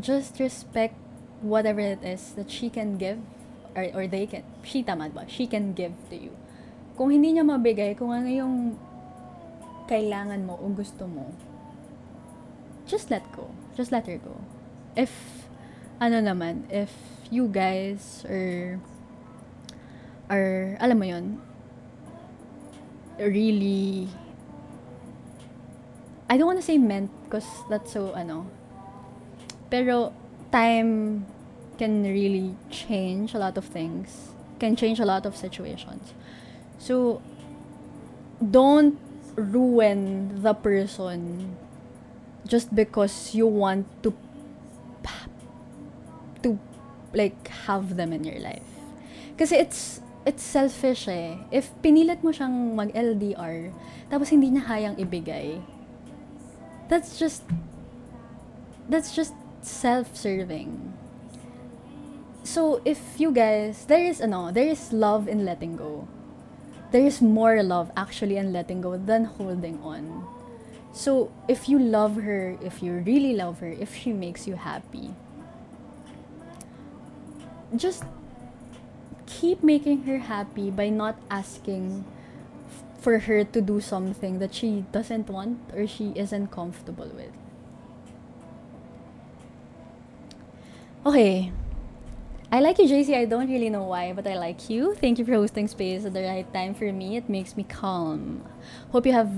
just 0.01 0.39
respect 0.39 0.97
whatever 1.41 1.81
it 1.81 2.03
is 2.03 2.33
that 2.37 2.51
she 2.51 2.69
can 2.69 2.99
give 2.99 3.21
or, 3.77 3.89
or 3.95 4.07
they 4.07 4.27
can, 4.27 4.45
she 4.63 4.83
tama 4.83 5.09
ba? 5.09 5.25
She 5.29 5.47
can 5.47 5.73
give 5.73 5.93
to 6.11 6.17
you. 6.17 6.37
Kung 6.95 7.11
hindi 7.11 7.35
niya 7.35 7.43
mabigay, 7.43 7.99
kung 7.99 8.15
ano 8.15 8.31
yung 8.31 8.79
kailangan 9.91 10.47
mo 10.47 10.55
o 10.57 10.71
gusto 10.71 11.05
mo, 11.11 11.29
just 12.87 13.11
let 13.11 13.25
go. 13.35 13.51
Just 13.75 13.91
let 13.91 14.07
her 14.07 14.19
go. 14.19 14.39
If, 14.95 15.11
ano 15.99 16.23
naman, 16.23 16.71
if 16.71 16.95
you 17.31 17.51
guys 17.51 18.23
or, 18.31 18.79
or, 20.31 20.79
alam 20.79 20.97
mo 20.99 21.07
yon 21.07 21.43
really, 23.19 24.09
I 26.31 26.39
don't 26.39 26.47
want 26.47 26.59
to 26.59 26.67
say 26.67 26.79
meant 26.79 27.11
because 27.25 27.47
that's 27.69 27.93
so, 27.93 28.15
ano, 28.15 28.47
pero 29.71 30.13
time 30.53 31.27
can 31.79 32.03
really 32.05 32.55
change 32.71 33.35
a 33.35 33.39
lot 33.39 33.59
of 33.59 33.65
things. 33.65 34.31
Can 34.59 34.77
change 34.77 35.01
a 35.01 35.05
lot 35.05 35.27
of 35.27 35.37
situations. 35.37 36.15
So 36.79 37.23
don't 38.39 38.99
ruin 39.37 40.43
the 40.43 40.55
person 40.55 41.57
just 42.47 42.75
because 42.75 43.35
you 43.35 43.47
want 43.47 43.87
to 44.03 44.13
to 46.45 46.59
like 47.17 47.49
have 47.67 47.97
them 47.97 48.13
in 48.13 48.23
your 48.23 48.39
life. 48.39 48.69
Kasi 49.41 49.57
it's 49.57 50.05
it's 50.29 50.45
selfish 50.45 51.09
eh. 51.09 51.41
If 51.51 51.73
pinilit 51.81 52.21
mo 52.21 52.31
siyang 52.31 52.77
mag-LDR, 52.77 53.73
tapos 54.13 54.29
hindi 54.31 54.53
niya 54.53 54.69
hayang 54.69 54.97
ibigay, 55.01 55.61
that's 56.89 57.17
just 57.17 57.43
that's 58.89 59.17
just 59.17 59.33
self-serving. 59.65 60.93
So 62.45 62.85
if 62.85 63.01
you 63.17 63.33
guys, 63.33 63.89
there 63.89 64.05
is 64.05 64.21
ano, 64.21 64.53
there 64.53 64.69
is 64.69 64.93
love 64.93 65.29
in 65.29 65.49
letting 65.49 65.81
go. 65.81 66.05
There 66.95 67.05
is 67.05 67.21
more 67.21 67.61
love 67.65 67.91
actually 67.97 68.37
in 68.37 68.53
letting 68.53 68.81
go 68.81 68.97
than 68.97 69.25
holding 69.25 69.83
on. 69.83 70.23
So 70.93 71.33
if 71.49 71.69
you 71.69 71.77
love 71.77 72.15
her, 72.23 72.57
if 72.63 72.85
you 72.85 73.03
really 73.03 73.35
love 73.35 73.59
her, 73.59 73.67
if 73.67 73.97
she 73.97 74.13
makes 74.13 74.47
you 74.47 74.55
happy, 74.55 75.11
just 77.75 78.05
keep 79.27 79.65
making 79.65 80.05
her 80.05 80.19
happy 80.19 80.71
by 80.71 80.89
not 80.89 81.19
asking 81.33 82.05
for 83.01 83.19
her 83.27 83.43
to 83.43 83.61
do 83.61 83.81
something 83.81 84.39
that 84.39 84.55
she 84.55 84.85
doesn't 84.93 85.29
want 85.29 85.59
or 85.75 85.89
she 85.89 86.13
isn't 86.15 86.55
comfortable 86.55 87.11
with. 87.11 87.35
Okay. 91.05 91.51
I 92.55 92.63
like 92.63 92.79
you, 92.79 92.87
JC. 92.87 93.19
I 93.19 93.27
don't 93.27 93.51
really 93.51 93.67
know 93.67 93.83
why, 93.83 94.15
but 94.15 94.31
I 94.31 94.39
like 94.39 94.71
you. 94.71 94.95
Thank 94.95 95.19
you 95.19 95.27
for 95.27 95.35
hosting 95.35 95.67
space 95.67 96.07
at 96.07 96.15
the 96.15 96.23
right 96.23 96.47
time 96.55 96.79
for 96.79 96.87
me. 96.95 97.19
It 97.19 97.27
makes 97.27 97.57
me 97.59 97.67
calm. 97.67 98.47
Hope 98.95 99.11
you 99.11 99.13
have 99.13 99.35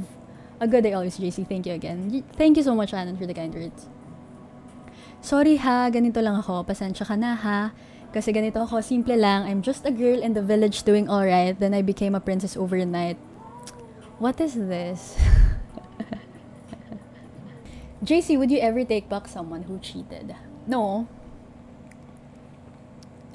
A 0.59 0.67
good 0.67 0.85
day 0.85 0.95
always, 0.95 1.19
JC. 1.19 1.47
Thank 1.47 1.67
you 1.67 1.75
again. 1.75 2.25
Thank 2.33 2.57
you 2.57 2.62
so 2.62 2.75
much, 2.75 2.95
Anan, 2.95 3.17
for 3.19 3.27
the 3.27 3.35
kind 3.37 3.53
words. 3.53 3.89
Sorry 5.21 5.61
ha, 5.61 5.93
ganito 5.93 6.17
lang 6.25 6.41
ako. 6.41 6.64
Pasensya 6.64 7.05
ka 7.05 7.12
na 7.12 7.37
ha. 7.37 7.77
Kasi 8.09 8.33
ganito 8.33 8.64
ako, 8.64 8.81
simple 8.81 9.21
lang. 9.21 9.45
I'm 9.45 9.61
just 9.61 9.85
a 9.85 9.93
girl 9.93 10.25
in 10.25 10.33
the 10.33 10.41
village 10.41 10.81
doing 10.89 11.12
alright. 11.12 11.53
Then 11.61 11.77
I 11.77 11.85
became 11.85 12.17
a 12.17 12.25
princess 12.25 12.57
overnight. 12.57 13.21
What 14.17 14.41
is 14.41 14.57
this? 14.57 15.21
JC, 18.07 18.41
would 18.41 18.49
you 18.49 18.64
ever 18.64 18.81
take 18.81 19.12
back 19.12 19.29
someone 19.29 19.69
who 19.69 19.77
cheated? 19.77 20.33
No. 20.64 21.05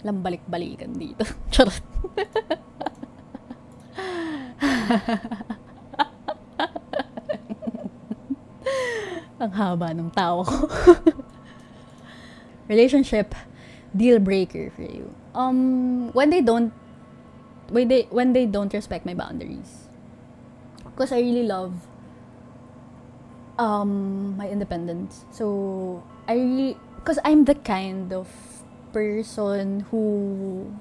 Alam 0.02 0.26
balik-balikan 0.26 0.98
dito. 0.98 1.22
Charot. 1.54 1.82
Ang 9.42 9.52
haba 9.58 9.90
ng 9.94 10.10
tao 10.14 10.46
ko. 10.46 10.70
Relationship 12.72 13.34
deal 13.92 14.22
breaker 14.22 14.70
for 14.74 14.86
you. 14.86 15.10
Um 15.34 16.10
when 16.14 16.30
they 16.30 16.42
don't 16.42 16.72
when 17.70 17.88
they 17.90 18.06
when 18.14 18.34
they 18.34 18.46
don't 18.46 18.74
respect 18.74 19.06
my 19.06 19.14
boundaries. 19.18 19.90
Because 20.86 21.12
I 21.12 21.20
really 21.22 21.46
love 21.46 21.74
um 23.58 24.38
my 24.38 24.50
independence. 24.50 25.26
So 25.34 26.04
I 26.30 26.78
because 27.02 27.18
I'm 27.26 27.46
the 27.46 27.58
kind 27.58 28.14
of 28.14 28.30
person 28.94 29.82
who 29.92 30.74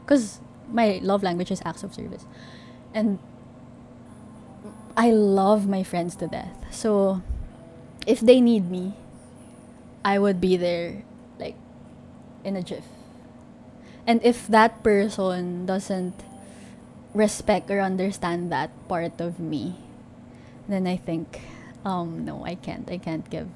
because 0.00 0.40
my 0.70 1.00
love 1.02 1.22
language 1.22 1.50
is 1.50 1.62
acts 1.64 1.82
of 1.82 1.94
service 1.94 2.24
and 2.94 3.18
I 4.96 5.10
love 5.10 5.68
my 5.68 5.84
friends 5.84 6.16
to 6.16 6.26
death. 6.26 6.74
So 6.74 7.22
if 8.06 8.20
they 8.20 8.40
need 8.40 8.70
me, 8.70 8.94
I 10.04 10.18
would 10.18 10.40
be 10.40 10.56
there 10.56 11.04
like 11.38 11.54
in 12.42 12.56
a 12.56 12.62
jiff. 12.62 12.84
And 14.06 14.20
if 14.24 14.48
that 14.48 14.82
person 14.82 15.66
doesn't 15.66 16.14
respect 17.14 17.70
or 17.70 17.80
understand 17.80 18.50
that 18.50 18.70
part 18.88 19.20
of 19.20 19.38
me, 19.38 19.76
then 20.66 20.86
I 20.86 20.96
think 20.96 21.42
um 21.84 22.24
no, 22.24 22.44
I 22.44 22.56
can't. 22.56 22.90
I 22.90 22.98
can't 22.98 23.28
give 23.30 23.48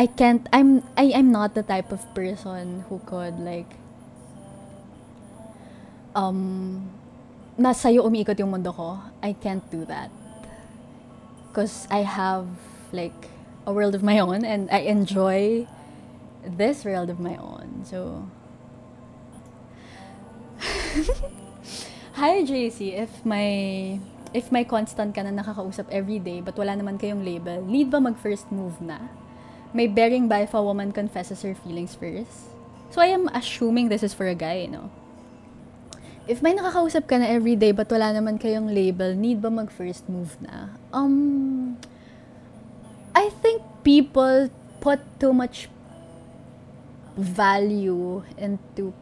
I 0.00 0.08
can't 0.08 0.48
I'm 0.48 0.80
I 0.96 1.12
I'm 1.12 1.28
not 1.28 1.52
the 1.52 1.60
type 1.60 1.92
of 1.92 2.00
person 2.16 2.88
who 2.88 3.04
could 3.04 3.36
like 3.36 3.68
um 6.16 6.88
na 7.60 7.76
sa'yo 7.76 8.08
umiikot 8.08 8.40
yung 8.40 8.56
mundo 8.56 8.72
ko. 8.72 8.96
I 9.20 9.36
can't 9.36 9.60
do 9.68 9.84
that. 9.92 10.08
Because 11.52 11.84
I 11.92 12.08
have 12.08 12.48
like 12.96 13.28
a 13.68 13.76
world 13.76 13.92
of 13.92 14.00
my 14.00 14.16
own 14.24 14.40
and 14.40 14.72
I 14.72 14.88
enjoy 14.88 15.68
this 16.48 16.80
world 16.88 17.12
of 17.12 17.20
my 17.20 17.36
own. 17.36 17.84
So 17.84 18.24
Hi 22.16 22.40
JC, 22.40 22.96
if 22.96 23.20
my 23.28 24.00
if 24.32 24.48
may 24.48 24.64
constant 24.64 25.12
ka 25.12 25.20
na 25.20 25.44
nakakausap 25.44 25.92
every 25.92 26.24
day 26.24 26.40
but 26.40 26.56
wala 26.56 26.72
naman 26.72 26.96
kayong 26.96 27.20
label, 27.20 27.60
need 27.68 27.92
ba 27.92 28.00
mag 28.00 28.16
first 28.16 28.48
move 28.48 28.80
na? 28.80 29.19
May 29.72 29.86
bearing 29.86 30.26
ba 30.26 30.42
if 30.42 30.54
a 30.54 30.62
woman 30.62 30.90
confesses 30.90 31.42
her 31.42 31.54
feelings 31.54 31.94
first? 31.94 32.50
So 32.90 33.00
I 33.00 33.14
am 33.14 33.30
assuming 33.30 33.88
this 33.88 34.02
is 34.02 34.14
for 34.14 34.26
a 34.26 34.34
guy, 34.34 34.66
no? 34.66 34.90
If 36.26 36.42
may 36.42 36.54
nakakausap 36.54 37.06
ka 37.06 37.18
na 37.18 37.26
every 37.26 37.54
day 37.54 37.70
but 37.70 37.90
wala 37.90 38.10
naman 38.14 38.38
kayong 38.38 38.70
label, 38.70 39.14
need 39.14 39.42
ba 39.42 39.50
mag 39.50 39.70
first 39.70 40.06
move 40.10 40.34
na? 40.42 40.74
Um 40.90 41.78
I 43.14 43.30
think 43.42 43.62
people 43.82 44.50
put 44.78 45.02
too 45.18 45.34
much 45.34 45.70
value 47.18 48.22
into 48.38 48.94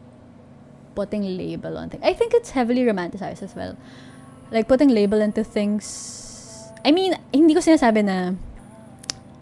putting 0.93 1.23
label 1.37 1.77
on 1.77 1.89
things. 1.89 2.03
I 2.03 2.13
think 2.13 2.33
it's 2.33 2.51
heavily 2.51 2.83
romanticized 2.83 3.41
as 3.41 3.55
well. 3.55 3.77
Like 4.51 4.67
putting 4.67 4.89
label 4.89 5.21
into 5.21 5.43
things. 5.43 5.85
I 6.83 6.91
mean, 6.91 7.13
hindi 7.31 7.53
ko 7.53 7.61
sinasabi 7.61 8.03
na 8.03 8.33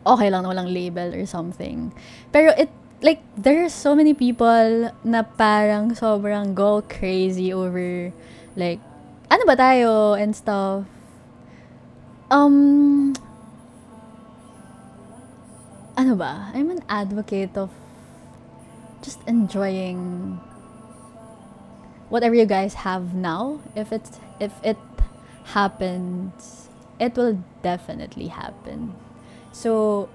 okay 0.07 0.31
lang 0.31 0.47
na 0.47 0.55
walang 0.55 0.71
label 0.71 1.11
or 1.11 1.25
something. 1.27 1.91
Pero 2.31 2.55
it 2.55 2.71
like 3.03 3.21
there 3.37 3.61
are 3.61 3.69
so 3.69 3.93
many 3.93 4.13
people 4.13 4.89
na 5.03 5.21
parang 5.21 5.93
sobrang 5.93 6.55
go 6.55 6.81
crazy 6.87 7.53
over 7.53 8.09
like 8.55 8.81
ano 9.27 9.43
ba 9.43 9.55
tayo 9.59 10.15
and 10.15 10.33
stuff. 10.33 10.87
Um 12.31 13.13
ano 15.97 16.13
ba? 16.15 16.53
I'm 16.53 16.69
an 16.71 16.85
advocate 16.87 17.57
of 17.57 17.69
just 19.01 19.19
enjoying 19.27 20.39
whatever 22.09 22.35
you 22.35 22.45
guys 22.45 22.85
have 22.85 23.13
now. 23.13 23.59
If 23.75 23.91
it's 23.91 24.19
if 24.39 24.53
it 24.63 24.77
happens, 25.53 26.69
it 26.99 27.15
will 27.15 27.41
definitely 27.61 28.27
happen. 28.27 28.95
So 29.57 30.07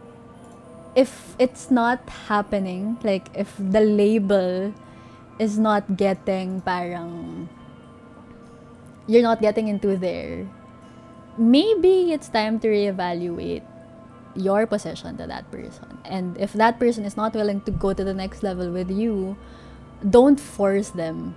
if 0.94 1.34
it's 1.36 1.66
not 1.68 1.98
happening, 2.30 3.02
like 3.02 3.26
if 3.34 3.50
the 3.58 3.80
label 3.82 4.72
is 5.40 5.58
not 5.58 5.96
getting 5.96 6.60
parang 6.62 7.48
you're 9.08 9.26
not 9.26 9.42
getting 9.42 9.66
into 9.66 9.96
there, 9.96 10.46
maybe 11.36 12.12
it's 12.12 12.28
time 12.28 12.60
to 12.60 12.68
reevaluate 12.68 13.66
your 14.36 14.64
position 14.64 15.16
to 15.18 15.26
that 15.26 15.50
person. 15.50 15.98
And 16.04 16.38
if 16.38 16.52
that 16.52 16.78
person 16.78 17.04
is 17.04 17.16
not 17.16 17.34
willing 17.34 17.62
to 17.62 17.72
go 17.72 17.92
to 17.92 18.04
the 18.04 18.14
next 18.14 18.44
level 18.44 18.70
with 18.70 18.92
you, 18.92 19.36
don't 20.08 20.38
force 20.38 20.90
them 20.90 21.34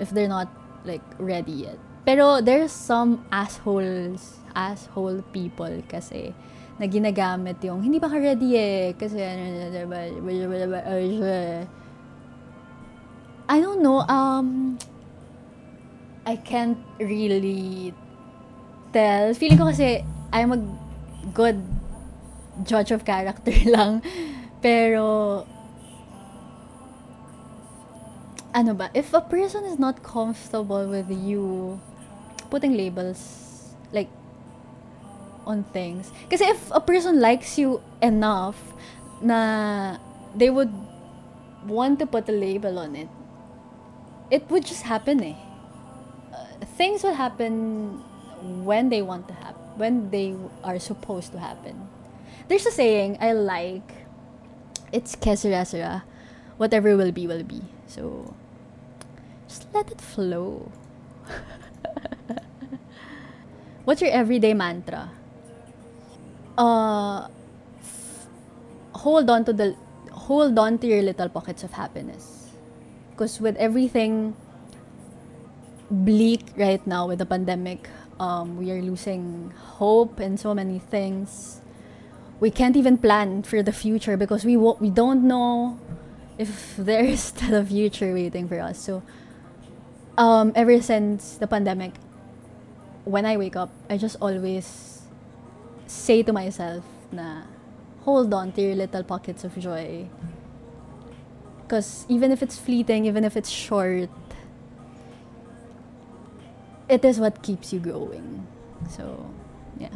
if 0.00 0.10
they're 0.10 0.26
not 0.26 0.50
like 0.84 1.06
ready 1.18 1.70
yet. 1.70 1.78
Pero 2.04 2.44
there's 2.44 2.72
some 2.72 3.24
assholes, 3.32 4.44
asshole 4.52 5.24
people 5.32 5.80
kasi 5.88 6.36
na 6.76 6.84
ginagamit 6.84 7.56
yung 7.64 7.80
hindi 7.80 7.96
pa 7.96 8.12
ka 8.12 8.20
ready 8.20 8.60
eh? 8.60 8.92
Kasi 8.92 9.24
I 13.48 13.56
don't 13.60 13.80
know 13.80 14.04
um 14.04 14.76
I 16.28 16.36
can't 16.36 16.80
really 17.00 17.92
tell. 18.92 19.32
Feeling 19.32 19.60
ko 19.60 19.72
kasi 19.72 20.04
I'm 20.28 20.52
a 20.52 20.60
good 21.32 21.60
judge 22.68 22.92
of 22.92 23.04
character 23.08 23.52
lang. 23.76 24.04
Pero 24.60 25.44
ano 28.52 28.72
ba, 28.76 28.92
if 28.92 29.12
a 29.16 29.24
person 29.24 29.64
is 29.64 29.80
not 29.80 30.04
comfortable 30.04 30.84
with 30.88 31.08
you 31.08 31.80
putting 32.54 32.78
labels, 32.78 33.74
like, 33.90 34.06
on 35.42 35.66
things. 35.74 36.14
Kasi 36.30 36.46
if 36.54 36.70
a 36.70 36.78
person 36.78 37.18
likes 37.18 37.58
you 37.58 37.82
enough 37.98 38.54
na 39.18 39.98
they 40.38 40.50
would 40.50 40.70
want 41.66 41.98
to 41.98 42.06
put 42.06 42.30
a 42.30 42.32
label 42.32 42.78
on 42.78 42.94
it, 42.94 43.10
it 44.30 44.46
would 44.50 44.64
just 44.64 44.86
happen 44.86 45.18
eh. 45.22 45.34
Uh, 46.30 46.64
things 46.78 47.02
will 47.02 47.18
happen 47.18 47.98
when 48.62 48.88
they 48.88 49.02
want 49.02 49.26
to 49.28 49.34
happen, 49.34 49.62
when 49.74 50.10
they 50.10 50.38
are 50.62 50.78
supposed 50.78 51.32
to 51.32 51.38
happen. 51.42 51.88
There's 52.46 52.66
a 52.66 52.70
saying 52.70 53.18
I 53.20 53.32
like, 53.32 54.06
it's 54.92 55.16
kesera 55.16 55.66
sera, 55.66 56.04
whatever 56.56 56.96
will 56.96 57.12
be, 57.12 57.26
will 57.26 57.42
be. 57.42 57.62
So, 57.86 58.34
just 59.48 59.66
let 59.74 59.90
it 59.90 60.00
flow. 60.00 60.70
What's 63.84 64.00
your 64.00 64.10
everyday 64.10 64.54
mantra? 64.54 65.10
Uh, 66.56 67.28
hold 68.94 69.28
on 69.28 69.44
to 69.44 69.52
the 69.52 69.76
hold 70.12 70.58
on 70.58 70.78
to 70.78 70.86
your 70.86 71.02
little 71.02 71.28
pockets 71.28 71.62
of 71.62 71.72
happiness. 71.72 72.48
Because 73.10 73.40
with 73.40 73.56
everything 73.56 74.36
bleak 75.90 76.40
right 76.56 76.84
now 76.86 77.06
with 77.08 77.18
the 77.18 77.26
pandemic, 77.26 77.88
um, 78.18 78.56
we 78.56 78.70
are 78.70 78.80
losing 78.80 79.52
hope 79.76 80.18
in 80.18 80.38
so 80.38 80.54
many 80.54 80.78
things. 80.78 81.60
We 82.40 82.50
can't 82.50 82.76
even 82.76 82.96
plan 82.96 83.42
for 83.42 83.62
the 83.62 83.72
future 83.72 84.16
because 84.16 84.44
we 84.44 84.56
wo- 84.56 84.78
we 84.80 84.88
don't 84.88 85.28
know 85.28 85.78
if 86.38 86.74
there 86.78 87.04
is 87.04 87.20
still 87.20 87.54
a 87.54 87.64
future 87.64 88.14
waiting 88.14 88.48
for 88.48 88.58
us. 88.60 88.78
So, 88.78 89.02
um, 90.16 90.52
ever 90.54 90.80
since 90.80 91.36
the 91.36 91.46
pandemic, 91.46 91.92
when 93.04 93.26
I 93.26 93.36
wake 93.36 93.56
up, 93.56 93.70
I 93.88 93.96
just 93.96 94.16
always 94.20 95.02
say 95.86 96.22
to 96.22 96.32
myself 96.32 96.84
na 97.12 97.42
hold 98.04 98.32
on 98.34 98.52
to 98.52 98.62
your 98.62 98.74
little 98.74 99.04
pockets 99.04 99.44
of 99.44 99.56
joy. 99.58 100.08
Because 101.62 102.04
even 102.08 102.32
if 102.32 102.42
it's 102.42 102.58
fleeting, 102.58 103.06
even 103.06 103.24
if 103.24 103.36
it's 103.36 103.48
short, 103.48 104.10
it 106.88 107.04
is 107.04 107.18
what 107.18 107.42
keeps 107.42 107.72
you 107.72 107.80
going. 107.80 108.46
So, 108.88 109.26
Yeah. 109.78 109.88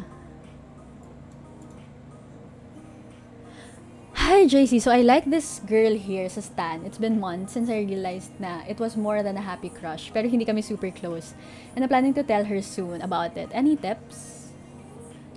Hi, 4.29 4.45
JC. 4.45 4.79
So 4.79 4.91
I 4.91 5.01
like 5.01 5.25
this 5.25 5.57
girl 5.65 5.97
here 5.97 6.29
sa 6.29 6.45
Stan. 6.45 6.85
It's 6.85 7.01
been 7.01 7.17
months 7.17 7.57
since 7.57 7.65
I 7.65 7.81
realized 7.81 8.29
na 8.37 8.61
it 8.69 8.77
was 8.77 8.93
more 8.93 9.25
than 9.25 9.33
a 9.33 9.41
happy 9.41 9.73
crush. 9.73 10.13
Pero 10.13 10.29
hindi 10.29 10.45
kami 10.45 10.61
super 10.61 10.93
close. 10.93 11.33
And 11.73 11.81
I'm 11.81 11.89
planning 11.89 12.13
to 12.13 12.21
tell 12.21 12.45
her 12.45 12.61
soon 12.61 13.01
about 13.01 13.33
it. 13.41 13.49
Any 13.57 13.73
tips? 13.73 14.53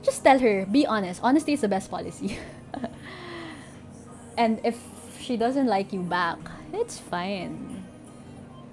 Just 0.05 0.21
tell 0.21 0.37
her. 0.45 0.69
Be 0.69 0.85
honest. 0.85 1.25
Honesty 1.25 1.57
is 1.57 1.65
the 1.65 1.73
best 1.73 1.89
policy. 1.89 2.37
and 4.37 4.61
if 4.61 4.77
she 5.17 5.41
doesn't 5.41 5.73
like 5.73 5.97
you 5.97 6.05
back, 6.05 6.37
it's 6.77 7.01
fine. 7.01 7.89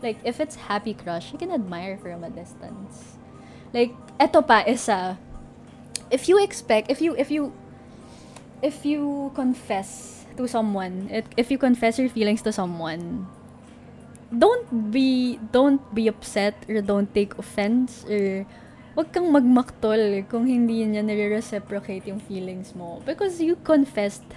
Like, 0.04 0.20
if 0.28 0.44
it's 0.44 0.68
happy 0.68 1.00
crush, 1.00 1.32
you 1.32 1.40
can 1.40 1.48
admire 1.48 1.96
from 1.96 2.28
a 2.28 2.30
distance. 2.30 3.16
Like, 3.72 3.96
eto 4.20 4.44
pa, 4.44 4.68
isa. 4.68 5.16
If 6.12 6.28
you 6.28 6.44
expect, 6.44 6.92
if 6.92 7.00
you, 7.00 7.16
if 7.16 7.32
you, 7.32 7.56
if 8.62 8.86
you 8.86 9.32
confess 9.36 10.26
to 10.38 10.48
someone, 10.48 11.10
if, 11.38 11.52
you 11.52 11.58
confess 11.58 12.00
your 12.00 12.10
feelings 12.10 12.42
to 12.44 12.52
someone, 12.52 13.28
don't 14.36 14.92
be, 14.92 15.40
don't 15.52 15.82
be 15.94 16.08
upset 16.08 16.56
or 16.70 16.82
don't 16.82 17.14
take 17.14 17.38
offense 17.38 18.06
or 18.06 18.46
wag 18.96 19.12
kang 19.12 19.32
magmaktol 19.32 20.28
kung 20.28 20.46
hindi 20.46 20.86
niya 20.86 21.04
nire-reciprocate 21.04 22.08
yung 22.08 22.20
feelings 22.20 22.76
mo. 22.76 23.02
Because 23.06 23.42
you 23.42 23.56
confessed 23.64 24.28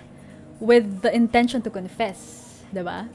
with 0.63 1.03
the 1.03 1.11
intention 1.11 1.63
to 1.63 1.71
confess. 1.71 2.43
'di 2.73 2.83
ba? 2.83 3.07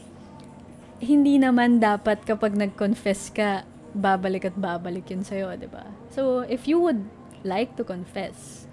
Hindi 1.01 1.41
naman 1.41 1.81
dapat 1.81 2.21
kapag 2.23 2.53
nag-confess 2.53 3.33
ka, 3.33 3.65
babalik 3.97 4.45
at 4.49 4.55
babalik 4.55 5.09
yun 5.09 5.25
sa'yo, 5.25 5.57
'di 5.57 5.69
ba? 5.69 5.89
So, 6.13 6.45
if 6.45 6.69
you 6.69 6.77
would 6.77 7.01
like 7.41 7.73
to 7.81 7.83
confess, 7.83 8.66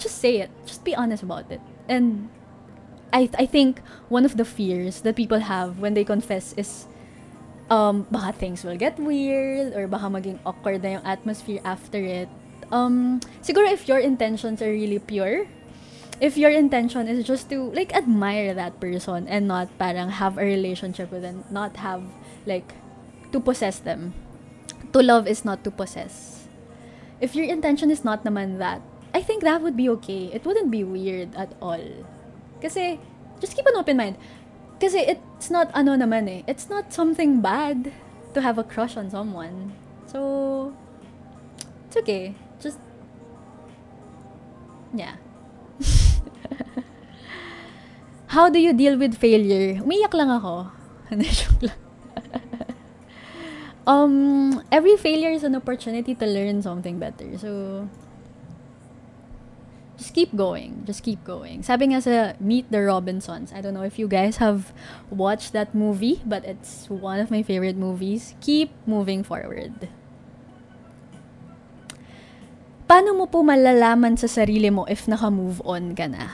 just 0.00 0.18
say 0.18 0.40
it. 0.40 0.50
Just 0.64 0.82
be 0.82 0.96
honest 0.96 1.22
about 1.22 1.52
it. 1.52 1.60
And 1.88 2.32
I 3.12 3.28
I 3.36 3.46
think 3.46 3.84
one 4.08 4.24
of 4.24 4.40
the 4.40 4.48
fears 4.48 5.04
that 5.04 5.14
people 5.14 5.44
have 5.44 5.78
when 5.78 5.94
they 5.94 6.02
confess 6.02 6.56
is 6.56 6.88
um, 7.70 8.08
baka 8.10 8.32
things 8.32 8.64
will 8.64 8.76
get 8.76 8.98
weird 8.98 9.76
or 9.76 9.86
baka 9.86 10.10
maging 10.10 10.40
awkward 10.44 10.82
na 10.82 10.98
yung 10.98 11.06
atmosphere 11.06 11.62
after 11.62 12.00
it. 12.00 12.28
Um, 12.72 13.20
siguro 13.42 13.70
if 13.70 13.86
your 13.86 13.98
intentions 13.98 14.62
are 14.62 14.70
really 14.70 14.98
pure, 14.98 15.46
if 16.20 16.36
your 16.36 16.50
intention 16.50 17.08
is 17.08 17.26
just 17.26 17.48
to 17.50 17.70
like 17.72 17.94
admire 17.94 18.54
that 18.54 18.78
person 18.78 19.26
and 19.26 19.46
not 19.46 19.70
parang 19.78 20.10
have 20.10 20.38
a 20.38 20.44
relationship 20.44 21.10
with 21.10 21.22
them, 21.22 21.44
not 21.50 21.78
have 21.78 22.02
like 22.46 22.74
to 23.32 23.40
possess 23.40 23.78
them. 23.78 24.14
To 24.92 25.02
love 25.02 25.26
is 25.26 25.44
not 25.44 25.62
to 25.64 25.70
possess. 25.70 26.46
If 27.20 27.34
your 27.34 27.46
intention 27.46 27.90
is 27.90 28.02
not 28.02 28.24
naman 28.24 28.58
that, 28.58 28.82
I 29.14 29.22
think 29.22 29.42
that 29.42 29.60
would 29.62 29.76
be 29.76 29.88
okay. 30.00 30.30
It 30.32 30.44
wouldn't 30.44 30.70
be 30.70 30.84
weird 30.84 31.34
at 31.34 31.52
all. 31.60 31.82
Kasi, 32.60 32.98
just 33.40 33.56
keep 33.56 33.66
an 33.66 33.76
open 33.76 33.96
mind. 33.96 34.16
Kasi 34.80 34.98
it's 34.98 35.50
not 35.50 35.70
ano 35.74 35.96
naman 35.96 36.28
eh. 36.28 36.42
It's 36.46 36.70
not 36.70 36.92
something 36.92 37.40
bad 37.40 37.92
to 38.34 38.40
have 38.40 38.56
a 38.58 38.64
crush 38.64 38.96
on 38.96 39.10
someone. 39.10 39.72
So, 40.06 40.72
it's 41.88 41.96
okay. 41.96 42.34
Just, 42.60 42.78
yeah. 44.94 45.16
How 48.34 48.48
do 48.48 48.60
you 48.60 48.72
deal 48.72 48.96
with 48.96 49.18
failure? 49.18 49.82
Umiyak 49.82 50.14
lang 50.14 50.30
ako. 50.30 50.70
Um, 53.90 54.62
every 54.70 54.96
failure 54.96 55.30
is 55.30 55.42
an 55.42 55.56
opportunity 55.56 56.14
to 56.14 56.26
learn 56.26 56.62
something 56.62 56.98
better. 56.98 57.36
So, 57.38 57.88
just 60.00 60.16
keep 60.16 60.32
going. 60.32 60.80
Just 60.88 61.04
keep 61.04 61.20
going. 61.28 61.60
Sabi 61.60 61.92
nga 61.92 62.00
sa 62.00 62.32
Meet 62.40 62.72
the 62.72 62.80
Robinsons, 62.80 63.52
I 63.52 63.60
don't 63.60 63.76
know 63.76 63.84
if 63.84 64.00
you 64.00 64.08
guys 64.08 64.40
have 64.40 64.72
watched 65.12 65.52
that 65.52 65.76
movie, 65.76 66.24
but 66.24 66.40
it's 66.48 66.88
one 66.88 67.20
of 67.20 67.28
my 67.28 67.44
favorite 67.44 67.76
movies. 67.76 68.32
Keep 68.40 68.72
moving 68.88 69.20
forward. 69.20 69.92
Paano 72.88 73.12
mo 73.12 73.28
po 73.28 73.44
malalaman 73.44 74.16
sa 74.16 74.24
sarili 74.24 74.72
mo 74.72 74.88
if 74.88 75.04
naka-move 75.04 75.60
on 75.68 75.92
ka 75.92 76.08
na? 76.08 76.32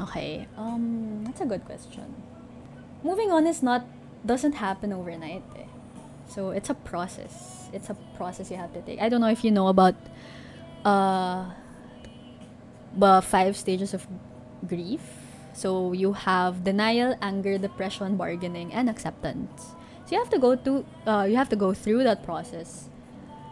Okay, 0.00 0.46
um, 0.54 1.26
that's 1.26 1.42
a 1.42 1.48
good 1.50 1.66
question. 1.66 2.14
Moving 3.02 3.34
on 3.34 3.44
is 3.44 3.60
not, 3.60 3.84
doesn't 4.24 4.62
happen 4.62 4.94
overnight. 4.94 5.42
Eh. 5.58 5.68
So, 6.30 6.54
it's 6.54 6.70
a 6.70 6.78
process. 6.78 7.68
It's 7.74 7.90
a 7.90 7.98
process 8.14 8.54
you 8.54 8.56
have 8.56 8.72
to 8.72 8.80
take. 8.80 9.02
I 9.02 9.10
don't 9.10 9.20
know 9.20 9.28
if 9.28 9.44
you 9.44 9.50
know 9.50 9.68
about 9.68 9.98
uh, 10.86 11.52
the 13.00 13.22
five 13.24 13.56
stages 13.56 13.94
of 13.94 14.06
grief. 14.68 15.00
So, 15.52 15.92
you 15.92 16.12
have 16.12 16.62
denial, 16.62 17.16
anger, 17.20 17.58
depression, 17.58 18.16
bargaining, 18.16 18.72
and 18.72 18.88
acceptance. 18.88 19.74
So, 20.06 20.14
you 20.14 20.18
have 20.18 20.30
to 20.30 20.38
go 20.38 20.54
to, 20.54 20.84
uh, 21.06 21.26
you 21.28 21.36
have 21.36 21.48
to 21.50 21.56
go 21.56 21.74
through 21.74 22.04
that 22.04 22.22
process 22.22 22.88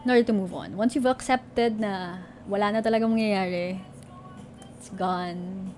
in 0.05 0.11
order 0.11 0.23
to 0.23 0.33
move 0.33 0.55
on. 0.55 0.77
Once 0.77 0.95
you've 0.95 1.11
accepted 1.11 1.81
na 1.81 2.19
wala 2.47 2.73
na 2.73 2.81
talaga 2.81 3.05
mangyayari, 3.05 3.81
it's 4.79 4.89
gone, 4.91 5.75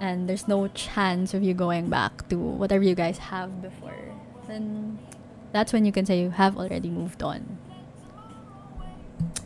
and 0.00 0.28
there's 0.28 0.46
no 0.46 0.68
chance 0.68 1.34
of 1.34 1.42
you 1.42 1.52
going 1.52 1.90
back 1.90 2.28
to 2.30 2.38
whatever 2.38 2.84
you 2.84 2.94
guys 2.94 3.18
have 3.18 3.60
before, 3.60 4.14
then 4.46 4.98
that's 5.52 5.72
when 5.72 5.84
you 5.84 5.92
can 5.92 6.06
say 6.06 6.20
you 6.20 6.30
have 6.30 6.56
already 6.56 6.88
moved 6.88 7.22
on. 7.22 7.58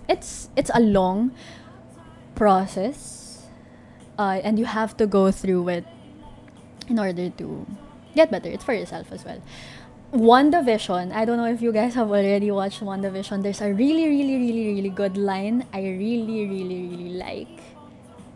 It's 0.09 0.51
it's 0.57 0.71
a 0.75 0.81
long 0.81 1.33
process, 2.35 3.22
uh, 4.19 4.41
and 4.43 4.59
you 4.59 4.65
have 4.65 4.97
to 4.99 5.07
go 5.07 5.31
through 5.31 5.69
it 5.69 5.85
in 6.89 6.99
order 6.99 7.31
to 7.31 7.67
get 8.15 8.31
better. 8.31 8.49
It's 8.49 8.65
for 8.65 8.75
yourself 8.75 9.13
as 9.13 9.25
well. 9.25 9.41
WandaVision. 10.13 11.13
I 11.13 11.25
don't 11.25 11.39
know 11.39 11.49
if 11.49 11.63
you 11.63 11.73
guys 11.73 11.95
have 11.95 12.11
already 12.11 12.51
watched 12.51 12.81
WandaVision. 12.81 13.43
There's 13.43 13.63
a 13.63 13.73
really, 13.73 14.09
really, 14.09 14.37
really, 14.37 14.75
really 14.75 14.91
good 14.91 15.17
line 15.17 15.65
I 15.73 15.81
really, 15.81 16.47
really, 16.47 16.89
really 16.89 17.13
like. 17.17 17.61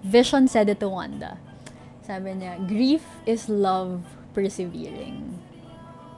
Vision 0.02 0.48
said 0.48 0.70
it 0.70 0.80
to 0.80 0.88
Wanda. 0.88 1.36
Sabi 2.00 2.32
niya, 2.32 2.62
grief 2.66 3.02
is 3.26 3.50
love 3.50 4.00
persevering. 4.32 5.36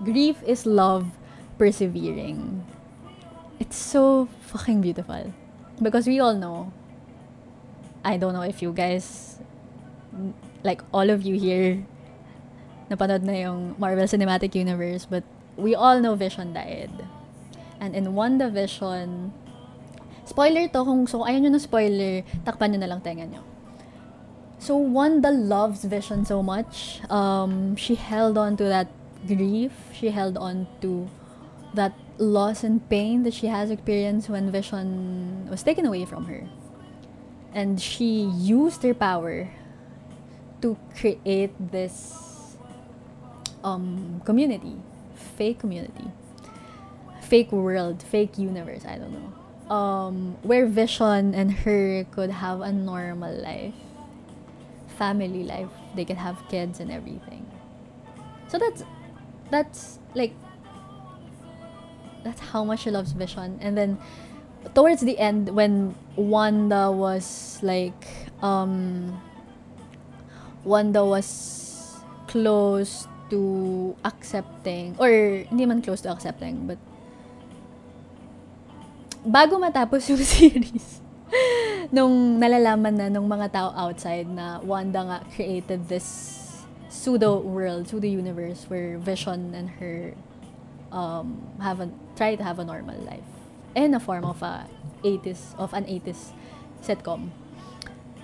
Grief 0.04 0.38
is 0.46 0.66
love 0.66 1.10
persevering. 1.56 2.62
It's 3.58 3.76
so 3.76 4.28
fucking 4.52 4.80
beautiful. 4.80 5.32
Because 5.82 6.06
we 6.06 6.20
all 6.20 6.34
know, 6.34 6.70
I 8.04 8.16
don't 8.16 8.34
know 8.34 8.46
if 8.46 8.62
you 8.62 8.72
guys, 8.72 9.40
like 10.64 10.82
all 10.92 11.10
of 11.10 11.22
you 11.22 11.38
here, 11.38 11.84
napanood 12.90 13.22
na 13.22 13.34
yung 13.48 13.76
Marvel 13.78 14.06
Cinematic 14.08 14.54
Universe, 14.54 15.04
but 15.04 15.24
we 15.56 15.74
all 15.74 16.00
know 16.00 16.14
Vision 16.14 16.52
died. 16.52 16.92
And 17.80 17.94
in 17.94 18.14
WandaVision, 18.16 19.30
spoiler 20.24 20.68
to, 20.68 20.84
kung 20.84 21.06
so 21.06 21.22
ayaw 21.22 21.46
nyo 21.46 21.50
na 21.54 21.62
spoiler, 21.62 22.24
takpan 22.42 22.74
nyo 22.74 22.80
na 22.82 22.88
lang 22.90 23.00
tenga 23.00 23.26
nyo. 23.26 23.42
So 24.58 24.76
Wanda 24.76 25.30
loves 25.30 25.84
Vision 25.84 26.24
so 26.24 26.42
much. 26.42 27.00
Um, 27.08 27.76
she 27.76 27.94
held 27.94 28.36
on 28.36 28.56
to 28.56 28.64
that 28.64 28.88
grief. 29.26 29.72
She 29.94 30.10
held 30.10 30.36
on 30.36 30.66
to 30.82 31.06
that 31.74 31.94
loss 32.18 32.64
and 32.64 32.82
pain 32.90 33.22
that 33.22 33.34
she 33.34 33.46
has 33.46 33.70
experienced 33.70 34.28
when 34.28 34.50
Vision 34.50 35.46
was 35.48 35.62
taken 35.62 35.86
away 35.86 36.04
from 36.04 36.26
her. 36.26 36.48
And 37.54 37.80
she 37.80 38.26
used 38.34 38.82
her 38.82 38.94
power 38.94 39.48
to 40.62 40.76
create 40.98 41.52
this 41.70 42.56
um, 43.64 44.20
community, 44.24 44.76
fake 45.36 45.58
community, 45.58 46.10
fake 47.22 47.52
world, 47.52 48.02
fake 48.02 48.38
universe, 48.38 48.84
I 48.84 48.98
don't 48.98 49.12
know, 49.12 49.74
um, 49.74 50.36
where 50.42 50.66
Vision 50.66 51.34
and 51.34 51.52
her 51.52 52.04
could 52.10 52.30
have 52.30 52.60
a 52.60 52.72
normal 52.72 53.34
life 53.34 53.74
family 54.98 55.44
life. 55.44 55.70
They 55.94 56.04
could 56.04 56.18
have 56.18 56.36
kids 56.50 56.80
and 56.80 56.90
everything. 56.90 57.46
So 58.48 58.58
that's 58.58 58.82
that's 59.50 59.98
like 60.14 60.34
that's 62.24 62.40
how 62.40 62.64
much 62.64 62.80
she 62.82 62.90
loves 62.90 63.12
Vision. 63.12 63.58
And 63.62 63.78
then 63.78 63.98
towards 64.74 65.00
the 65.00 65.16
end 65.18 65.54
when 65.54 65.94
Wanda 66.16 66.90
was 66.90 67.60
like 67.62 68.04
um 68.42 69.22
Wanda 70.64 71.04
was 71.04 71.28
close 72.26 73.06
to 73.30 73.94
accepting 74.04 74.96
or 74.98 75.44
hindi 75.48 75.66
man 75.66 75.82
close 75.82 76.00
to 76.02 76.10
accepting 76.10 76.66
but 76.66 76.80
bago 79.22 79.60
matapos 79.60 80.08
yung 80.08 80.22
series 80.38 80.98
nung 81.88 82.36
nalalaman 82.36 82.94
na 82.96 83.06
nung 83.08 83.28
mga 83.28 83.48
tao 83.52 83.68
outside 83.72 84.28
na 84.28 84.60
Wanda 84.60 85.00
nga 85.04 85.18
created 85.32 85.88
this 85.88 86.36
pseudo 86.88 87.40
world, 87.40 87.88
pseudo 87.88 88.08
universe 88.08 88.68
where 88.68 88.98
Vision 88.98 89.54
and 89.54 89.68
her 89.80 90.12
um, 90.92 91.40
have 91.60 91.80
a, 91.80 91.88
try 92.16 92.34
to 92.34 92.44
have 92.44 92.58
a 92.58 92.64
normal 92.64 92.96
life 93.04 93.28
in 93.74 93.94
a 93.94 94.00
form 94.00 94.24
of 94.24 94.42
a 94.42 94.66
80s 95.04 95.56
of 95.56 95.72
an 95.72 95.84
80s 95.84 96.32
sitcom. 96.82 97.30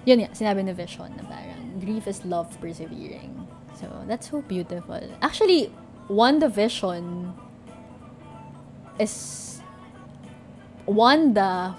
Yun 0.04 0.24
nga, 0.24 0.30
sinabi 0.36 0.60
ni 0.64 0.76
Vision 0.76 1.08
na 1.16 1.24
parang, 1.24 1.80
grief 1.80 2.04
is 2.04 2.24
love 2.28 2.52
persevering. 2.60 3.32
So, 3.80 3.88
that's 4.06 4.30
so 4.30 4.44
beautiful. 4.44 5.00
Actually, 5.24 5.72
WandaVision 6.08 7.32
is 9.00 9.14
Wanda 10.84 11.74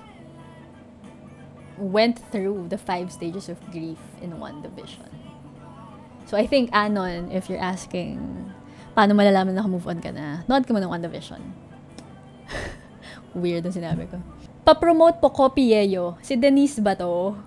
went 1.78 2.17
through 2.32 2.67
the 2.69 2.78
five 2.78 3.11
stages 3.11 3.49
of 3.49 3.59
grief 3.71 4.01
in 4.21 4.34
WandaVision. 4.41 5.11
So, 6.26 6.38
I 6.38 6.49
think, 6.49 6.73
Anon, 6.73 7.30
if 7.30 7.49
you're 7.49 7.61
asking, 7.61 8.17
paano 8.97 9.13
malalaman 9.13 9.53
na 9.53 9.67
move 9.69 9.86
on 9.86 10.01
ka 10.01 10.09
na, 10.09 10.41
nood 10.49 10.65
ka 10.65 10.73
mo 10.73 10.82
ng 10.82 10.89
WandaVision. 10.89 11.41
Weird 13.38 13.69
ang 13.69 13.76
sinabi 13.76 14.09
ko. 14.09 14.17
Pa-promote 14.65 15.21
po 15.21 15.30
Copieyo. 15.30 16.17
Si 16.26 16.34
Denise 16.34 16.82
ba 16.82 16.97
to? 16.97 17.38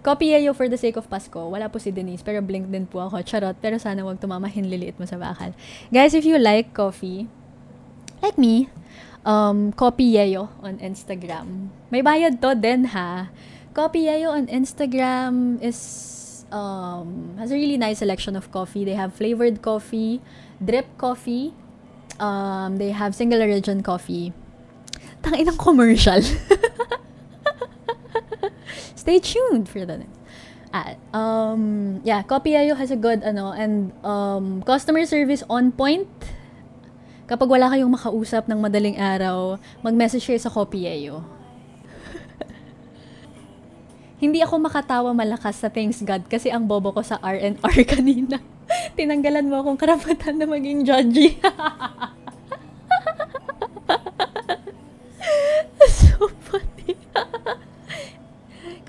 Copieyo 0.00 0.56
for 0.56 0.64
the 0.64 0.80
sake 0.80 0.96
of 0.96 1.08
Pasko. 1.12 1.52
Wala 1.52 1.68
po 1.68 1.76
si 1.76 1.92
Denise, 1.92 2.24
pero 2.24 2.40
blink 2.40 2.72
din 2.72 2.88
po 2.88 3.04
ako. 3.04 3.20
Charot, 3.20 3.56
pero 3.60 3.76
sana 3.76 4.00
wag 4.00 4.16
tumamahin 4.16 4.72
liliit 4.72 4.96
mo 4.96 5.04
sa 5.04 5.20
bakal. 5.20 5.52
Guys, 5.92 6.16
if 6.16 6.24
you 6.24 6.40
like 6.40 6.72
coffee, 6.72 7.28
like 8.24 8.40
me, 8.40 8.72
um, 9.28 9.72
Copieyo 9.76 10.48
on 10.64 10.80
Instagram. 10.80 11.68
May 11.92 12.00
bayad 12.00 12.40
to 12.40 12.56
din 12.56 12.96
ha. 12.96 13.28
Copieyo 13.76 14.32
on 14.32 14.48
Instagram 14.48 15.60
is 15.60 15.78
um, 16.48 17.36
has 17.36 17.52
a 17.52 17.54
really 17.54 17.76
nice 17.76 18.00
selection 18.00 18.36
of 18.36 18.48
coffee. 18.48 18.88
They 18.88 18.96
have 18.96 19.12
flavored 19.12 19.60
coffee, 19.60 20.24
drip 20.64 20.88
coffee, 20.96 21.52
um, 22.18 22.76
they 22.76 22.90
have 22.90 23.14
single 23.14 23.42
origin 23.42 23.82
coffee. 23.82 24.32
Tangin 25.20 25.52
ng 25.52 25.60
commercial. 25.60 26.24
Stay 28.94 29.18
tuned 29.18 29.68
for 29.68 29.86
the 29.86 29.98
next. 30.04 30.18
Ah, 30.70 30.94
um, 31.10 31.98
yeah, 32.06 32.22
Copieyo 32.22 32.78
has 32.78 32.94
a 32.94 32.98
good 32.98 33.26
ano 33.26 33.50
and 33.50 33.90
um, 34.06 34.62
customer 34.62 35.02
service 35.02 35.42
on 35.50 35.74
point. 35.74 36.06
Kapag 37.26 37.50
wala 37.50 37.70
kayong 37.70 37.90
makausap 37.90 38.46
ng 38.46 38.58
madaling 38.58 38.98
araw, 38.98 39.58
mag-message 39.82 40.26
kayo 40.26 40.38
sa 40.38 40.50
Copieyo. 40.50 41.22
Hindi 44.22 44.42
ako 44.42 44.58
makatawa 44.62 45.14
malakas 45.14 45.62
sa 45.62 45.70
Thanks 45.70 46.02
God 46.02 46.26
kasi 46.26 46.50
ang 46.50 46.66
bobo 46.66 46.90
ko 46.94 47.02
sa 47.02 47.18
R&R 47.22 47.76
kanina. 47.94 48.38
Tinanggalan 48.94 49.50
mo 49.50 49.62
akong 49.62 49.78
karapatan 49.78 50.38
na 50.38 50.46
maging 50.46 50.86
judgy. 50.86 51.38
so 55.86 56.28
funny. 56.46 56.94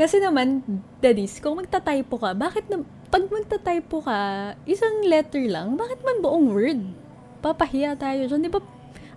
Kasi 0.01 0.17
naman, 0.17 0.65
daddies, 0.97 1.37
kung 1.37 1.61
magta-typo 1.61 2.17
ka, 2.17 2.33
bakit 2.33 2.65
na, 2.73 2.81
pag 3.13 3.29
magta-typo 3.29 4.01
ka, 4.01 4.19
isang 4.65 5.05
letter 5.05 5.45
lang, 5.45 5.77
bakit 5.77 6.01
man 6.01 6.17
buong 6.25 6.49
word? 6.49 6.81
Papahiya 7.45 7.93
tayo 7.93 8.25
dyan. 8.25 8.41
Di 8.41 8.49
ba, 8.49 8.57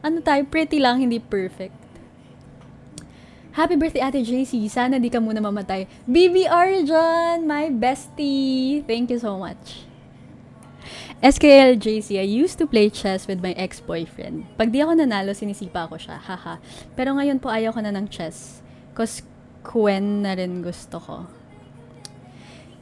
ano 0.05 0.21
tayo, 0.21 0.45
pretty 0.45 0.77
lang, 0.77 1.01
hindi 1.01 1.17
perfect. 1.17 1.85
Happy 3.55 3.79
birthday, 3.79 4.03
Ate 4.03 4.21
JC. 4.21 4.67
Sana 4.67 4.99
di 4.99 5.07
ka 5.07 5.23
muna 5.23 5.39
mamatay. 5.39 5.87
BBR 6.11 6.83
John, 6.85 7.47
my 7.47 7.71
bestie. 7.71 8.83
Thank 8.83 9.15
you 9.15 9.23
so 9.23 9.39
much. 9.39 9.87
SKL 11.23 11.79
JC, 11.79 12.19
I 12.19 12.27
used 12.27 12.59
to 12.59 12.67
play 12.67 12.91
chess 12.91 13.31
with 13.31 13.39
my 13.41 13.55
ex-boyfriend. 13.55 14.59
Pag 14.59 14.75
di 14.75 14.83
ako 14.83 14.99
nanalo, 14.99 15.33
sinisipa 15.33 15.87
ko 15.87 15.97
siya. 15.97 16.19
Haha. 16.19 16.59
Pero 16.99 17.15
ngayon 17.15 17.39
po 17.39 17.47
ayaw 17.47 17.73
ko 17.73 17.81
na 17.81 17.95
ng 17.95 18.11
chess. 18.11 18.61
Cause 18.93 19.23
Kwen 19.65 20.23
na 20.23 20.37
rin 20.37 20.61
gusto 20.61 21.01
ko. 21.01 21.25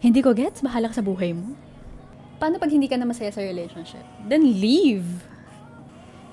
Hindi 0.02 0.18
ko 0.18 0.34
gets, 0.34 0.66
bahala 0.66 0.90
ka 0.90 0.98
sa 0.98 1.06
buhay 1.06 1.30
mo. 1.30 1.54
Paano 2.42 2.58
pag 2.58 2.74
hindi 2.74 2.90
ka 2.90 2.98
na 2.98 3.06
masaya 3.06 3.30
sa 3.30 3.38
relationship? 3.38 4.02
Then 4.26 4.42
leave. 4.58 5.22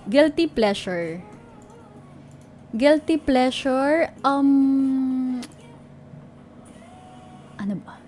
Guilty 0.10 0.50
pleasure. 0.50 1.22
Guilty 2.74 3.22
pleasure, 3.22 4.10
um, 4.26 5.38
ano 7.62 7.76
ba? 7.86 8.02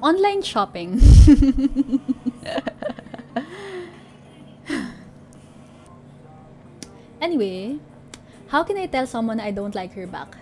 Online 0.00 0.40
shopping. 0.40 0.96
anyway, 7.20 7.76
how 8.48 8.64
can 8.64 8.80
I 8.80 8.88
tell 8.88 9.04
someone 9.04 9.40
I 9.40 9.52
don't 9.52 9.74
like 9.76 9.92
her 9.92 10.08
back? 10.08 10.36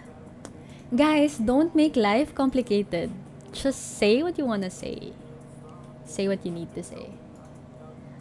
Guys, 0.88 1.36
don't 1.36 1.74
make 1.76 1.96
life 1.96 2.34
complicated. 2.34 3.12
Just 3.52 3.98
say 3.98 4.22
what 4.22 4.38
you 4.38 4.46
want 4.46 4.62
to 4.62 4.70
say. 4.70 5.12
Say 6.06 6.28
what 6.28 6.40
you 6.46 6.50
need 6.50 6.74
to 6.74 6.82
say. 6.82 7.12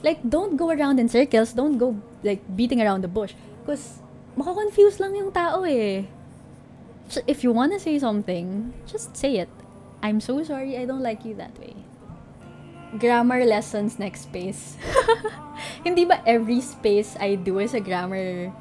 Like, 0.03 0.19
don't 0.27 0.57
go 0.57 0.69
around 0.69 0.99
in 0.99 1.07
circles. 1.07 1.53
Don't 1.53 1.77
go, 1.77 1.95
like, 2.23 2.43
beating 2.57 2.81
around 2.81 3.01
the 3.03 3.07
bush. 3.07 3.31
Because, 3.63 4.03
makakonfuse 4.35 4.99
lang 4.99 5.15
yung 5.15 5.31
tao 5.31 5.63
eh. 5.63 6.11
If 7.25 7.41
you 7.43 7.53
want 7.53 7.71
to 7.71 7.79
say 7.79 7.97
something, 7.99 8.73
just 8.85 9.15
say 9.15 9.37
it. 9.37 9.49
I'm 10.03 10.19
so 10.19 10.43
sorry, 10.43 10.77
I 10.77 10.83
don't 10.83 11.01
like 11.01 11.23
you 11.23 11.35
that 11.35 11.57
way. 11.57 11.73
Grammar 12.99 13.45
lessons 13.45 13.97
next 13.97 14.27
space. 14.27 14.75
Hindi 15.87 16.03
ba 16.03 16.19
every 16.27 16.59
space 16.59 17.15
I 17.19 17.35
do 17.35 17.59
is 17.59 17.73
a 17.73 17.79
grammar 17.79 18.51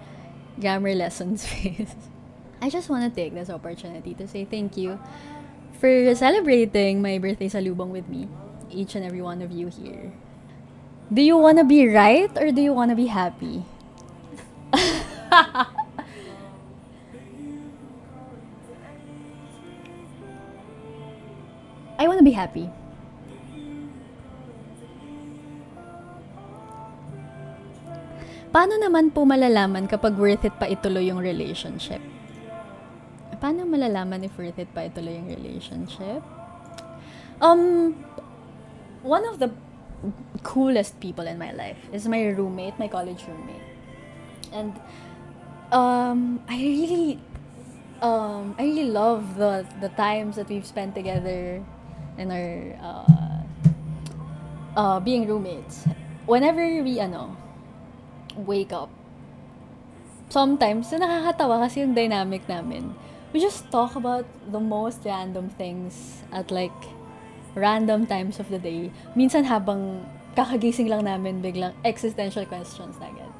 grammar 0.59 0.95
lesson 0.95 1.37
space? 1.43 1.95
I 2.61 2.71
just 2.71 2.89
want 2.89 3.05
to 3.05 3.13
take 3.13 3.35
this 3.35 3.51
opportunity 3.51 4.15
to 4.15 4.27
say 4.27 4.45
thank 4.45 4.77
you 4.77 4.99
for 5.77 6.15
celebrating 6.15 7.03
my 7.03 7.19
birthday 7.19 7.49
salubong 7.49 7.93
with 7.93 8.09
me, 8.09 8.29
each 8.73 8.95
and 8.97 9.05
every 9.05 9.21
one 9.21 9.43
of 9.43 9.53
you 9.53 9.69
here. 9.69 10.13
Do 11.13 11.21
you 11.23 11.37
want 11.37 11.59
to 11.59 11.65
be 11.65 11.87
right 11.87 12.33
or 12.35 12.51
do 12.51 12.63
you 12.63 12.73
want 12.73 12.91
to 12.91 12.97
be 12.97 13.07
happy? 13.07 13.63
I 21.97 22.09
want 22.09 22.19
to 22.19 22.25
be 22.25 22.33
happy. 22.33 22.69
Paano 28.51 28.81
naman 28.81 29.13
po 29.13 29.29
malalaman 29.29 29.85
kapag 29.85 30.17
worth 30.17 30.49
it 30.49 30.57
pa 30.57 30.65
ituloy 30.65 31.13
yung 31.13 31.21
relationship? 31.21 32.01
Paano 33.37 33.69
malalaman 33.69 34.25
if 34.25 34.37
worth 34.39 34.59
it 34.59 34.73
pa 34.73 34.89
ituloy 34.89 35.21
yung 35.21 35.29
relationship? 35.29 36.25
Um, 37.41 37.93
one 39.05 39.29
of 39.29 39.39
the 39.39 39.53
coolest 40.43 40.99
people 41.01 41.27
in 41.27 41.39
my 41.39 41.53
life 41.53 41.77
is 41.93 42.09
my 42.09 42.33
roommate, 42.33 42.79
my 42.79 42.89
college 42.89 43.25
roommate. 43.29 43.69
And 44.53 44.73
um, 45.73 46.41
I 46.49 46.57
really 46.57 47.21
um, 48.01 48.55
I 48.59 48.65
really 48.65 48.89
love 48.89 49.37
the 49.37 49.67
the 49.81 49.89
times 49.91 50.37
that 50.37 50.49
we've 50.49 50.67
spent 50.67 50.95
together 50.95 51.63
in 52.19 52.31
our 52.33 52.77
uh, 52.81 53.43
uh, 54.77 55.01
being 55.01 55.27
roommates. 55.27 55.85
Whenever 56.27 56.65
we 56.83 57.01
ano 57.01 57.37
wake 58.37 58.73
up, 58.73 58.91
sometimes 60.29 60.93
na 60.93 61.07
nakakatawa 61.07 61.65
kasi 61.65 61.81
yung 61.81 61.95
dynamic 61.95 62.45
namin. 62.49 62.93
We 63.35 63.43
just 63.43 63.71
talk 63.71 63.97
about 63.97 64.25
the 64.51 64.61
most 64.61 65.03
random 65.05 65.51
things 65.51 66.23
at 66.33 66.51
like 66.51 66.75
random 67.57 68.07
times 68.07 68.39
of 68.39 68.49
the 68.53 68.59
day. 68.59 68.93
Minsan 69.17 69.49
habang 69.49 70.05
kakagising 70.37 70.93
lang 70.93 71.09
namin 71.09 71.41
biglang 71.41 71.73
existential 71.83 72.45
questions 72.45 73.01
na 73.01 73.09
agad. 73.09 73.33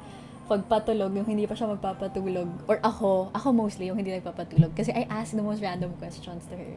Pagpatulog, 0.49 1.13
yung 1.13 1.27
hindi 1.27 1.45
pa 1.45 1.53
siya 1.53 1.69
magpapatulog, 1.69 2.49
or 2.65 2.81
ako, 2.81 3.29
ako 3.35 3.53
mostly 3.53 3.87
yung 3.87 3.99
hindi 3.99 4.15
nagpapatulog 4.15 4.73
kasi 4.73 4.89
I 4.95 5.05
ask 5.11 5.35
the 5.35 5.45
most 5.45 5.61
random 5.61 5.93
questions 6.01 6.47
to 6.49 6.55
her. 6.57 6.75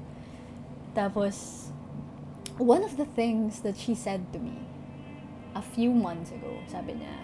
Tapos, 0.93 1.71
one 2.59 2.85
of 2.85 3.01
the 3.01 3.07
things 3.07 3.65
that 3.65 3.79
she 3.79 3.95
said 3.97 4.21
to 4.37 4.39
me 4.39 4.59
a 5.55 5.63
few 5.63 5.95
months 5.95 6.31
ago, 6.35 6.51
sabi 6.69 6.99
niya, 6.99 7.15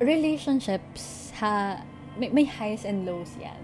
relationships 0.00 1.34
ha 1.38 1.82
may, 2.18 2.28
may 2.28 2.44
highs 2.44 2.84
and 2.84 3.06
lows 3.06 3.38
yan. 3.38 3.62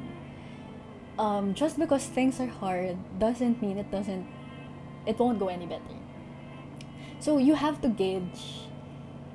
Um, 1.18 1.55
just 1.55 1.78
because 1.78 2.07
things 2.07 2.40
are 2.40 2.50
hard 2.50 2.98
doesn't 3.18 3.62
mean 3.62 3.78
it 3.78 3.90
doesn't 3.90 4.26
it 5.07 5.18
won't 5.18 5.38
go 5.38 5.48
any 5.48 5.66
better. 5.66 5.98
So 7.20 7.38
you 7.38 7.55
have 7.55 7.80
to 7.82 7.88
gauge 7.88 8.66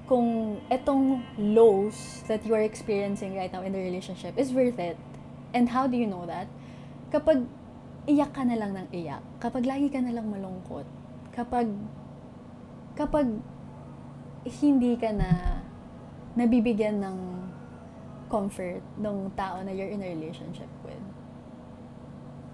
kung 0.09 0.59
etong 0.73 1.21
lows 1.37 2.25
that 2.25 2.41
you 2.45 2.57
are 2.57 2.65
experiencing 2.65 3.37
right 3.37 3.53
now 3.53 3.61
in 3.61 3.71
the 3.71 3.79
relationship 3.79 4.37
is 4.37 4.51
worth 4.51 4.79
it. 4.79 4.97
And 5.53 5.69
how 5.69 5.85
do 5.85 5.97
you 5.97 6.09
know 6.09 6.25
that? 6.25 6.49
Kapag 7.13 7.45
iyak 8.09 8.33
ka 8.33 8.41
na 8.41 8.57
lang 8.57 8.73
ng 8.73 8.89
iyak, 8.89 9.21
kapag 9.37 9.69
lagi 9.69 9.89
ka 9.93 10.01
na 10.01 10.09
lang 10.09 10.29
malungkot, 10.33 10.85
kapag 11.33 11.69
kapag 12.97 13.39
hindi 14.45 14.97
ka 14.97 15.13
na 15.13 15.61
nabibigyan 16.33 17.01
ng 17.01 17.17
comfort 18.29 18.85
ng 19.01 19.33
tao 19.33 19.59
na 19.65 19.73
you're 19.73 19.89
in 19.89 20.05
a 20.05 20.09
relationship 20.13 20.69
with. 20.85 21.01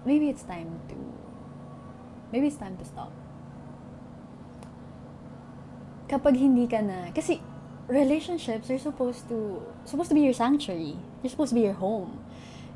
maybe 0.06 0.30
it's 0.30 0.46
time 0.46 0.78
to 0.88 0.94
maybe 2.32 2.46
it's 2.46 2.56
time 2.56 2.78
to 2.78 2.86
stop. 2.86 3.10
Kapag 6.06 6.38
hindi 6.38 6.70
ka 6.70 6.78
na, 6.78 7.10
kasi 7.10 7.42
relationships 7.90 8.70
are 8.70 8.78
supposed 8.78 9.26
to 9.26 9.58
supposed 9.82 10.08
to 10.08 10.16
be 10.16 10.22
your 10.22 10.32
sanctuary. 10.32 10.94
They're 11.20 11.34
supposed 11.34 11.50
to 11.50 11.58
be 11.58 11.66
your 11.66 11.76
home. 11.76 12.22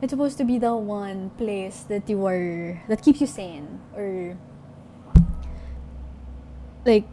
It's 0.03 0.11
supposed 0.11 0.37
to 0.43 0.45
be 0.45 0.59
the 0.59 0.75
one 0.75 1.31
place 1.39 1.87
that 1.87 2.11
you 2.11 2.27
are 2.27 2.83
that 2.91 3.01
keeps 3.07 3.23
you 3.23 3.31
sane 3.31 3.79
or 3.95 4.35
like 6.83 7.07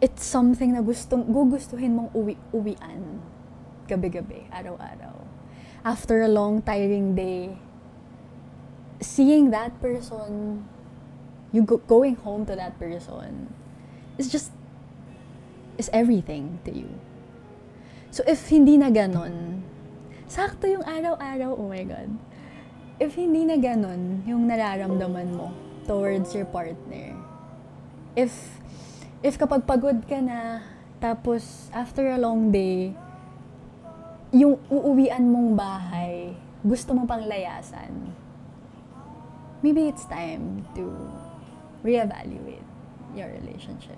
it's 0.00 0.24
something 0.24 0.72
na 0.72 0.80
gustong 0.80 1.28
gugustuhin 1.28 1.98
mong 1.98 2.08
uwi 2.14 2.38
uwian 2.54 3.20
gabi-gabi, 3.86 4.48
araw-araw. 4.50 5.16
After 5.84 6.24
a 6.24 6.28
long 6.28 6.62
tiring 6.62 7.14
day, 7.14 7.58
seeing 9.04 9.50
that 9.52 9.76
person, 9.80 10.64
you 11.52 11.62
go, 11.62 11.78
going 11.84 12.16
home 12.16 12.46
to 12.46 12.56
that 12.56 12.78
person, 12.80 13.52
is 14.16 14.30
just 14.32 14.50
is 15.76 15.90
everything 15.92 16.58
to 16.64 16.72
you. 16.72 16.88
So 18.14 18.22
if 18.26 18.46
hindi 18.48 18.78
na 18.78 18.88
ganon, 18.94 19.66
sakto 20.30 20.70
yung 20.70 20.86
araw-araw, 20.86 21.58
oh 21.58 21.68
my 21.68 21.82
God. 21.82 22.10
If 23.02 23.18
hindi 23.18 23.42
na 23.42 23.58
ganon 23.58 24.22
yung 24.22 24.46
nararamdaman 24.46 25.34
mo 25.34 25.50
towards 25.82 26.30
your 26.30 26.46
partner, 26.46 27.12
if 28.14 28.30
if 29.18 29.34
kapag 29.34 29.66
pagod 29.66 30.06
ka 30.06 30.22
na, 30.22 30.62
tapos 31.02 31.68
after 31.74 32.06
a 32.14 32.18
long 32.22 32.54
day, 32.54 32.94
yung 34.34 34.58
uuwian 34.66 35.30
mong 35.30 35.54
bahay, 35.54 36.34
gusto 36.66 36.90
mo 36.90 37.06
pang 37.06 37.22
layasan, 37.22 38.10
maybe 39.62 39.86
it's 39.86 40.02
time 40.10 40.66
to 40.74 40.90
reevaluate 41.86 42.66
your 43.14 43.30
relationship. 43.30 43.96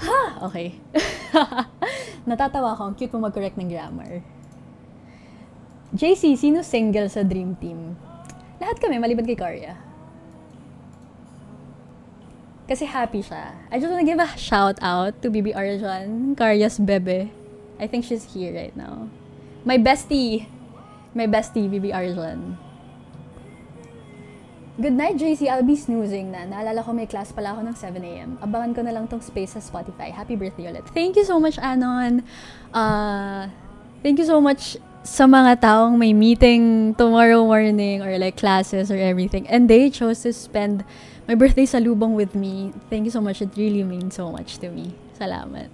Ha! 0.00 0.48
Okay. 0.48 0.80
Natatawa 2.28 2.72
ako. 2.72 2.82
Ang 2.88 2.94
cute 2.96 3.12
mo 3.12 3.28
mag-correct 3.28 3.60
ng 3.60 3.68
grammar. 3.68 4.24
JC, 5.92 6.40
sino 6.40 6.64
single 6.64 7.12
sa 7.12 7.20
Dream 7.20 7.52
Team? 7.60 8.00
Lahat 8.56 8.80
kami, 8.80 8.96
maliban 8.96 9.28
kay 9.28 9.36
Karya. 9.36 9.89
Kasi 12.70 12.86
happy 12.86 13.18
siya. 13.18 13.50
I 13.66 13.82
just 13.82 13.90
wanna 13.90 14.06
give 14.06 14.22
a 14.22 14.30
shout 14.38 14.78
out 14.78 15.18
to 15.26 15.26
Bibi 15.26 15.50
Arjan, 15.58 16.38
Karya's 16.38 16.78
bebe. 16.78 17.34
I 17.82 17.90
think 17.90 18.06
she's 18.06 18.30
here 18.30 18.54
right 18.54 18.70
now. 18.78 19.10
My 19.66 19.74
bestie. 19.74 20.46
My 21.10 21.26
bestie, 21.26 21.66
Bibi 21.66 21.90
Arjan. 21.90 22.54
Good 24.78 24.94
night, 24.94 25.18
JC. 25.18 25.50
I'll 25.50 25.66
be 25.66 25.74
snoozing 25.74 26.30
na. 26.30 26.46
Naalala 26.46 26.86
ko 26.86 26.94
may 26.94 27.10
class 27.10 27.34
pala 27.34 27.52
ako 27.58 27.66
ng 27.66 27.76
7am. 27.76 28.30
Abangan 28.40 28.72
ko 28.72 28.80
na 28.86 28.94
lang 28.94 29.04
tong 29.10 29.20
space 29.20 29.58
sa 29.58 29.60
Spotify. 29.60 30.14
Happy 30.14 30.38
birthday 30.38 30.70
ulit. 30.70 30.86
Thank 30.94 31.18
you 31.18 31.26
so 31.26 31.42
much, 31.42 31.58
Anon. 31.58 32.22
Uh, 32.72 33.50
thank 34.00 34.16
you 34.16 34.24
so 34.24 34.38
much 34.38 34.78
sa 35.02 35.26
mga 35.26 35.60
taong 35.60 35.98
may 35.98 36.14
meeting 36.14 36.94
tomorrow 36.94 37.44
morning 37.44 38.00
or 38.00 38.16
like 38.16 38.38
classes 38.38 38.88
or 38.88 38.96
everything. 38.96 39.44
And 39.50 39.68
they 39.68 39.90
chose 39.90 40.22
to 40.22 40.32
spend 40.32 40.86
my 41.30 41.38
birthday 41.38 41.62
sa 41.62 41.78
lubong 41.78 42.18
with 42.18 42.34
me. 42.34 42.74
Thank 42.90 43.06
you 43.06 43.14
so 43.14 43.22
much. 43.22 43.38
It 43.38 43.54
really 43.54 43.86
means 43.86 44.18
so 44.18 44.34
much 44.34 44.58
to 44.58 44.66
me. 44.66 44.98
Salamat. 45.14 45.70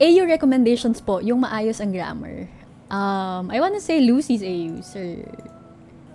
AU 0.00 0.24
recommendations 0.24 1.04
po, 1.04 1.20
yung 1.20 1.44
maayos 1.44 1.84
ang 1.84 1.92
grammar. 1.92 2.48
Um, 2.88 3.52
I 3.52 3.60
wanna 3.60 3.76
say 3.84 4.00
Lucy's 4.00 4.40
AUs 4.40 4.96
are 4.96 5.20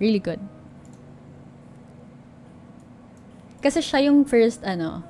really 0.02 0.18
good. 0.18 0.42
Kasi 3.62 3.86
siya 3.86 4.10
yung 4.10 4.26
first, 4.26 4.66
ano, 4.66 5.06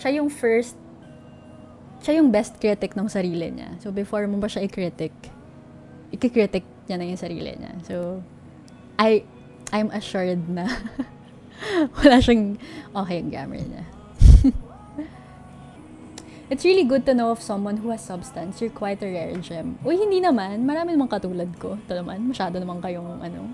siya 0.00 0.24
yung 0.24 0.32
first, 0.32 0.80
siya 2.00 2.16
yung 2.16 2.32
best 2.32 2.56
critic 2.56 2.96
ng 2.96 3.12
sarili 3.12 3.52
niya. 3.52 3.76
So, 3.84 3.92
before 3.92 4.24
mo 4.24 4.40
ba 4.40 4.48
siya 4.48 4.64
i-critic, 4.64 5.12
i-critic 6.16 6.64
niya 6.88 6.96
na 6.96 7.04
yung 7.04 7.20
sarili 7.20 7.52
niya. 7.60 7.76
So, 7.84 8.24
I, 8.96 9.28
I'm 9.72 9.88
assured 9.90 10.52
na 10.52 10.68
wala 11.98 12.20
siyang 12.20 12.60
okay 12.92 13.24
yung 13.24 13.30
grammar 13.32 13.60
niya. 13.64 13.84
It's 16.52 16.68
really 16.68 16.84
good 16.84 17.08
to 17.08 17.16
know 17.16 17.32
of 17.32 17.40
someone 17.40 17.80
who 17.80 17.88
has 17.96 18.04
substance. 18.04 18.60
You're 18.60 18.76
quite 18.76 19.00
a 19.00 19.08
rare 19.08 19.32
gem. 19.40 19.80
Uy, 19.88 19.96
hindi 19.96 20.20
naman. 20.20 20.68
Marami 20.68 20.92
namang 20.92 21.08
katulad 21.08 21.48
ko. 21.56 21.80
Ito 21.80 22.04
naman, 22.04 22.28
masyado 22.28 22.60
naman 22.60 22.76
kayong 22.84 23.24
ano. 23.24 23.48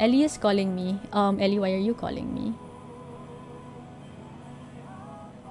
Ellie 0.00 0.24
is 0.24 0.40
calling 0.40 0.72
me. 0.72 0.96
Um, 1.12 1.36
Ellie, 1.36 1.60
why 1.60 1.76
are 1.76 1.84
you 1.84 1.92
calling 1.92 2.32
me? 2.32 2.56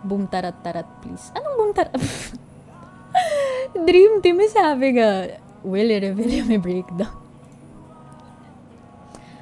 Boom 0.01 0.25
tarat 0.25 0.57
tarat, 0.65 0.89
please. 1.05 1.29
Anong 1.37 1.55
boom 1.61 1.71
tarat? 1.77 1.93
Dream 3.85 4.17
team 4.25 4.41
is 4.41 4.57
having 4.57 4.97
a 4.97 5.37
Willie 5.61 6.01
Reveal 6.01 6.49
may 6.49 6.57
breakdown. 6.57 7.26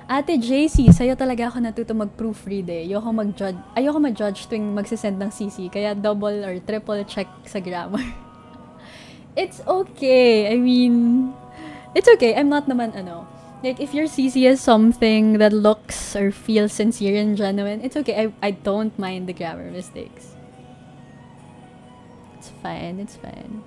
Ate 0.05 0.37
JC, 0.37 0.93
sa'yo 0.93 1.17
talaga 1.17 1.49
ako 1.49 1.65
natuto 1.65 1.97
mag-proofread 1.97 2.69
eh. 2.69 2.85
Ayoko 2.85 3.09
mag-judge, 3.09 3.57
ayoko 3.73 3.97
mag-judge 3.97 4.45
tuwing 4.45 4.77
magsisend 4.77 5.17
ng 5.17 5.33
CC, 5.33 5.65
kaya 5.65 5.97
double 5.97 6.45
or 6.45 6.61
triple 6.61 7.01
check 7.09 7.25
sa 7.49 7.57
grammar. 7.57 8.05
it's 9.41 9.65
okay. 9.65 10.53
I 10.53 10.61
mean, 10.61 11.33
it's 11.97 12.05
okay. 12.05 12.37
I'm 12.37 12.53
not 12.53 12.69
naman 12.69 12.93
ano. 12.93 13.25
Like, 13.65 13.81
if 13.81 13.97
your 13.97 14.05
CC 14.05 14.45
is 14.45 14.61
something 14.61 15.41
that 15.41 15.49
looks 15.49 16.13
or 16.13 16.29
feels 16.29 16.69
sincere 16.77 17.17
and 17.17 17.33
genuine, 17.33 17.81
it's 17.81 17.97
okay. 17.97 18.29
I, 18.29 18.33
I 18.45 18.51
don't 18.53 18.93
mind 19.01 19.25
the 19.25 19.33
grammar 19.33 19.73
mistakes. 19.73 20.37
It's 22.37 22.53
fine. 22.61 23.01
It's 23.01 23.17
fine. 23.17 23.65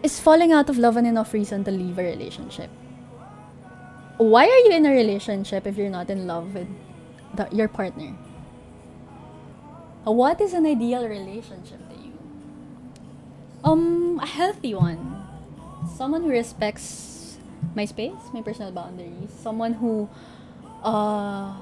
Is 0.00 0.16
falling 0.16 0.48
out 0.48 0.70
of 0.72 0.80
love 0.80 0.96
an 0.96 1.04
enough 1.04 1.34
reason 1.36 1.60
to 1.68 1.70
leave 1.70 1.98
a 2.00 2.04
relationship? 2.08 2.70
Why 4.18 4.44
are 4.44 4.60
you 4.66 4.72
in 4.74 4.84
a 4.84 4.90
relationship 4.90 5.66
if 5.66 5.78
you're 5.78 5.90
not 5.90 6.10
in 6.10 6.26
love 6.26 6.54
with 6.54 6.68
the, 7.34 7.48
your 7.52 7.68
partner? 7.68 8.14
What 10.04 10.40
is 10.40 10.54
an 10.54 10.66
ideal 10.66 11.06
relationship 11.06 11.78
to 11.88 11.94
you? 11.94 12.18
Um, 13.62 14.18
a 14.20 14.26
healthy 14.26 14.74
one. 14.74 15.22
Someone 15.94 16.22
who 16.22 16.30
respects 16.30 17.38
my 17.74 17.84
space, 17.84 18.18
my 18.32 18.42
personal 18.42 18.72
boundaries. 18.72 19.30
Someone 19.42 19.74
who 19.74 20.08
uh, 20.82 21.54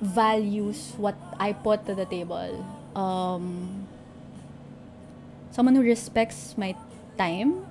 values 0.00 0.92
what 0.98 1.16
I 1.40 1.52
put 1.52 1.86
to 1.86 1.94
the 1.94 2.04
table. 2.04 2.66
Um, 2.94 3.86
someone 5.50 5.74
who 5.74 5.82
respects 5.82 6.58
my 6.58 6.74
time 7.16 7.64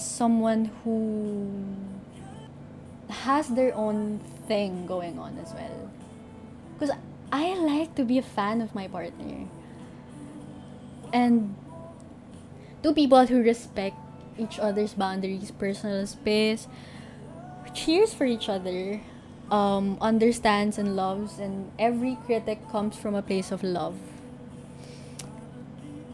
someone 0.00 0.70
who 0.82 1.48
has 3.08 3.48
their 3.48 3.74
own 3.74 4.20
thing 4.46 4.86
going 4.86 5.18
on 5.18 5.38
as 5.38 5.52
well. 5.52 5.90
Because 6.78 6.94
I 7.32 7.54
like 7.54 7.94
to 7.96 8.04
be 8.04 8.18
a 8.18 8.22
fan 8.22 8.60
of 8.60 8.74
my 8.74 8.88
partner. 8.88 9.46
And 11.12 11.54
two 12.82 12.94
people 12.94 13.26
who 13.26 13.42
respect 13.42 13.96
each 14.38 14.58
other's 14.58 14.94
boundaries, 14.94 15.50
personal 15.50 16.06
space, 16.06 16.66
cheers 17.74 18.14
for 18.14 18.24
each 18.24 18.48
other, 18.48 19.00
um, 19.50 19.98
understands 20.00 20.78
and 20.78 20.96
loves, 20.96 21.38
and 21.38 21.70
every 21.78 22.16
critic 22.26 22.58
comes 22.70 22.96
from 22.96 23.14
a 23.14 23.22
place 23.22 23.50
of 23.50 23.62
love. 23.62 23.98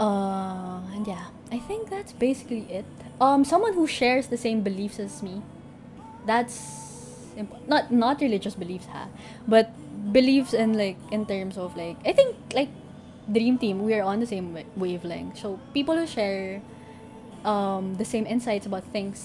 Uh, 0.01 0.80
and 0.93 1.07
yeah, 1.07 1.28
I 1.51 1.59
think 1.59 1.91
that's 1.91 2.13
basically 2.13 2.67
it. 2.71 2.85
Um 3.21 3.45
someone 3.45 3.75
who 3.75 3.87
shares 3.87 4.27
the 4.29 4.37
same 4.37 4.61
beliefs 4.63 4.99
as 4.99 5.23
me 5.23 5.43
that's 6.27 7.33
imp- 7.37 7.69
not 7.69 7.91
not 7.93 8.21
religious 8.21 8.55
beliefs 8.55 8.87
ha 8.87 9.09
but 9.49 9.71
beliefs 10.13 10.55
in 10.55 10.75
like 10.79 10.99
in 11.13 11.27
terms 11.27 11.59
of 11.59 11.77
like 11.77 11.97
i 12.07 12.13
think 12.13 12.37
like 12.55 12.69
dream 13.33 13.59
team 13.59 13.83
we 13.85 13.95
are 13.95 14.03
on 14.03 14.21
the 14.21 14.27
same 14.27 14.55
wa- 14.55 14.69
wavelength. 14.77 15.39
So 15.39 15.59
people 15.75 15.97
who 15.97 16.07
share 16.07 16.63
um 17.45 17.95
the 17.97 18.05
same 18.05 18.27
insights 18.27 18.67
about 18.67 18.85
things 18.93 19.21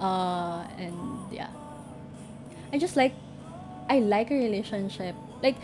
uh 0.00 0.64
and 0.78 0.96
yeah. 1.32 1.50
I 2.72 2.78
just 2.78 2.96
like 2.96 3.14
i 3.88 3.98
like 3.98 4.30
a 4.30 4.34
relationship. 4.34 5.14
Like 5.42 5.56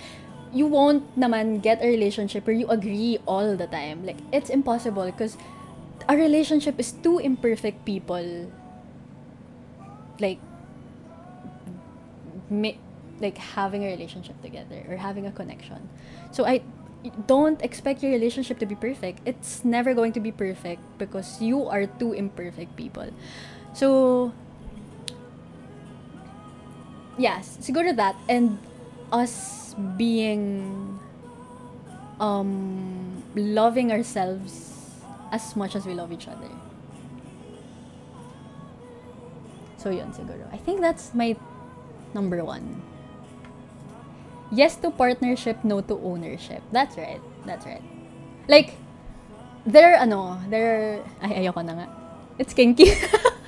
you 0.53 0.67
won't 0.67 1.05
naman 1.19 1.63
get 1.63 1.83
a 1.83 1.87
relationship 1.87 2.47
where 2.47 2.57
you 2.57 2.67
agree 2.69 3.19
all 3.27 3.57
the 3.57 3.67
time 3.67 4.05
like 4.05 4.19
it's 4.33 4.51
impossible 4.51 5.07
because 5.07 5.37
a 6.09 6.17
relationship 6.17 6.79
is 6.79 6.93
two 6.93 7.19
imperfect 7.19 7.85
people 7.85 8.51
like 10.19 10.39
ma- 12.51 12.81
like 13.21 13.39
having 13.39 13.85
a 13.85 13.89
relationship 13.89 14.41
together 14.43 14.83
or 14.89 14.97
having 14.97 15.27
a 15.27 15.33
connection. 15.33 15.89
So 16.33 16.45
I 16.45 16.63
don't 17.27 17.61
expect 17.63 18.03
your 18.03 18.13
relationship 18.13 18.59
to 18.59 18.67
be 18.67 18.75
perfect. 18.75 19.21
It's 19.25 19.65
never 19.65 19.95
going 19.95 20.13
to 20.13 20.21
be 20.21 20.33
perfect 20.33 20.83
because 20.99 21.41
you 21.41 21.67
are 21.69 21.87
two 21.87 22.13
imperfect 22.13 22.77
people. 22.77 23.09
So, 23.73 24.33
yes, 27.19 27.59
siguro 27.61 27.95
that 27.97 28.17
and 28.29 28.59
us 29.13 29.75
being 29.97 30.99
um 32.21 33.23
loving 33.35 33.91
ourselves 33.93 34.71
as 35.33 35.57
much 35.57 35.75
as 35.75 35.87
we 35.87 35.95
love 35.95 36.13
each 36.13 36.29
other. 36.29 36.51
So 39.81 39.89
yun 39.89 40.13
siguro. 40.13 40.45
I 40.53 40.59
think 40.59 40.81
that's 40.81 41.15
my 41.15 41.37
number 42.13 42.45
one. 42.45 42.83
Yes 44.53 44.77
to 44.83 44.91
partnership, 44.91 45.63
no 45.65 45.81
to 45.81 45.95
ownership. 46.03 46.61
That's 46.73 46.99
right. 46.99 47.23
That's 47.47 47.65
right. 47.65 47.83
Like, 48.49 48.75
there, 49.65 49.95
ano, 49.97 50.43
there, 50.51 51.01
ay, 51.23 51.47
ayoko 51.47 51.65
na 51.65 51.73
nga. 51.73 51.89
It's 52.37 52.53
kinky. 52.53 52.93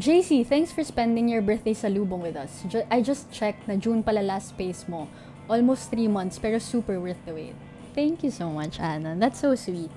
JC, 0.00 0.40
thanks 0.46 0.72
for 0.72 0.80
spending 0.80 1.28
your 1.28 1.44
birthday 1.44 1.76
sa 1.76 1.92
Lubong 1.92 2.24
with 2.24 2.32
us. 2.32 2.64
I 2.88 3.04
just 3.04 3.28
checked 3.28 3.68
na 3.68 3.76
June 3.76 4.00
pala 4.00 4.24
last 4.24 4.56
space 4.56 4.88
mo. 4.88 5.12
Almost 5.52 5.92
three 5.92 6.08
months, 6.08 6.40
pero 6.40 6.56
super 6.56 6.96
worth 6.96 7.20
the 7.28 7.36
wait. 7.36 7.52
Thank 7.92 8.24
you 8.24 8.32
so 8.32 8.48
much, 8.48 8.80
Anna. 8.80 9.12
That's 9.20 9.44
so 9.44 9.52
sweet. 9.52 9.92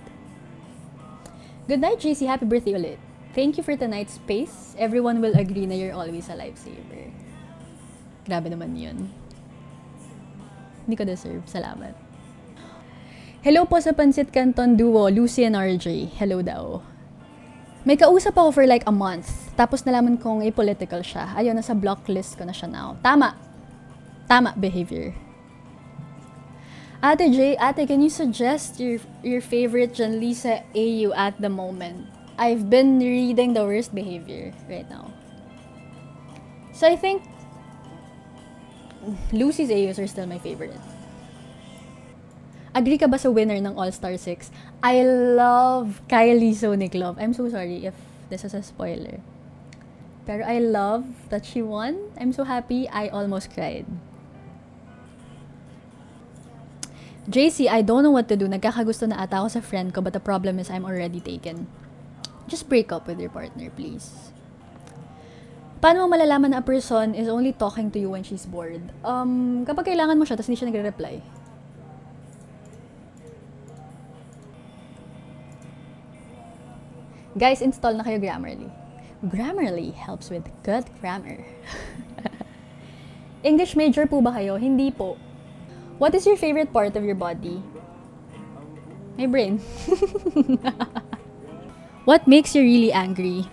Good 1.71 1.79
night, 1.79 2.03
JC. 2.03 2.27
Happy 2.27 2.43
birthday 2.43 2.75
ulit. 2.75 2.99
Thank 3.31 3.55
you 3.55 3.63
for 3.63 3.79
tonight's 3.79 4.19
space. 4.19 4.75
Everyone 4.75 5.23
will 5.23 5.39
agree 5.39 5.63
na 5.63 5.79
you're 5.79 5.95
always 5.95 6.27
a 6.27 6.35
lifesaver. 6.35 7.07
Grabe 8.27 8.51
naman 8.51 8.75
yun. 8.75 9.07
Hindi 10.83 10.95
ko 10.99 11.07
deserve. 11.07 11.47
Salamat. 11.47 11.95
Hello 13.47 13.63
po 13.63 13.79
sa 13.79 13.95
Pansit 13.95 14.35
Canton 14.35 14.75
Duo, 14.75 15.07
Lucy 15.07 15.47
and 15.47 15.55
RJ. 15.55 16.19
Hello 16.19 16.43
daw. 16.43 16.83
May 17.87 17.95
kausap 17.95 18.35
ako 18.35 18.51
for 18.59 18.65
like 18.67 18.83
a 18.83 18.91
month. 18.91 19.44
Tapos 19.55 19.87
nalaman 19.87 20.19
kong 20.19 20.43
apolitical 20.43 20.99
siya. 20.99 21.31
Ayun, 21.39 21.55
nasa 21.55 21.71
block 21.71 22.03
list 22.11 22.35
ko 22.35 22.43
na 22.43 22.51
siya 22.51 22.67
now. 22.67 22.99
Tama. 22.99 23.39
Tama 24.27 24.51
behavior. 24.59 25.15
Ate 26.99 27.29
J, 27.31 27.55
ate, 27.55 27.87
can 27.87 28.01
you 28.01 28.09
suggest 28.09 28.79
your 28.81 28.97
your 29.21 29.39
favorite 29.39 29.93
Jan 29.93 30.17
Lisa 30.19 30.65
AU 30.73 31.13
at 31.13 31.37
the 31.37 31.51
moment? 31.51 32.09
I've 32.35 32.67
been 32.67 32.99
reading 32.99 33.53
the 33.53 33.63
worst 33.63 33.95
behavior 33.95 34.51
right 34.67 34.89
now. 34.89 35.13
So 36.73 36.89
I 36.89 36.99
think 36.99 37.23
Lucy's 39.31 39.71
AUs 39.71 40.01
are 40.01 40.09
still 40.09 40.27
my 40.27 40.41
favorite. 40.41 40.75
Agree 42.75 42.99
ka 42.99 43.07
ba 43.07 43.15
sa 43.15 43.31
winner 43.31 43.55
ng 43.55 43.79
All-Star 43.79 44.19
6? 44.19 44.51
I 44.83 45.05
love 45.07 46.03
Kylie 46.11 46.51
Sonic 46.51 46.91
Love. 46.91 47.15
I'm 47.15 47.31
so 47.31 47.47
sorry 47.47 47.87
if 47.87 47.95
this 48.27 48.43
is 48.43 48.51
a 48.51 48.59
spoiler. 48.59 49.23
Pero 50.25 50.41
I 50.41 50.57
love 50.57 51.05
that 51.29 51.45
she 51.45 51.61
won. 51.61 52.09
I'm 52.17 52.33
so 52.33 52.43
happy. 52.43 52.89
I 52.89 53.13
almost 53.13 53.53
cried. 53.53 53.85
JC, 57.25 57.65
I 57.69 57.81
don't 57.81 58.01
know 58.05 58.13
what 58.13 58.29
to 58.29 58.37
do. 58.37 58.45
Nagkakagusto 58.49 59.09
na 59.09 59.21
ata 59.21 59.41
ako 59.41 59.49
sa 59.57 59.61
friend 59.61 59.93
ko 59.93 60.01
but 60.01 60.13
the 60.13 60.21
problem 60.21 60.57
is 60.61 60.69
I'm 60.69 60.85
already 60.85 61.21
taken. 61.21 61.65
Just 62.45 62.69
break 62.69 62.93
up 62.93 63.09
with 63.09 63.17
your 63.17 63.33
partner, 63.33 63.73
please. 63.73 64.33
Paano 65.81 66.05
mo 66.05 66.17
malalaman 66.17 66.53
na 66.53 66.61
a 66.61 66.65
person 66.65 67.13
is 67.17 67.29
only 67.29 67.53
talking 67.53 67.89
to 67.93 67.97
you 67.97 68.13
when 68.13 68.21
she's 68.21 68.45
bored? 68.45 68.93
Um, 69.01 69.65
kapag 69.65 69.93
kailangan 69.93 70.17
mo 70.17 70.25
siya, 70.25 70.37
tapos 70.37 70.49
hindi 70.49 70.61
siya 70.61 70.69
nagre-reply. 70.69 71.21
Guys, 77.35 77.59
install 77.65 77.97
na 77.97 78.05
kayo 78.05 78.21
Grammarly. 78.21 78.84
Grammarly 79.23 79.93
helps 79.93 80.29
with 80.29 80.49
good 80.63 80.85
grammar. 80.99 81.45
English 83.43 83.75
major 83.75 84.09
po 84.09 84.19
ba 84.19 84.35
kayo? 84.35 84.59
Hindi 84.59 84.91
po. 84.91 85.15
What 86.01 86.11
is 86.11 86.27
your 86.27 86.35
favorite 86.35 86.73
part 86.73 86.97
of 86.99 87.05
your 87.07 87.15
body? 87.15 87.63
My 89.15 89.29
brain. 89.31 89.63
What 92.05 92.27
makes 92.29 92.53
you 92.53 92.61
really 92.61 92.93
angry? 92.93 93.49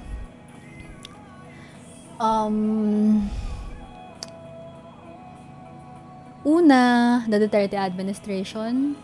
Um, 2.20 3.30
una, 6.44 7.24
the 7.28 7.40
Duterte 7.40 7.80
administration. 7.80 8.96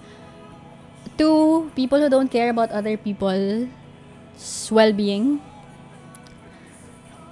Two, 1.16 1.72
people 1.74 1.98
who 1.98 2.10
don't 2.12 2.28
care 2.28 2.50
about 2.50 2.70
other 2.70 2.98
people's 3.00 3.72
well-being. 4.70 5.40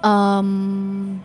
Um, 0.03 1.21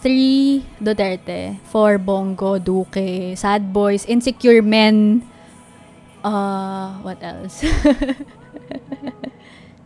three, 0.00 0.64
Duterte. 0.80 1.60
Four, 1.68 1.98
Bongo, 1.98 2.58
Duque, 2.58 3.36
sad 3.36 3.72
boys, 3.72 4.04
insecure 4.06 4.62
men. 4.62 5.22
Uh, 6.24 6.92
what 7.00 7.22
else? 7.22 7.60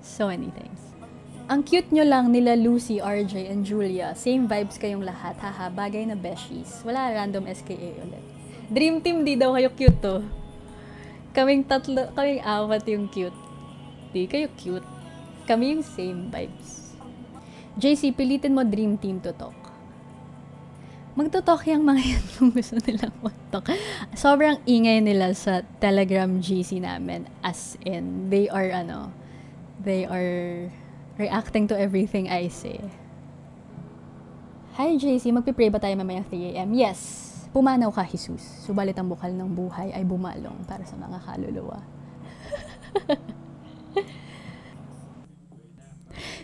so 0.02 0.26
many 0.26 0.50
things. 0.50 0.74
Ang 1.44 1.60
cute 1.60 1.92
nyo 1.92 2.08
lang 2.08 2.32
nila 2.32 2.56
Lucy, 2.56 3.04
RJ, 3.04 3.52
and 3.52 3.68
Julia. 3.68 4.16
Same 4.16 4.48
vibes 4.48 4.80
kayong 4.80 5.04
lahat. 5.04 5.36
Haha, 5.36 5.68
bagay 5.68 6.08
na 6.08 6.16
beshies. 6.16 6.80
Wala 6.88 7.12
random 7.12 7.44
SKA 7.44 8.00
ulit. 8.00 8.24
Dream 8.72 9.04
team, 9.04 9.28
di 9.28 9.36
daw 9.36 9.52
kayo 9.52 9.68
cute 9.76 10.00
to. 10.00 10.24
Kaming 11.36 11.68
tatlo, 11.68 12.08
kaming 12.16 12.40
apat 12.40 12.88
yung 12.88 13.12
cute. 13.12 13.36
Di 14.16 14.24
kayo 14.24 14.48
cute. 14.56 14.88
Kami 15.44 15.76
yung 15.76 15.84
same 15.84 16.32
vibes. 16.32 16.83
JC, 17.74 18.14
pilitin 18.14 18.54
mo 18.54 18.62
dream 18.62 18.94
team 18.94 19.18
to 19.18 19.34
talk. 19.34 19.56
Magtutok 21.14 21.70
yung 21.70 21.86
mga 21.86 22.02
yan 22.10 22.24
kung 22.34 22.50
gusto 22.50 22.78
nilang 22.82 23.14
mag-talk. 23.22 23.70
Sobrang 24.18 24.58
ingay 24.66 24.98
nila 24.98 25.30
sa 25.34 25.62
Telegram 25.78 26.26
GC 26.26 26.82
namin. 26.82 27.26
As 27.42 27.78
in, 27.86 28.30
they 28.30 28.50
are 28.50 28.70
ano, 28.74 29.14
they 29.82 30.06
are 30.06 30.70
reacting 31.18 31.70
to 31.70 31.74
everything 31.78 32.26
I 32.26 32.50
say. 32.50 32.82
Hi 34.74 34.98
JC, 34.98 35.30
magpipray 35.30 35.70
ba 35.70 35.78
tayo 35.78 35.94
mamaya 35.94 36.26
3am? 36.26 36.74
Yes! 36.74 37.30
Pumanaw 37.54 37.94
ka, 37.94 38.02
Jesus. 38.10 38.42
Subalit 38.66 38.98
ang 38.98 39.06
bukal 39.06 39.30
ng 39.30 39.46
buhay 39.54 39.94
ay 39.94 40.02
bumalong 40.02 40.66
para 40.66 40.82
sa 40.82 40.98
mga 40.98 41.22
kaluluwa. 41.22 41.78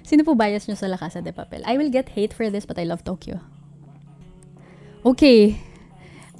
Sino 0.02 0.24
po 0.24 0.34
bias 0.34 0.66
nyo 0.66 0.76
sa 0.76 0.86
La 0.86 0.98
Casa 0.98 1.20
de 1.20 1.32
Papel? 1.32 1.62
I 1.66 1.78
will 1.78 1.90
get 1.90 2.14
hate 2.16 2.32
for 2.34 2.48
this 2.50 2.66
but 2.66 2.78
I 2.78 2.84
love 2.84 3.02
Tokyo. 3.04 3.40
Okay. 5.04 5.56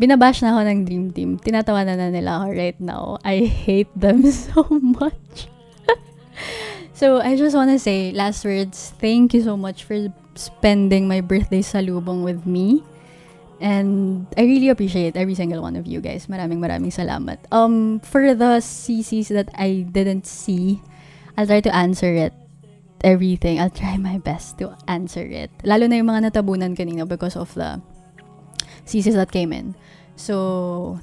Binabash 0.00 0.40
na 0.40 0.56
ako 0.56 0.60
ng 0.64 0.80
Dream 0.88 1.06
Team. 1.12 1.30
Tinatawanan 1.36 2.00
na 2.00 2.08
nila 2.08 2.40
ako 2.40 2.46
right 2.56 2.80
now. 2.80 3.20
I 3.20 3.44
hate 3.44 3.92
them 3.92 4.24
so 4.48 4.64
much. 4.70 5.48
so, 6.96 7.20
I 7.20 7.36
just 7.36 7.52
wanna 7.52 7.76
say, 7.76 8.12
last 8.12 8.44
words, 8.44 8.96
thank 8.96 9.36
you 9.36 9.44
so 9.44 9.60
much 9.60 9.84
for 9.84 10.08
spending 10.40 11.04
my 11.04 11.20
birthday 11.20 11.60
salubong 11.60 12.24
with 12.24 12.48
me. 12.48 12.80
And 13.60 14.24
I 14.40 14.48
really 14.48 14.72
appreciate 14.72 15.20
every 15.20 15.36
single 15.36 15.60
one 15.60 15.76
of 15.76 15.84
you 15.84 16.00
guys. 16.00 16.32
Maraming 16.32 16.64
maraming 16.64 16.88
salamat. 16.88 17.44
Um, 17.52 18.00
for 18.00 18.32
the 18.32 18.64
CCs 18.64 19.28
that 19.36 19.52
I 19.52 19.84
didn't 19.84 20.24
see, 20.24 20.80
I'll 21.36 21.46
try 21.46 21.60
to 21.60 21.72
answer 21.76 22.08
it. 22.08 22.32
Everything. 23.02 23.60
I'll 23.60 23.72
try 23.72 23.96
my 23.96 24.18
best 24.18 24.58
to 24.60 24.76
answer 24.84 25.24
it. 25.24 25.50
Lalo 25.64 25.88
na 25.88 25.96
yung 25.96 26.08
mga 26.12 26.30
natabunan 26.30 26.76
kanina 26.76 27.08
because 27.08 27.36
of 27.36 27.48
the 27.56 27.80
CCs 28.84 29.16
that 29.16 29.32
came 29.32 29.52
in. 29.52 29.72
So, 30.16 31.00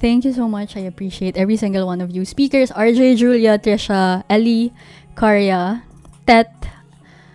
thank 0.00 0.24
you 0.24 0.32
so 0.32 0.48
much. 0.48 0.76
I 0.76 0.88
appreciate 0.88 1.36
every 1.36 1.56
single 1.60 1.84
one 1.84 2.00
of 2.00 2.08
you. 2.10 2.24
Speakers, 2.24 2.72
RJ, 2.72 3.20
Julia, 3.20 3.58
Trisha, 3.60 4.24
Ellie, 4.30 4.72
Karya, 5.14 5.82
Tet. 6.26 6.48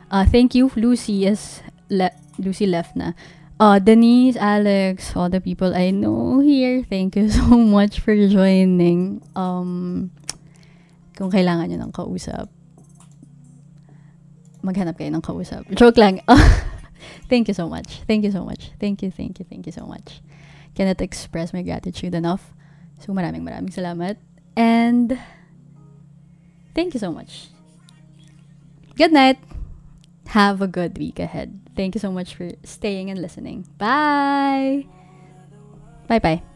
Uh, 0.09 0.25
thank 0.25 0.55
you, 0.55 0.71
Lucy. 0.75 1.29
Is 1.29 1.61
le- 1.89 2.17
Lucy 2.41 2.65
left 2.65 2.95
na. 2.97 3.13
Uh, 3.61 3.77
Denise, 3.77 4.41
Alex, 4.41 5.13
all 5.15 5.29
the 5.29 5.39
people 5.39 5.75
I 5.77 5.93
know 5.93 6.39
here, 6.41 6.81
thank 6.81 7.15
you 7.15 7.29
so 7.38 7.45
much 7.53 8.01
for 8.01 8.17
joining. 8.17 9.21
Um, 9.38 10.09
kung 11.13 11.29
kailangan 11.29 11.69
nyo 11.69 11.77
ng 11.85 11.93
kausap, 11.93 12.49
maghanap 14.61 14.97
kayo 14.97 15.09
ng 15.13 15.21
kausap. 15.21 15.65
Joke 15.73 15.97
lang. 15.97 16.21
thank 17.31 17.47
you 17.47 17.53
so 17.53 17.67
much. 17.67 18.01
Thank 18.07 18.23
you 18.23 18.31
so 18.31 18.45
much. 18.45 18.71
Thank 18.79 19.01
you, 19.01 19.11
thank 19.11 19.38
you, 19.41 19.45
thank 19.45 19.65
you 19.65 19.73
so 19.73 19.85
much. 19.85 20.21
Cannot 20.73 21.01
express 21.01 21.53
my 21.53 21.61
gratitude 21.61 22.15
enough. 22.15 22.53
So 23.01 23.13
maraming 23.13 23.43
maraming 23.43 23.73
salamat. 23.73 24.17
And 24.55 25.19
thank 26.73 26.93
you 26.93 27.01
so 27.01 27.11
much. 27.11 27.49
Good 28.95 29.11
night. 29.11 29.39
Have 30.31 30.61
a 30.61 30.67
good 30.67 30.97
week 30.97 31.19
ahead. 31.19 31.59
Thank 31.75 31.95
you 31.95 31.99
so 31.99 32.11
much 32.11 32.35
for 32.35 32.51
staying 32.63 33.09
and 33.09 33.19
listening. 33.19 33.67
Bye. 33.77 34.88
Bye 36.07 36.19
bye. 36.19 36.50